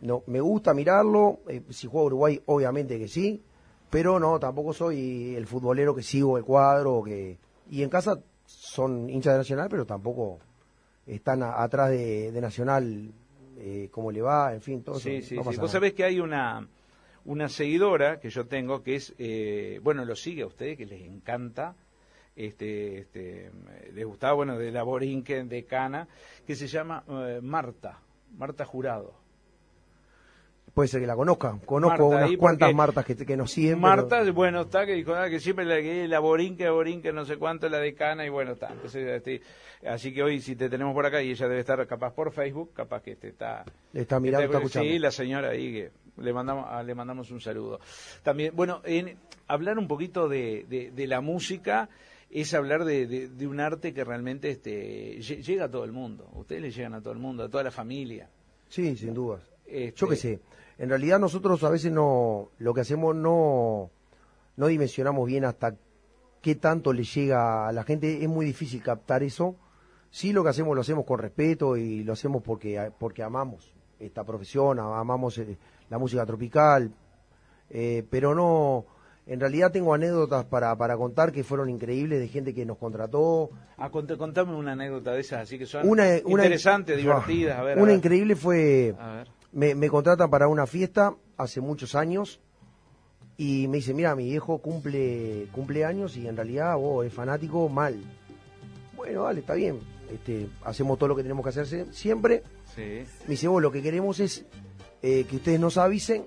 No, 0.00 0.22
me 0.26 0.40
gusta 0.40 0.74
mirarlo. 0.74 1.40
eh, 1.48 1.62
si 1.70 1.86
juega 1.88 2.06
Uruguay, 2.06 2.40
obviamente 2.46 2.98
que 2.98 3.08
sí. 3.08 3.42
Pero 3.90 4.20
no, 4.20 4.38
tampoco 4.38 4.72
soy 4.74 5.34
el 5.34 5.46
futbolero 5.46 5.94
que 5.94 6.02
sigo 6.02 6.36
el 6.38 6.44
cuadro. 6.44 7.02
Que, 7.02 7.38
y 7.70 7.82
en 7.82 7.88
casa 7.88 8.20
son 8.44 9.08
hinchas 9.10 9.32
de 9.34 9.38
Nacional, 9.38 9.68
pero 9.70 9.86
tampoco 9.86 10.38
están 11.06 11.42
a- 11.42 11.62
atrás 11.62 11.90
de, 11.90 12.30
de 12.30 12.40
Nacional, 12.40 13.10
eh, 13.58 13.88
cómo 13.90 14.10
le 14.12 14.22
va, 14.22 14.54
en 14.54 14.60
fin, 14.62 14.82
todo 14.82 14.98
Sí, 14.98 15.16
eso. 15.16 15.28
sí, 15.28 15.36
no 15.36 15.52
sí. 15.52 15.58
Vos 15.60 15.70
sabés 15.70 15.92
que 15.94 16.04
hay 16.04 16.20
una, 16.20 16.66
una 17.24 17.48
seguidora 17.48 18.20
que 18.20 18.30
yo 18.30 18.46
tengo 18.46 18.82
que 18.82 18.94
es, 18.96 19.14
eh, 19.18 19.80
bueno, 19.82 20.04
lo 20.04 20.14
sigue 20.16 20.42
a 20.42 20.46
ustedes, 20.46 20.76
que 20.76 20.86
les 20.86 21.02
encanta, 21.02 21.74
este, 22.36 22.98
este, 23.00 23.50
les 23.92 24.06
gustaba, 24.06 24.34
bueno, 24.34 24.56
de 24.56 24.70
la 24.70 24.82
Borinquen, 24.84 25.48
de 25.48 25.64
Cana, 25.64 26.06
que 26.46 26.54
se 26.54 26.66
llama 26.68 27.02
eh, 27.08 27.40
Marta, 27.42 28.00
Marta 28.36 28.64
Jurado. 28.64 29.14
Puede 30.78 30.88
ser 30.88 31.00
que 31.00 31.08
la 31.08 31.16
conozca. 31.16 31.58
Conozco 31.66 32.08
Marta 32.10 32.26
unas 32.26 32.36
cuantas 32.36 32.72
Martas 32.72 33.04
que, 33.04 33.16
que 33.16 33.36
nos 33.36 33.50
siguen. 33.50 33.80
pero- 33.80 33.80
Marta, 33.80 34.30
bueno, 34.30 34.60
está, 34.60 34.86
que 34.86 34.92
dijo 34.92 35.12
ah, 35.12 35.28
que 35.28 35.40
siempre 35.40 35.64
la 35.64 35.74
que 35.82 36.06
la 36.06 36.20
borinque, 36.20 36.70
borinque, 36.70 37.12
no 37.12 37.24
sé 37.24 37.36
cuánto, 37.36 37.68
la 37.68 37.78
decana, 37.80 38.24
y 38.24 38.28
bueno, 38.28 38.52
está. 38.52 38.68
Entonces, 38.72 39.04
este, 39.08 39.40
así 39.88 40.14
que 40.14 40.22
hoy, 40.22 40.40
si 40.40 40.54
te 40.54 40.68
tenemos 40.70 40.94
por 40.94 41.04
acá, 41.04 41.20
y 41.20 41.32
ella 41.32 41.48
debe 41.48 41.58
estar 41.60 41.84
capaz 41.88 42.12
por 42.14 42.30
Facebook, 42.32 42.72
capaz 42.74 43.02
que 43.02 43.10
este, 43.12 43.30
está. 43.30 43.64
Está 43.92 44.20
mirando, 44.20 44.44
está 44.46 44.58
escuchando. 44.58 44.88
Sí, 44.88 45.00
la 45.00 45.10
señora 45.10 45.48
ahí, 45.48 45.72
que 45.72 45.90
le 46.22 46.32
mandamos, 46.32 46.66
ah, 46.68 46.80
le 46.84 46.94
mandamos 46.94 47.28
un 47.32 47.40
saludo. 47.40 47.80
También, 48.22 48.54
bueno, 48.54 48.80
en, 48.84 49.16
hablar 49.48 49.78
un 49.80 49.88
poquito 49.88 50.28
de, 50.28 50.64
de, 50.68 50.92
de 50.92 51.06
la 51.08 51.20
música 51.20 51.88
es 52.30 52.54
hablar 52.54 52.84
de, 52.84 53.08
de- 53.08 53.26
de 53.28 53.46
un 53.48 53.58
arte 53.58 53.92
que 53.92 54.04
realmente 54.04 54.48
este, 54.50 55.18
lle- 55.18 55.42
llega 55.42 55.64
a 55.64 55.70
todo 55.72 55.82
el 55.84 55.90
mundo. 55.90 56.28
Ustedes 56.34 56.62
le 56.62 56.70
llegan 56.70 56.94
a 56.94 57.00
todo 57.00 57.12
el 57.14 57.18
mundo, 57.18 57.42
a 57.42 57.48
toda 57.48 57.64
la 57.64 57.72
familia. 57.72 58.28
Sí, 58.68 58.94
sin 58.96 59.12
dudas. 59.12 59.42
Este, 59.66 59.98
Yo 59.98 60.08
qué 60.08 60.16
sé. 60.16 60.40
En 60.78 60.88
realidad 60.88 61.18
nosotros 61.18 61.62
a 61.64 61.70
veces 61.70 61.90
no, 61.92 62.50
lo 62.58 62.72
que 62.74 62.82
hacemos 62.82 63.14
no, 63.16 63.90
no 64.56 64.66
dimensionamos 64.68 65.26
bien 65.26 65.44
hasta 65.44 65.74
qué 66.40 66.54
tanto 66.54 66.92
le 66.92 67.02
llega 67.04 67.66
a 67.68 67.72
la 67.72 67.82
gente. 67.82 68.22
Es 68.22 68.28
muy 68.28 68.46
difícil 68.46 68.82
captar 68.82 69.22
eso. 69.22 69.56
Sí, 70.10 70.32
lo 70.32 70.42
que 70.42 70.50
hacemos 70.50 70.74
lo 70.74 70.80
hacemos 70.80 71.04
con 71.04 71.18
respeto 71.18 71.76
y 71.76 72.04
lo 72.04 72.12
hacemos 72.12 72.42
porque, 72.42 72.90
porque 72.98 73.22
amamos 73.22 73.74
esta 73.98 74.24
profesión, 74.24 74.78
amamos 74.78 75.36
eh, 75.38 75.58
la 75.90 75.98
música 75.98 76.24
tropical, 76.24 76.92
eh, 77.70 78.04
pero 78.08 78.34
no, 78.34 78.86
en 79.26 79.40
realidad 79.40 79.70
tengo 79.72 79.92
anécdotas 79.92 80.44
para, 80.46 80.74
para 80.76 80.96
contar 80.96 81.32
que 81.32 81.42
fueron 81.44 81.68
increíbles 81.68 82.20
de 82.20 82.28
gente 82.28 82.54
que 82.54 82.64
nos 82.64 82.78
contrató. 82.78 83.50
Ah, 83.76 83.90
cont- 83.90 84.16
contame 84.16 84.54
una 84.54 84.72
anécdota 84.72 85.12
de 85.12 85.20
esas, 85.20 85.42
así 85.42 85.58
que 85.58 85.66
son 85.66 85.86
Una, 85.86 86.04
una 86.24 86.44
interesantes, 86.44 86.96
divertidas. 87.02 87.58
A 87.58 87.62
ver, 87.64 87.78
a 87.78 87.82
una 87.82 87.88
ver. 87.90 87.96
increíble 87.96 88.36
fue, 88.36 88.94
A 88.98 89.12
ver. 89.16 89.28
Me, 89.52 89.74
me 89.74 89.88
contratan 89.88 90.30
para 90.30 90.48
una 90.48 90.66
fiesta 90.66 91.14
hace 91.36 91.60
muchos 91.60 91.94
años 91.94 92.40
y 93.36 93.68
me 93.68 93.76
dice, 93.78 93.94
mira, 93.94 94.14
mi 94.16 94.24
viejo 94.24 94.58
cumple 94.58 95.46
cumpleaños 95.52 96.16
y 96.16 96.26
en 96.26 96.36
realidad 96.36 96.76
vos 96.76 97.06
es 97.06 97.12
fanático 97.12 97.68
mal. 97.68 97.96
Bueno, 98.96 99.24
dale, 99.24 99.40
está 99.40 99.54
bien. 99.54 99.78
Este, 100.12 100.48
hacemos 100.64 100.98
todo 100.98 101.08
lo 101.10 101.16
que 101.16 101.22
tenemos 101.22 101.44
que 101.44 101.50
hacer 101.50 101.66
sie- 101.66 101.92
siempre. 101.92 102.42
Sí. 102.74 103.04
Me 103.24 103.28
dice, 103.30 103.46
vos 103.48 103.62
lo 103.62 103.70
que 103.70 103.82
queremos 103.82 104.18
es 104.20 104.44
eh, 105.02 105.24
que 105.28 105.36
ustedes 105.36 105.60
nos 105.60 105.76
avisen, 105.78 106.26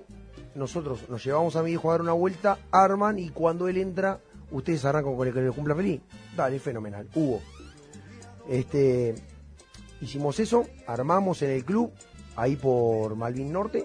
nosotros 0.54 1.08
nos 1.10 1.22
llevamos 1.24 1.56
a 1.56 1.62
mi 1.62 1.72
hijo 1.72 1.90
a 1.90 1.94
dar 1.94 2.00
una 2.02 2.12
vuelta, 2.12 2.58
arman 2.70 3.18
y 3.18 3.28
cuando 3.30 3.68
él 3.68 3.76
entra, 3.76 4.20
ustedes 4.50 4.84
arrancan 4.84 5.14
con 5.16 5.28
el 5.28 5.34
que 5.34 5.42
le 5.42 5.50
cumpla 5.50 5.74
feliz. 5.74 6.00
Dale, 6.36 6.58
fenomenal. 6.60 7.08
Hugo. 7.14 7.42
Este, 8.48 9.14
hicimos 10.00 10.40
eso, 10.40 10.64
armamos 10.86 11.42
en 11.42 11.50
el 11.50 11.64
club, 11.64 11.92
ahí 12.36 12.56
por 12.56 13.14
Malvin 13.16 13.52
Norte, 13.52 13.84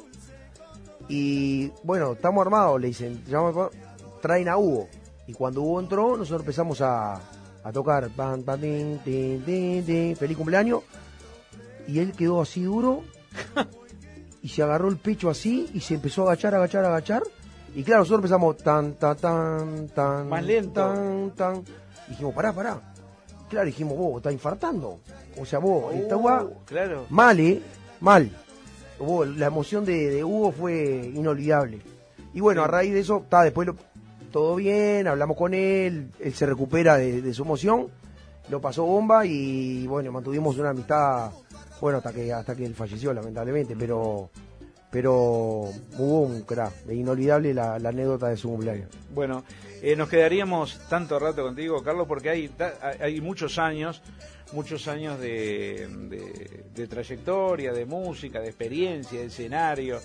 y 1.09 1.71
bueno, 1.83 2.13
estamos 2.13 2.41
armados, 2.45 2.79
le 2.81 2.87
dicen, 2.87 3.23
traen 4.21 4.49
a 4.49 4.57
Hugo. 4.57 4.87
Y 5.25 5.33
cuando 5.33 5.61
Hugo 5.61 5.79
entró, 5.79 6.17
nosotros 6.17 6.41
empezamos 6.41 6.81
a, 6.81 7.15
a 7.63 7.71
tocar, 7.73 8.09
pan, 8.09 8.43
pan, 8.43 8.59
tin, 8.61 8.99
tin, 9.03 9.43
tin, 9.43 9.85
tin, 9.85 10.15
feliz 10.15 10.37
cumpleaños, 10.37 10.81
y 11.87 11.99
él 11.99 12.11
quedó 12.13 12.41
así 12.41 12.63
duro 12.63 13.03
y 14.41 14.49
se 14.49 14.63
agarró 14.63 14.89
el 14.89 14.97
pecho 14.97 15.29
así 15.29 15.69
y 15.73 15.79
se 15.81 15.95
empezó 15.95 16.23
a 16.23 16.25
agachar, 16.31 16.55
agachar, 16.55 16.85
agachar. 16.85 17.23
Y 17.75 17.83
claro, 17.83 17.99
nosotros 18.01 18.19
empezamos 18.19 18.57
tan, 18.57 18.93
tan, 18.95 19.15
tan, 19.17 19.87
tan. 19.89 20.29
Más 20.29 20.43
lento. 20.43 20.81
Tan, 20.81 21.31
tan. 21.31 21.63
Y 22.07 22.11
dijimos, 22.11 22.33
pará, 22.33 22.51
pará. 22.51 22.81
Claro, 23.49 23.65
dijimos, 23.65 23.97
vos, 23.97 24.17
está 24.17 24.31
infartando. 24.31 24.99
O 25.39 25.45
sea, 25.45 25.59
vos, 25.59 25.93
esta 25.93 26.15
agua, 26.15 26.43
Uh, 26.43 26.65
claro. 26.65 27.05
mal, 27.09 27.39
¿eh? 27.39 27.61
Mal. 28.01 28.29
La 29.37 29.45
emoción 29.47 29.85
de, 29.85 30.09
de 30.09 30.23
Hugo 30.23 30.51
fue 30.51 31.11
inolvidable. 31.13 31.81
Y 32.33 32.39
bueno, 32.39 32.63
a 32.63 32.67
raíz 32.67 32.93
de 32.93 32.99
eso, 33.01 33.17
está, 33.23 33.43
después 33.43 33.67
lo- 33.67 33.75
todo 34.31 34.55
bien, 34.55 35.07
hablamos 35.07 35.37
con 35.37 35.53
él, 35.53 36.09
él 36.19 36.33
se 36.33 36.45
recupera 36.45 36.97
de, 36.97 37.21
de 37.21 37.33
su 37.33 37.43
emoción, 37.43 37.87
lo 38.49 38.59
pasó 38.59 38.83
bomba 38.85 39.25
y 39.25 39.87
bueno, 39.87 40.11
mantuvimos 40.11 40.57
una 40.57 40.71
amistad, 40.71 41.31
bueno, 41.79 41.99
hasta 41.99 42.11
que 42.11 42.31
hasta 42.33 42.55
que 42.55 42.65
él 42.65 42.75
falleció, 42.75 43.13
lamentablemente, 43.13 43.75
pero 43.77 44.29
pero 44.91 45.13
hubo 45.97 46.21
un 46.21 46.41
crack, 46.43 46.73
inolvidable 46.91 47.53
la, 47.53 47.77
la 47.79 47.89
anécdota 47.89 48.29
de 48.29 48.37
su 48.37 48.49
cumpleaños. 48.49 48.89
Bueno, 49.13 49.43
eh, 49.81 49.95
nos 49.95 50.09
quedaríamos 50.09 50.79
tanto 50.89 51.19
rato 51.19 51.43
contigo, 51.43 51.83
Carlos, 51.83 52.07
porque 52.07 52.29
hay, 52.29 52.49
hay 52.99 53.19
muchos 53.21 53.57
años, 53.59 54.01
muchos 54.53 54.87
años 54.87 55.19
de, 55.19 55.87
de- 56.09 56.63
de 56.73 56.87
trayectoria, 56.87 57.73
de 57.73 57.85
música, 57.85 58.39
de 58.39 58.47
experiencia, 58.47 59.19
de 59.19 59.25
escenario. 59.25 59.99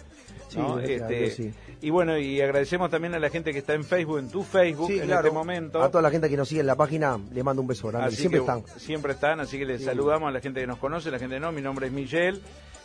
Sí, 0.49 0.59
¿no? 0.59 0.77
a 0.77 0.85
Este, 0.85 1.31
sí. 1.31 1.53
Y 1.81 1.91
bueno, 1.91 2.19
y 2.19 2.41
agradecemos 2.41 2.91
también 2.91 3.15
a 3.15 3.19
la 3.19 3.31
gente 3.31 3.53
que 3.53 3.59
está 3.61 3.75
en 3.75 3.85
Facebook, 3.85 4.19
en 4.19 4.29
tu 4.29 4.43
Facebook, 4.43 4.89
Sí, 4.89 4.99
en 4.99 5.07
claro. 5.07 5.27
este 5.29 5.31
momento. 5.35 5.83
A 5.83 5.91
toda 5.91 6.03
la 6.03 6.11
gente 6.11 6.29
que 6.29 6.37
nos 6.37 6.49
sigue 6.49 6.61
en 6.61 6.67
la 6.67 6.77
página, 6.77 7.19
le 7.33 7.43
mando 7.43 7.63
un 7.63 7.69
beso 7.69 7.89
grande. 7.89 8.09
Así 8.09 8.17
Siempre 8.17 8.41
que 8.41 8.47
están. 8.47 8.81
Siempre 8.81 9.13
están, 9.13 9.41
así 9.41 9.59
que 9.59 9.65
les 9.65 9.81
Sí. 9.81 9.87
saludamos 9.87 10.29
a 10.29 10.33
la 10.33 10.41
gente 10.41 10.61
que 10.61 10.67
nos 10.67 10.79
conoce, 10.79 11.09
a 11.09 11.13
la 11.13 11.19
gente 11.19 11.37
que 11.37 11.41
no. 11.41 11.53
Mi 11.53 11.63
nombre 11.63 11.87
es 11.87 11.93
Miguel. 11.93 12.43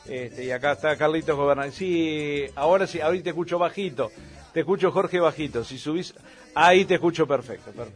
Este, 0.10 0.46
y 0.46 0.52
acá 0.52 0.74
está 0.74 0.96
Carlitos 0.96 1.36
Gobernador. 1.36 1.72
Sí, 1.72 2.46
ahora 2.56 2.88
sí, 2.88 3.02
ahorita 3.02 3.26
te 3.26 3.30
escucho 3.32 3.60
bajito. 3.60 4.12
Te 4.54 4.62
escucho 4.62 4.92
Jorge 4.92 5.20
bajito. 5.20 5.64
Si 5.64 5.78
subís, 5.78 6.14
ahí 6.56 6.86
te 6.86 6.96
escucho 6.96 7.28
perfecto. 7.28 7.72
per- 7.72 7.88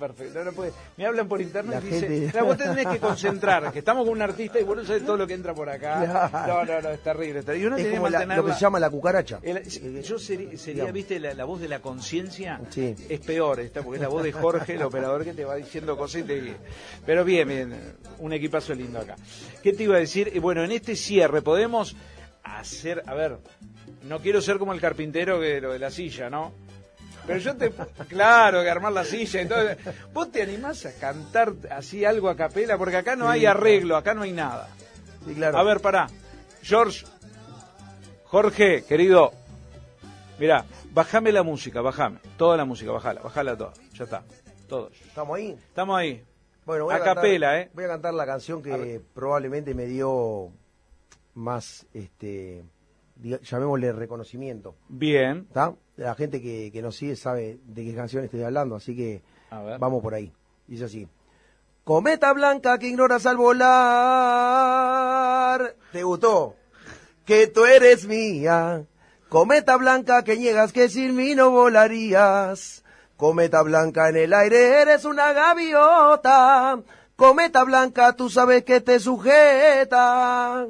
Perfecto. 0.00 0.38
No, 0.38 0.44
no 0.46 0.52
puede- 0.52 0.72
Me 0.96 1.06
hablan 1.06 1.28
por 1.28 1.40
internet 1.40 1.80
La 1.82 1.88
y 1.88 1.92
dicen, 1.92 2.08
gente- 2.10 2.38
"No, 2.38 2.44
vos 2.46 2.56
te 2.56 2.64
tenés 2.64 2.86
que 2.88 2.98
concentrar, 2.98 3.72
que 3.72 3.78
estamos 3.80 4.04
con 4.04 4.14
un 4.14 4.22
artista 4.22 4.58
y 4.58 4.64
vos 4.64 4.76
no 4.78 4.84
sabés 4.84 5.04
todo 5.04 5.16
lo 5.18 5.26
que 5.26 5.34
entra 5.34 5.54
por 5.54 5.68
acá. 5.68 6.00
No, 6.00 6.30
Claro. 6.64 6.64
no, 6.64 6.80
no, 6.80 6.88
es 6.90 7.00
terrible. 7.02 7.38
es 7.40 7.44
terrible. 7.44 7.62
Y 7.64 7.66
uno 7.66 7.76
Es 7.76 7.82
tiene 7.82 7.96
que 8.26 8.36
lo 8.36 8.44
que 8.46 8.52
se 8.54 8.60
llama 8.60 8.80
la 8.80 8.90
cucaracha. 8.90 9.38
el- 9.42 10.02
yo 10.02 10.18
sería, 10.18 10.56
sería, 10.58 10.90
viste, 10.90 11.20
la, 11.20 11.34
la 11.34 11.44
voz 11.44 11.60
de 11.60 11.68
la 11.68 11.80
conciencia 11.80 12.60
Sí. 12.70 12.94
es 13.08 13.20
peor, 13.20 13.60
esta, 13.60 13.82
porque 13.82 13.96
es 13.98 14.02
la 14.02 14.08
voz 14.08 14.22
de 14.24 14.32
Jorge, 14.32 14.74
el 14.74 14.82
operador 14.82 15.22
que 15.24 15.34
te 15.34 15.44
va 15.44 15.54
diciendo 15.56 15.96
cosas 15.96 16.22
y 16.22 16.24
te- 16.24 16.56
Pero 17.04 17.24
bien, 17.24 17.46
bien, 17.46 17.74
un 18.18 18.32
equipazo 18.32 18.74
lindo 18.74 18.98
acá. 18.98 19.16
¿Qué 19.62 19.72
te 19.74 19.82
iba 19.84 19.96
a 19.96 19.98
decir? 20.00 20.30
Eh, 20.34 20.40
Bueno, 20.40 20.64
en 20.64 20.72
este 20.72 20.96
cierre 20.96 21.42
podemos 21.42 21.94
hacer, 22.42 23.02
a 23.06 23.14
ver, 23.14 23.36
no 24.04 24.20
quiero 24.20 24.40
ser 24.40 24.58
como 24.58 24.72
el 24.72 24.80
carpintero 24.80 25.38
que 25.38 25.60
lo 25.60 25.72
de 25.74 25.78
la 25.78 25.90
silla, 25.90 26.30
¿no? 26.30 26.52
Pero 27.30 27.38
yo 27.40 27.56
te, 27.56 27.70
claro, 28.08 28.62
que 28.62 28.70
armar 28.70 28.92
la 28.92 29.04
silla, 29.04 29.40
entonces, 29.40 29.78
¿vos 30.12 30.32
te 30.32 30.42
animás 30.42 30.84
a 30.86 30.92
cantar 30.98 31.52
así 31.70 32.04
algo 32.04 32.28
a 32.28 32.36
capela? 32.36 32.76
Porque 32.76 32.96
acá 32.96 33.14
no 33.16 33.28
hay 33.28 33.46
arreglo, 33.46 33.96
acá 33.96 34.14
no 34.14 34.22
hay 34.22 34.32
nada. 34.32 34.68
Sí, 35.26 35.34
claro. 35.34 35.58
A 35.58 35.62
ver, 35.62 35.80
pará. 35.80 36.08
George, 36.62 37.04
Jorge, 38.24 38.84
querido, 38.84 39.32
mira, 40.38 40.64
bajame 40.92 41.32
la 41.32 41.42
música, 41.42 41.80
bajame. 41.80 42.18
Toda 42.36 42.56
la 42.56 42.64
música, 42.64 42.92
bajala, 42.92 43.20
bajala 43.22 43.56
toda. 43.56 43.72
Ya 43.94 44.04
está, 44.04 44.22
todos. 44.68 44.92
¿Estamos 45.06 45.36
ahí? 45.36 45.56
Estamos 45.68 45.98
ahí. 45.98 46.24
Bueno, 46.66 46.84
voy 46.84 46.94
A 46.94 46.96
a, 46.96 46.98
cantar- 47.00 47.14
capela, 47.16 47.60
¿eh? 47.60 47.70
Voy 47.74 47.84
a 47.84 47.88
cantar 47.88 48.14
la 48.14 48.26
canción 48.26 48.62
que 48.62 49.00
probablemente 49.14 49.74
me 49.74 49.86
dio 49.86 50.50
más, 51.34 51.86
este, 51.94 52.62
llamémosle 53.16 53.92
reconocimiento. 53.92 54.76
Bien. 54.88 55.46
¿Está? 55.48 55.74
La 56.00 56.14
gente 56.14 56.40
que, 56.40 56.70
que 56.72 56.80
nos 56.80 56.96
sigue 56.96 57.14
sabe 57.14 57.58
de 57.62 57.84
qué 57.84 57.94
canción 57.94 58.24
estoy 58.24 58.42
hablando, 58.42 58.74
así 58.74 58.96
que 58.96 59.20
vamos 59.78 60.02
por 60.02 60.14
ahí. 60.14 60.32
Dice 60.66 60.86
así. 60.86 61.06
Cometa 61.84 62.32
blanca 62.32 62.78
que 62.78 62.88
ignoras 62.88 63.26
al 63.26 63.36
volar. 63.36 63.66
¿Te 65.92 66.02
gustó? 66.02 66.56
Que 67.26 67.48
tú 67.48 67.66
eres 67.66 68.06
mía. 68.06 68.86
Cometa 69.28 69.76
blanca 69.76 70.24
que 70.24 70.38
niegas 70.38 70.72
que 70.72 70.88
sin 70.88 71.14
mí 71.14 71.34
no 71.34 71.50
volarías. 71.50 72.82
Cometa 73.18 73.60
blanca 73.60 74.08
en 74.08 74.16
el 74.16 74.32
aire 74.32 74.80
eres 74.80 75.04
una 75.04 75.34
gaviota. 75.34 76.80
Cometa 77.14 77.62
blanca 77.64 78.14
tú 78.14 78.30
sabes 78.30 78.64
que 78.64 78.80
te 78.80 78.98
sujeta. 79.00 80.66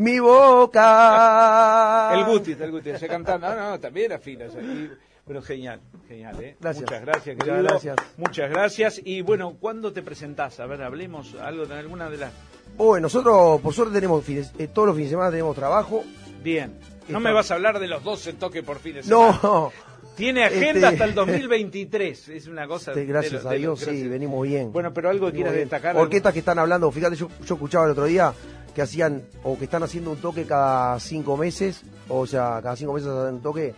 Mi 0.00 0.18
boca. 0.18 2.10
El 2.14 2.24
Guti, 2.24 2.52
el 2.58 2.70
Guti, 2.70 2.96
se 2.98 3.06
cantando. 3.08 3.48
No, 3.54 3.70
no, 3.72 3.78
también 3.80 4.12
afina. 4.12 4.46
o 4.46 4.50
sea, 4.50 4.62
y- 4.62 4.90
Bueno, 5.26 5.42
genial, 5.42 5.80
genial, 6.08 6.36
¿eh? 6.42 6.56
Gracias. 6.58 6.84
Muchas 6.90 7.02
gracias, 7.04 7.36
Muchas 7.36 7.48
querido. 7.54 7.68
gracias. 7.68 7.96
Muchas 8.16 8.50
gracias. 8.50 9.00
Y 9.04 9.20
bueno, 9.22 9.56
¿cuándo 9.60 9.92
te 9.92 10.02
presentás? 10.02 10.58
A 10.58 10.66
ver, 10.66 10.82
hablemos 10.82 11.34
algo 11.36 11.66
de 11.66 11.74
alguna 11.78 12.08
de 12.10 12.16
las... 12.16 12.32
Bueno, 12.76 13.02
nosotros 13.04 13.60
por 13.60 13.72
suerte 13.74 13.94
tenemos 13.94 14.24
fines- 14.24 14.52
eh, 14.58 14.66
todos 14.68 14.88
los 14.88 14.96
fines 14.96 15.10
de 15.10 15.14
semana 15.16 15.30
tenemos 15.30 15.54
trabajo. 15.54 16.02
Bien. 16.42 16.72
No 17.08 17.18
Está- 17.18 17.20
me 17.20 17.32
vas 17.32 17.50
a 17.50 17.54
hablar 17.54 17.78
de 17.78 17.86
los 17.86 18.02
12 18.02 18.32
toques 18.32 18.62
por 18.64 18.78
fin 18.78 18.94
de 18.94 19.02
semana. 19.02 19.38
No, 19.42 19.70
Tiene 20.16 20.44
agenda 20.44 20.72
Este- 20.72 20.86
hasta 20.86 21.04
el 21.04 21.14
2023. 21.14 22.28
Es 22.30 22.46
una 22.46 22.66
cosa. 22.66 22.90
este, 22.90 23.00
de 23.00 23.06
gracias 23.06 23.44
lo- 23.44 23.48
a 23.48 23.52
de 23.52 23.58
lo- 23.60 23.74
Dios, 23.76 23.80
sí, 23.80 24.08
venimos 24.08 24.46
bien. 24.46 24.72
Bueno, 24.72 24.92
pero 24.92 25.08
algo 25.10 25.26
que 25.28 25.34
quieras 25.34 25.54
destacar. 25.54 25.96
Orquestas 25.96 26.32
que 26.32 26.40
están 26.40 26.58
hablando, 26.58 26.90
fíjate, 26.90 27.14
yo, 27.16 27.28
yo 27.46 27.54
escuchaba 27.54 27.84
el 27.86 27.92
otro 27.92 28.04
día 28.04 28.32
que 28.74 28.82
hacían, 28.82 29.22
o 29.42 29.58
que 29.58 29.64
están 29.64 29.82
haciendo 29.82 30.10
un 30.12 30.18
toque 30.18 30.46
cada 30.46 30.98
cinco 31.00 31.36
meses, 31.36 31.82
o 32.08 32.26
sea, 32.26 32.60
cada 32.62 32.76
cinco 32.76 32.92
meses 32.92 33.08
hacen 33.08 33.34
un 33.34 33.42
toque, 33.42 33.74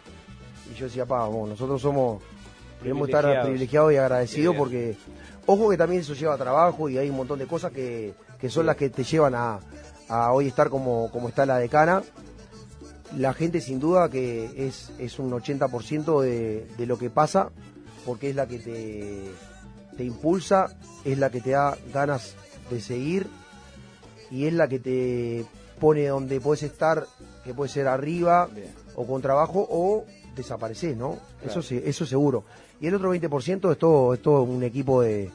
y 0.70 0.78
yo 0.78 0.86
decía, 0.86 1.06
pa, 1.06 1.20
vamos, 1.20 1.50
nosotros 1.50 1.80
somos, 1.80 2.22
debemos 2.82 3.08
estar 3.08 3.42
Privilegiados. 3.42 3.92
y 3.92 3.96
agradecidos 3.96 4.56
porque, 4.56 4.96
ojo 5.46 5.70
que 5.70 5.76
también 5.76 6.02
eso 6.02 6.14
lleva 6.14 6.36
trabajo 6.36 6.88
y 6.88 6.98
hay 6.98 7.10
un 7.10 7.16
montón 7.16 7.38
de 7.38 7.46
cosas 7.46 7.72
que, 7.72 8.14
que 8.40 8.48
son 8.48 8.66
las 8.66 8.76
que 8.76 8.90
te 8.90 9.04
llevan 9.04 9.34
a, 9.34 9.60
a 10.08 10.32
hoy 10.32 10.48
estar 10.48 10.68
como, 10.68 11.10
como 11.10 11.28
está 11.28 11.46
la 11.46 11.58
decana. 11.58 12.02
la 13.16 13.32
gente 13.34 13.60
sin 13.60 13.80
duda 13.80 14.08
que 14.08 14.50
es, 14.56 14.92
es 14.98 15.18
un 15.18 15.30
80% 15.30 16.20
de, 16.20 16.66
de 16.76 16.86
lo 16.86 16.98
que 16.98 17.10
pasa, 17.10 17.50
porque 18.04 18.30
es 18.30 18.36
la 18.36 18.46
que 18.46 18.58
te, 18.58 19.30
te 19.96 20.04
impulsa, 20.04 20.76
es 21.04 21.18
la 21.18 21.30
que 21.30 21.40
te 21.40 21.50
da 21.50 21.76
ganas 21.92 22.34
de 22.70 22.80
seguir 22.80 23.26
y 24.32 24.46
es 24.46 24.54
la 24.54 24.66
que 24.66 24.78
te 24.78 25.44
pone 25.78 26.06
donde 26.06 26.40
puedes 26.40 26.62
estar, 26.62 27.06
que 27.44 27.54
puede 27.54 27.70
ser 27.70 27.86
arriba 27.86 28.48
Bien. 28.52 28.68
o 28.96 29.06
con 29.06 29.20
trabajo 29.20 29.66
o 29.70 30.04
desaparecer, 30.34 30.96
¿no? 30.96 31.18
Claro. 31.42 31.60
Eso, 31.60 31.74
eso 31.74 32.06
seguro. 32.06 32.44
Y 32.80 32.86
el 32.86 32.94
otro 32.94 33.14
20% 33.14 33.70
es 33.70 33.78
todo, 33.78 34.14
es 34.14 34.22
todo 34.22 34.42
un 34.42 34.62
equipo 34.62 35.02
de, 35.02 35.30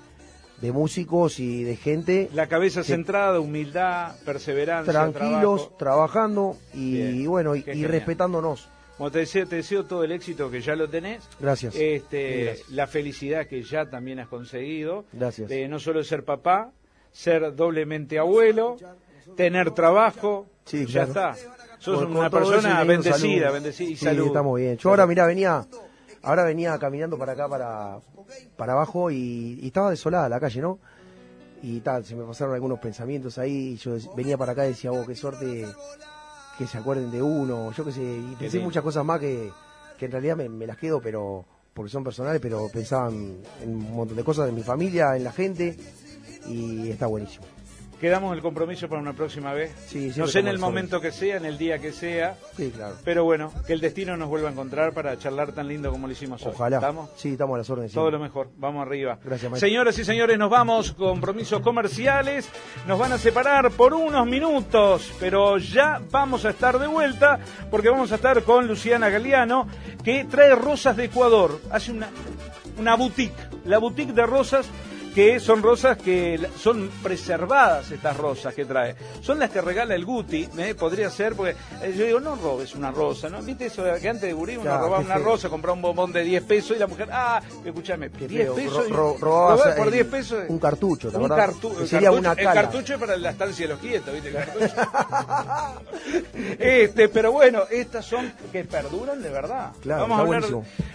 de 0.61 0.71
músicos 0.71 1.39
y 1.39 1.63
de 1.63 1.75
gente 1.75 2.29
La 2.33 2.47
cabeza 2.47 2.83
centrada, 2.83 3.39
humildad, 3.39 4.15
perseverancia, 4.25 4.91
tranquilos, 4.91 5.61
trabajo. 5.61 5.75
trabajando 5.77 6.57
y, 6.73 6.93
Bien. 6.93 7.27
bueno, 7.29 7.55
y, 7.55 7.61
respetándonos. 7.85 8.69
Como 8.97 9.11
te 9.11 9.19
deseo, 9.19 9.45
te 9.45 9.57
deseo 9.57 9.85
todo 9.85 10.03
el 10.03 10.11
éxito 10.11 10.49
que 10.49 10.59
ya 10.59 10.75
lo 10.75 10.89
tenés. 10.89 11.23
Gracias. 11.39 11.75
Este, 11.75 12.45
Gracias. 12.45 12.69
la 12.69 12.87
felicidad 12.87 13.45
que 13.45 13.61
ya 13.61 13.87
también 13.87 14.19
has 14.19 14.27
conseguido. 14.27 15.05
Gracias. 15.13 15.47
De 15.49 15.67
no 15.67 15.77
solo 15.77 16.03
ser 16.03 16.23
papá, 16.25 16.71
ser 17.17 17.55
doblemente 17.55 18.19
abuelo, 18.19 18.77
tener 19.35 19.71
trabajo. 19.71 20.45
Sí, 20.65 20.85
ya 20.85 21.05
claro. 21.07 21.33
está. 21.33 21.51
Sos 21.79 21.99
Con- 22.03 22.15
una 22.15 22.29
con 22.29 22.39
persona 22.41 22.83
bendecida, 22.83 23.49
bendecida 23.51 23.89
y 23.89 23.95
Sí, 23.95 24.05
salud. 24.05 24.27
estamos 24.27 24.59
bien. 24.59 24.77
Yo 24.77 24.89
ahora, 24.89 25.07
mirá, 25.07 25.25
venía, 25.25 25.65
ahora 26.21 26.43
venía 26.43 26.77
caminando 26.77 27.17
para 27.17 27.33
acá, 27.33 27.47
para, 27.49 27.99
para 28.55 28.73
abajo 28.73 29.09
y, 29.09 29.59
y 29.61 29.67
estaba 29.67 29.89
desolada 29.89 30.29
la 30.29 30.39
calle, 30.39 30.61
¿no? 30.61 30.77
Y 31.63 31.79
tal, 31.79 32.05
se 32.05 32.15
me 32.15 32.23
pasaron 32.23 32.53
algunos 32.53 32.79
pensamientos 32.79 33.37
ahí 33.39 33.73
y 33.73 33.77
yo 33.77 33.95
venía 34.15 34.37
para 34.37 34.51
acá 34.51 34.65
y 34.65 34.69
decía, 34.69 34.91
oh, 34.91 35.03
qué 35.05 35.15
suerte 35.15 35.65
que 36.57 36.67
se 36.67 36.77
acuerden 36.77 37.09
de 37.11 37.21
uno, 37.21 37.71
yo 37.71 37.83
qué 37.85 37.91
sé, 37.91 38.01
y 38.03 38.35
pensé 38.37 38.59
muchas 38.59 38.83
cosas 38.83 39.03
más 39.05 39.19
que, 39.19 39.51
que 39.97 40.05
en 40.05 40.11
realidad 40.11 40.35
me, 40.35 40.49
me 40.49 40.67
las 40.67 40.77
quedo, 40.77 40.99
pero 41.01 41.45
porque 41.73 41.91
son 41.91 42.03
personales, 42.03 42.39
pero 42.41 42.67
pensaba 42.71 43.09
en, 43.09 43.41
en 43.61 43.69
un 43.75 43.95
montón 43.95 44.17
de 44.17 44.23
cosas 44.23 44.47
de 44.47 44.51
mi 44.51 44.61
familia, 44.63 45.15
en 45.15 45.23
la 45.23 45.31
gente 45.31 45.75
y 46.49 46.89
está 46.89 47.07
buenísimo. 47.07 47.45
Quedamos 47.99 48.35
el 48.35 48.43
compromiso 48.43 48.87
para 48.87 49.01
una 49.01 49.13
próxima 49.13 49.53
vez. 49.53 49.71
Sí, 49.87 50.11
no 50.17 50.27
sé 50.27 50.37
en 50.37 50.47
el 50.47 50.59
momento 50.59 51.01
que 51.01 51.11
sea, 51.11 51.37
en 51.37 51.45
el 51.45 51.57
día 51.57 51.79
que 51.79 51.91
sea, 51.91 52.37
Sí, 52.55 52.69
claro. 52.69 52.93
pero 53.03 53.23
bueno, 53.23 53.51
que 53.65 53.73
el 53.73 53.81
destino 53.81 54.15
nos 54.15 54.29
vuelva 54.29 54.49
a 54.49 54.51
encontrar 54.51 54.93
para 54.93 55.17
charlar 55.17 55.51
tan 55.51 55.67
lindo 55.67 55.89
como 55.89 56.05
lo 56.05 56.13
hicimos 56.13 56.45
hoy. 56.45 56.51
Ojalá. 56.53 56.77
¿Estamos? 56.77 57.09
Sí, 57.15 57.29
estamos 57.31 57.55
a 57.55 57.57
las 57.57 57.69
órdenes. 57.71 57.93
Todo 57.93 58.11
lo 58.11 58.19
mejor, 58.19 58.51
vamos 58.57 58.85
arriba. 58.85 59.17
Gracias, 59.23 59.49
maestro. 59.49 59.67
Señoras 59.67 59.97
y 59.97 60.05
señores, 60.05 60.37
nos 60.37 60.51
vamos, 60.51 60.91
compromisos 60.91 61.59
comerciales, 61.61 62.47
nos 62.85 62.99
van 62.99 63.13
a 63.13 63.17
separar 63.17 63.71
por 63.71 63.95
unos 63.95 64.27
minutos, 64.27 65.11
pero 65.19 65.57
ya 65.57 65.99
vamos 66.11 66.45
a 66.45 66.51
estar 66.51 66.77
de 66.77 66.85
vuelta 66.85 67.39
porque 67.71 67.89
vamos 67.89 68.11
a 68.11 68.15
estar 68.15 68.43
con 68.43 68.67
Luciana 68.67 69.09
Galeano, 69.09 69.67
que 70.03 70.23
trae 70.25 70.53
rosas 70.53 70.95
de 70.97 71.05
Ecuador, 71.05 71.59
hace 71.71 71.91
una, 71.93 72.09
una 72.77 72.93
boutique, 72.95 73.33
la 73.65 73.79
boutique 73.79 74.13
de 74.13 74.23
rosas 74.27 74.67
que 75.17 75.39
son 75.39 75.63
rosas 75.63 75.97
que 75.97 76.39
son 76.59 76.91
preservadas 77.01 77.89
estas 77.89 78.15
rosas 78.15 78.53
que 78.53 78.65
trae. 78.65 78.95
Son 79.19 79.39
las 79.39 79.49
que 79.49 79.61
regala 79.61 79.95
el 79.95 80.05
Guti, 80.05 80.47
¿eh? 80.59 80.75
podría 80.75 81.09
ser, 81.09 81.33
porque 81.33 81.55
eh, 81.81 81.95
yo 81.97 82.05
digo, 82.05 82.19
no 82.19 82.35
robes 82.35 82.75
una 82.75 82.91
rosa, 82.91 83.27
¿no? 83.27 83.41
¿Viste 83.41 83.65
eso 83.65 83.81
de 83.83 83.99
que 83.99 84.09
antes 84.09 84.21
de 84.29 84.33
Burí 84.33 84.53
uno 84.57 84.65
Claro, 84.65 84.83
robaba 84.83 84.99
una 84.99 85.15
feo. 85.15 85.23
rosa, 85.23 85.49
compraba 85.49 85.73
un 85.75 85.81
bombón 85.81 86.11
de 86.13 86.21
10 86.23 86.43
pesos 86.43 86.77
y 86.77 86.79
la 86.79 86.85
mujer, 86.85 87.09
ah, 87.11 87.41
escúchame, 87.65 88.11
Qué 88.11 88.27
10 88.27 88.43
feo. 88.43 88.53
pesos. 88.55 88.89
Ro- 88.91 88.95
ro- 89.13 89.17
robabas 89.19 89.59
robar 89.61 89.75
por 89.77 89.87
el- 89.87 89.93
10 89.93 90.05
pesos. 90.05 90.43
un 90.49 90.59
cartucho, 90.59 91.09
¿te 91.09 91.17
un 91.17 91.25
acordás? 91.25 91.49
cartu- 91.49 91.75
Que 91.75 91.81
el 91.81 91.87
sería 91.87 92.09
cartucho- 92.11 92.19
una 92.19 92.31
El 92.33 92.45
cartucho 92.53 92.93
es 92.93 92.99
para 92.99 93.17
la 93.17 93.29
estancia 93.31 93.65
de 93.67 93.73
los 93.73 93.81
quietos, 93.81 94.13
¿viste? 94.13 94.29
El 94.29 94.35
cartucho. 94.35 94.75
este, 96.59 97.09
pero 97.09 97.31
bueno, 97.31 97.63
estas 97.71 98.05
son 98.05 98.31
que 98.51 98.63
perduran 98.65 99.19
de 99.23 99.29
verdad. 99.29 99.71
Claro, 99.81 100.01
Vamos 100.03 100.19
a 100.19 100.21
hablar. 100.21 100.43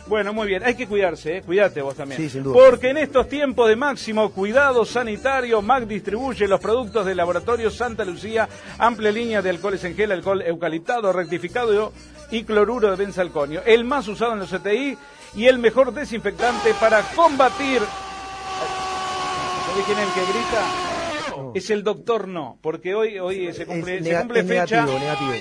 Bueno, 0.06 0.32
muy 0.32 0.46
bien, 0.46 0.62
hay 0.64 0.74
que 0.76 0.86
cuidarse, 0.86 1.38
¿eh? 1.38 1.42
cuídate 1.42 1.80
vos 1.82 1.94
también. 1.96 2.20
Sí, 2.20 2.28
sin 2.30 2.42
duda. 2.44 2.54
Porque 2.68 2.90
en 2.90 2.98
estos 2.98 3.28
tiempos 3.28 3.68
de 3.68 3.76
máximo 3.76 4.11
cuidado 4.32 4.84
sanitario, 4.84 5.62
MAC 5.62 5.84
distribuye 5.86 6.46
los 6.46 6.60
productos 6.60 7.06
del 7.06 7.16
laboratorio 7.16 7.70
Santa 7.70 8.04
Lucía, 8.04 8.48
amplia 8.78 9.10
línea 9.10 9.42
de 9.42 9.50
alcoholes 9.50 9.82
en 9.84 9.96
gel, 9.96 10.12
alcohol 10.12 10.42
eucaliptado, 10.42 11.12
rectificado 11.12 11.92
y 12.30 12.44
cloruro 12.44 12.90
de 12.90 12.96
benzalconio. 12.96 13.62
El 13.64 13.84
más 13.84 14.06
usado 14.08 14.34
en 14.34 14.40
los 14.40 14.50
CTI 14.50 14.96
y 15.34 15.46
el 15.46 15.58
mejor 15.58 15.92
desinfectante 15.92 16.74
para 16.74 17.02
combatir. 17.14 17.80
¿Sabés 19.66 19.84
quién 19.86 19.98
es 19.98 20.06
el 20.08 20.12
que 20.14 20.32
grita? 20.32 21.52
Es 21.54 21.70
el 21.70 21.82
doctor 21.82 22.28
no, 22.28 22.58
porque 22.60 22.94
hoy, 22.94 23.18
hoy 23.18 23.52
se 23.52 23.66
cumple, 23.66 23.98
Es 23.98 24.04
se 24.06 24.18
cumple 24.18 24.44
fecha. 24.44 24.84
negativo, 24.84 24.98
negativo. 24.98 25.32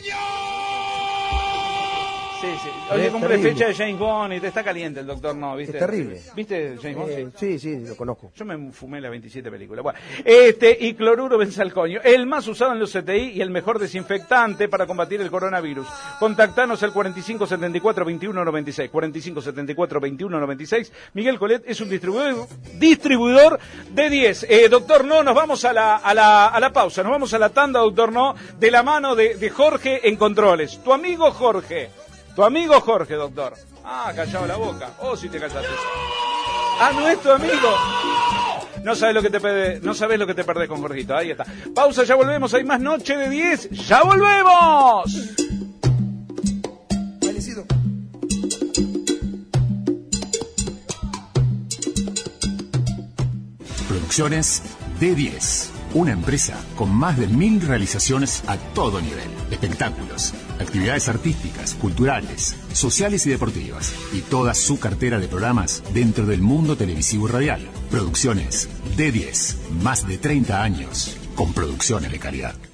Sí, 2.41 2.47
sí. 2.63 2.69
Hoy 2.91 3.01
se 3.03 3.09
cumple 3.11 3.37
fecha 3.37 3.67
de 3.67 3.75
James 3.75 3.99
Bond 3.99 4.33
y 4.33 4.39
te 4.39 4.47
está 4.47 4.63
caliente 4.63 4.99
el 5.01 5.05
doctor 5.05 5.35
no, 5.35 5.55
¿viste? 5.55 5.77
Es 5.77 5.79
terrible. 5.85 6.19
¿Viste 6.35 6.75
James 6.81 6.97
Bond? 6.97 7.09
Eh, 7.11 7.27
Sí. 7.37 7.59
sí, 7.59 7.77
sí, 7.77 7.85
lo 7.87 7.95
conozco. 7.95 8.31
Yo 8.35 8.45
me 8.45 8.71
fumé 8.71 8.99
las 8.99 9.11
27 9.11 9.51
películas. 9.51 9.83
Bueno, 9.83 9.99
este 10.25 10.75
y 10.81 10.95
cloruro 10.95 11.37
benzalconio, 11.37 12.01
el 12.03 12.25
más 12.25 12.47
usado 12.47 12.73
en 12.73 12.79
los 12.79 12.91
CTI 12.91 13.33
y 13.35 13.41
el 13.41 13.51
mejor 13.51 13.77
desinfectante 13.77 14.67
para 14.69 14.87
combatir 14.87 15.21
el 15.21 15.29
coronavirus. 15.29 15.85
Contactanos 16.19 16.81
al 16.81 16.91
4574 16.93 18.05
2196. 18.05 18.89
4574 18.89 19.99
2196. 19.99 20.91
Miguel 21.13 21.37
Colet 21.37 21.63
es 21.67 21.79
un 21.79 21.89
distribuidor, 21.89 22.47
distribuidor 22.79 23.59
de 23.91 24.09
10. 24.09 24.47
Eh, 24.49 24.67
doctor 24.67 25.05
No, 25.05 25.21
nos 25.23 25.35
vamos 25.35 25.63
a 25.63 25.73
la, 25.73 25.97
a, 25.97 26.13
la, 26.15 26.47
a 26.47 26.59
la 26.59 26.73
pausa, 26.73 27.03
nos 27.03 27.11
vamos 27.11 27.33
a 27.35 27.39
la 27.39 27.49
tanda, 27.49 27.79
doctor 27.81 28.11
No, 28.11 28.33
de 28.59 28.71
la 28.71 28.81
mano 28.81 29.15
de, 29.15 29.35
de 29.35 29.49
Jorge 29.51 30.07
en 30.09 30.15
controles. 30.15 30.79
Tu 30.83 30.91
amigo 30.91 31.29
Jorge. 31.31 31.89
Tu 32.36 32.43
amigo 32.43 32.79
Jorge, 32.82 33.15
doctor. 33.15 33.53
Ah, 33.84 34.11
callado 34.15 34.47
la 34.47 34.55
boca. 34.55 34.91
Oh, 34.99 35.15
si 35.17 35.27
te 35.29 35.39
callaste. 35.39 35.67
Ah, 36.79 36.91
no 36.93 37.07
es 37.07 37.21
tu 37.21 37.32
amigo. 37.32 37.75
No 38.84 38.95
sabes 38.95 39.13
lo 39.13 39.21
que 39.21 39.29
te 39.29 39.39
perdés, 39.39 39.84
no 39.84 39.93
sabes 39.93 40.17
lo 40.17 40.25
que 40.25 40.34
te 40.34 40.43
perdés 40.43 40.67
con 40.67 40.82
Jorgito. 40.82 41.15
Ahí 41.15 41.32
está. 41.32 41.45
Pausa, 41.75 42.03
ya 42.03 42.15
volvemos. 42.15 42.53
Hay 42.53 42.63
más 42.63 42.79
noche 42.79 43.15
de 43.17 43.29
10. 43.29 43.69
¡Ya 43.69 44.03
volvemos! 44.03 45.13
Producciones 53.88 54.63
D10. 54.99 55.69
Una 55.93 56.13
empresa 56.13 56.55
con 56.77 56.89
más 56.95 57.17
de 57.17 57.27
mil 57.27 57.61
realizaciones 57.61 58.43
a 58.47 58.55
todo 58.73 59.01
nivel. 59.01 59.29
Espectáculos, 59.51 60.34
actividades 60.62 61.09
artísticas, 61.09 61.76
culturales, 61.76 62.55
sociales 62.74 63.26
y 63.26 63.30
deportivas. 63.30 63.93
Y 64.14 64.22
toda 64.22 64.53
su 64.53 64.80
cartera 64.80 65.20
de 65.20 65.28
programas 65.28 65.84
dentro 65.93 66.26
del 66.26 66.41
mundo 66.41 66.76
televisivo 66.76 67.28
y 67.28 67.32
radial. 67.32 67.68
Producciones 67.89 68.70
D10. 68.97 69.70
Más 69.82 70.07
de 70.07 70.18
30 70.18 70.64
años 70.64 71.18
con 71.36 71.53
producciones 71.53 72.12
de 72.12 72.20
calidad. 72.20 72.70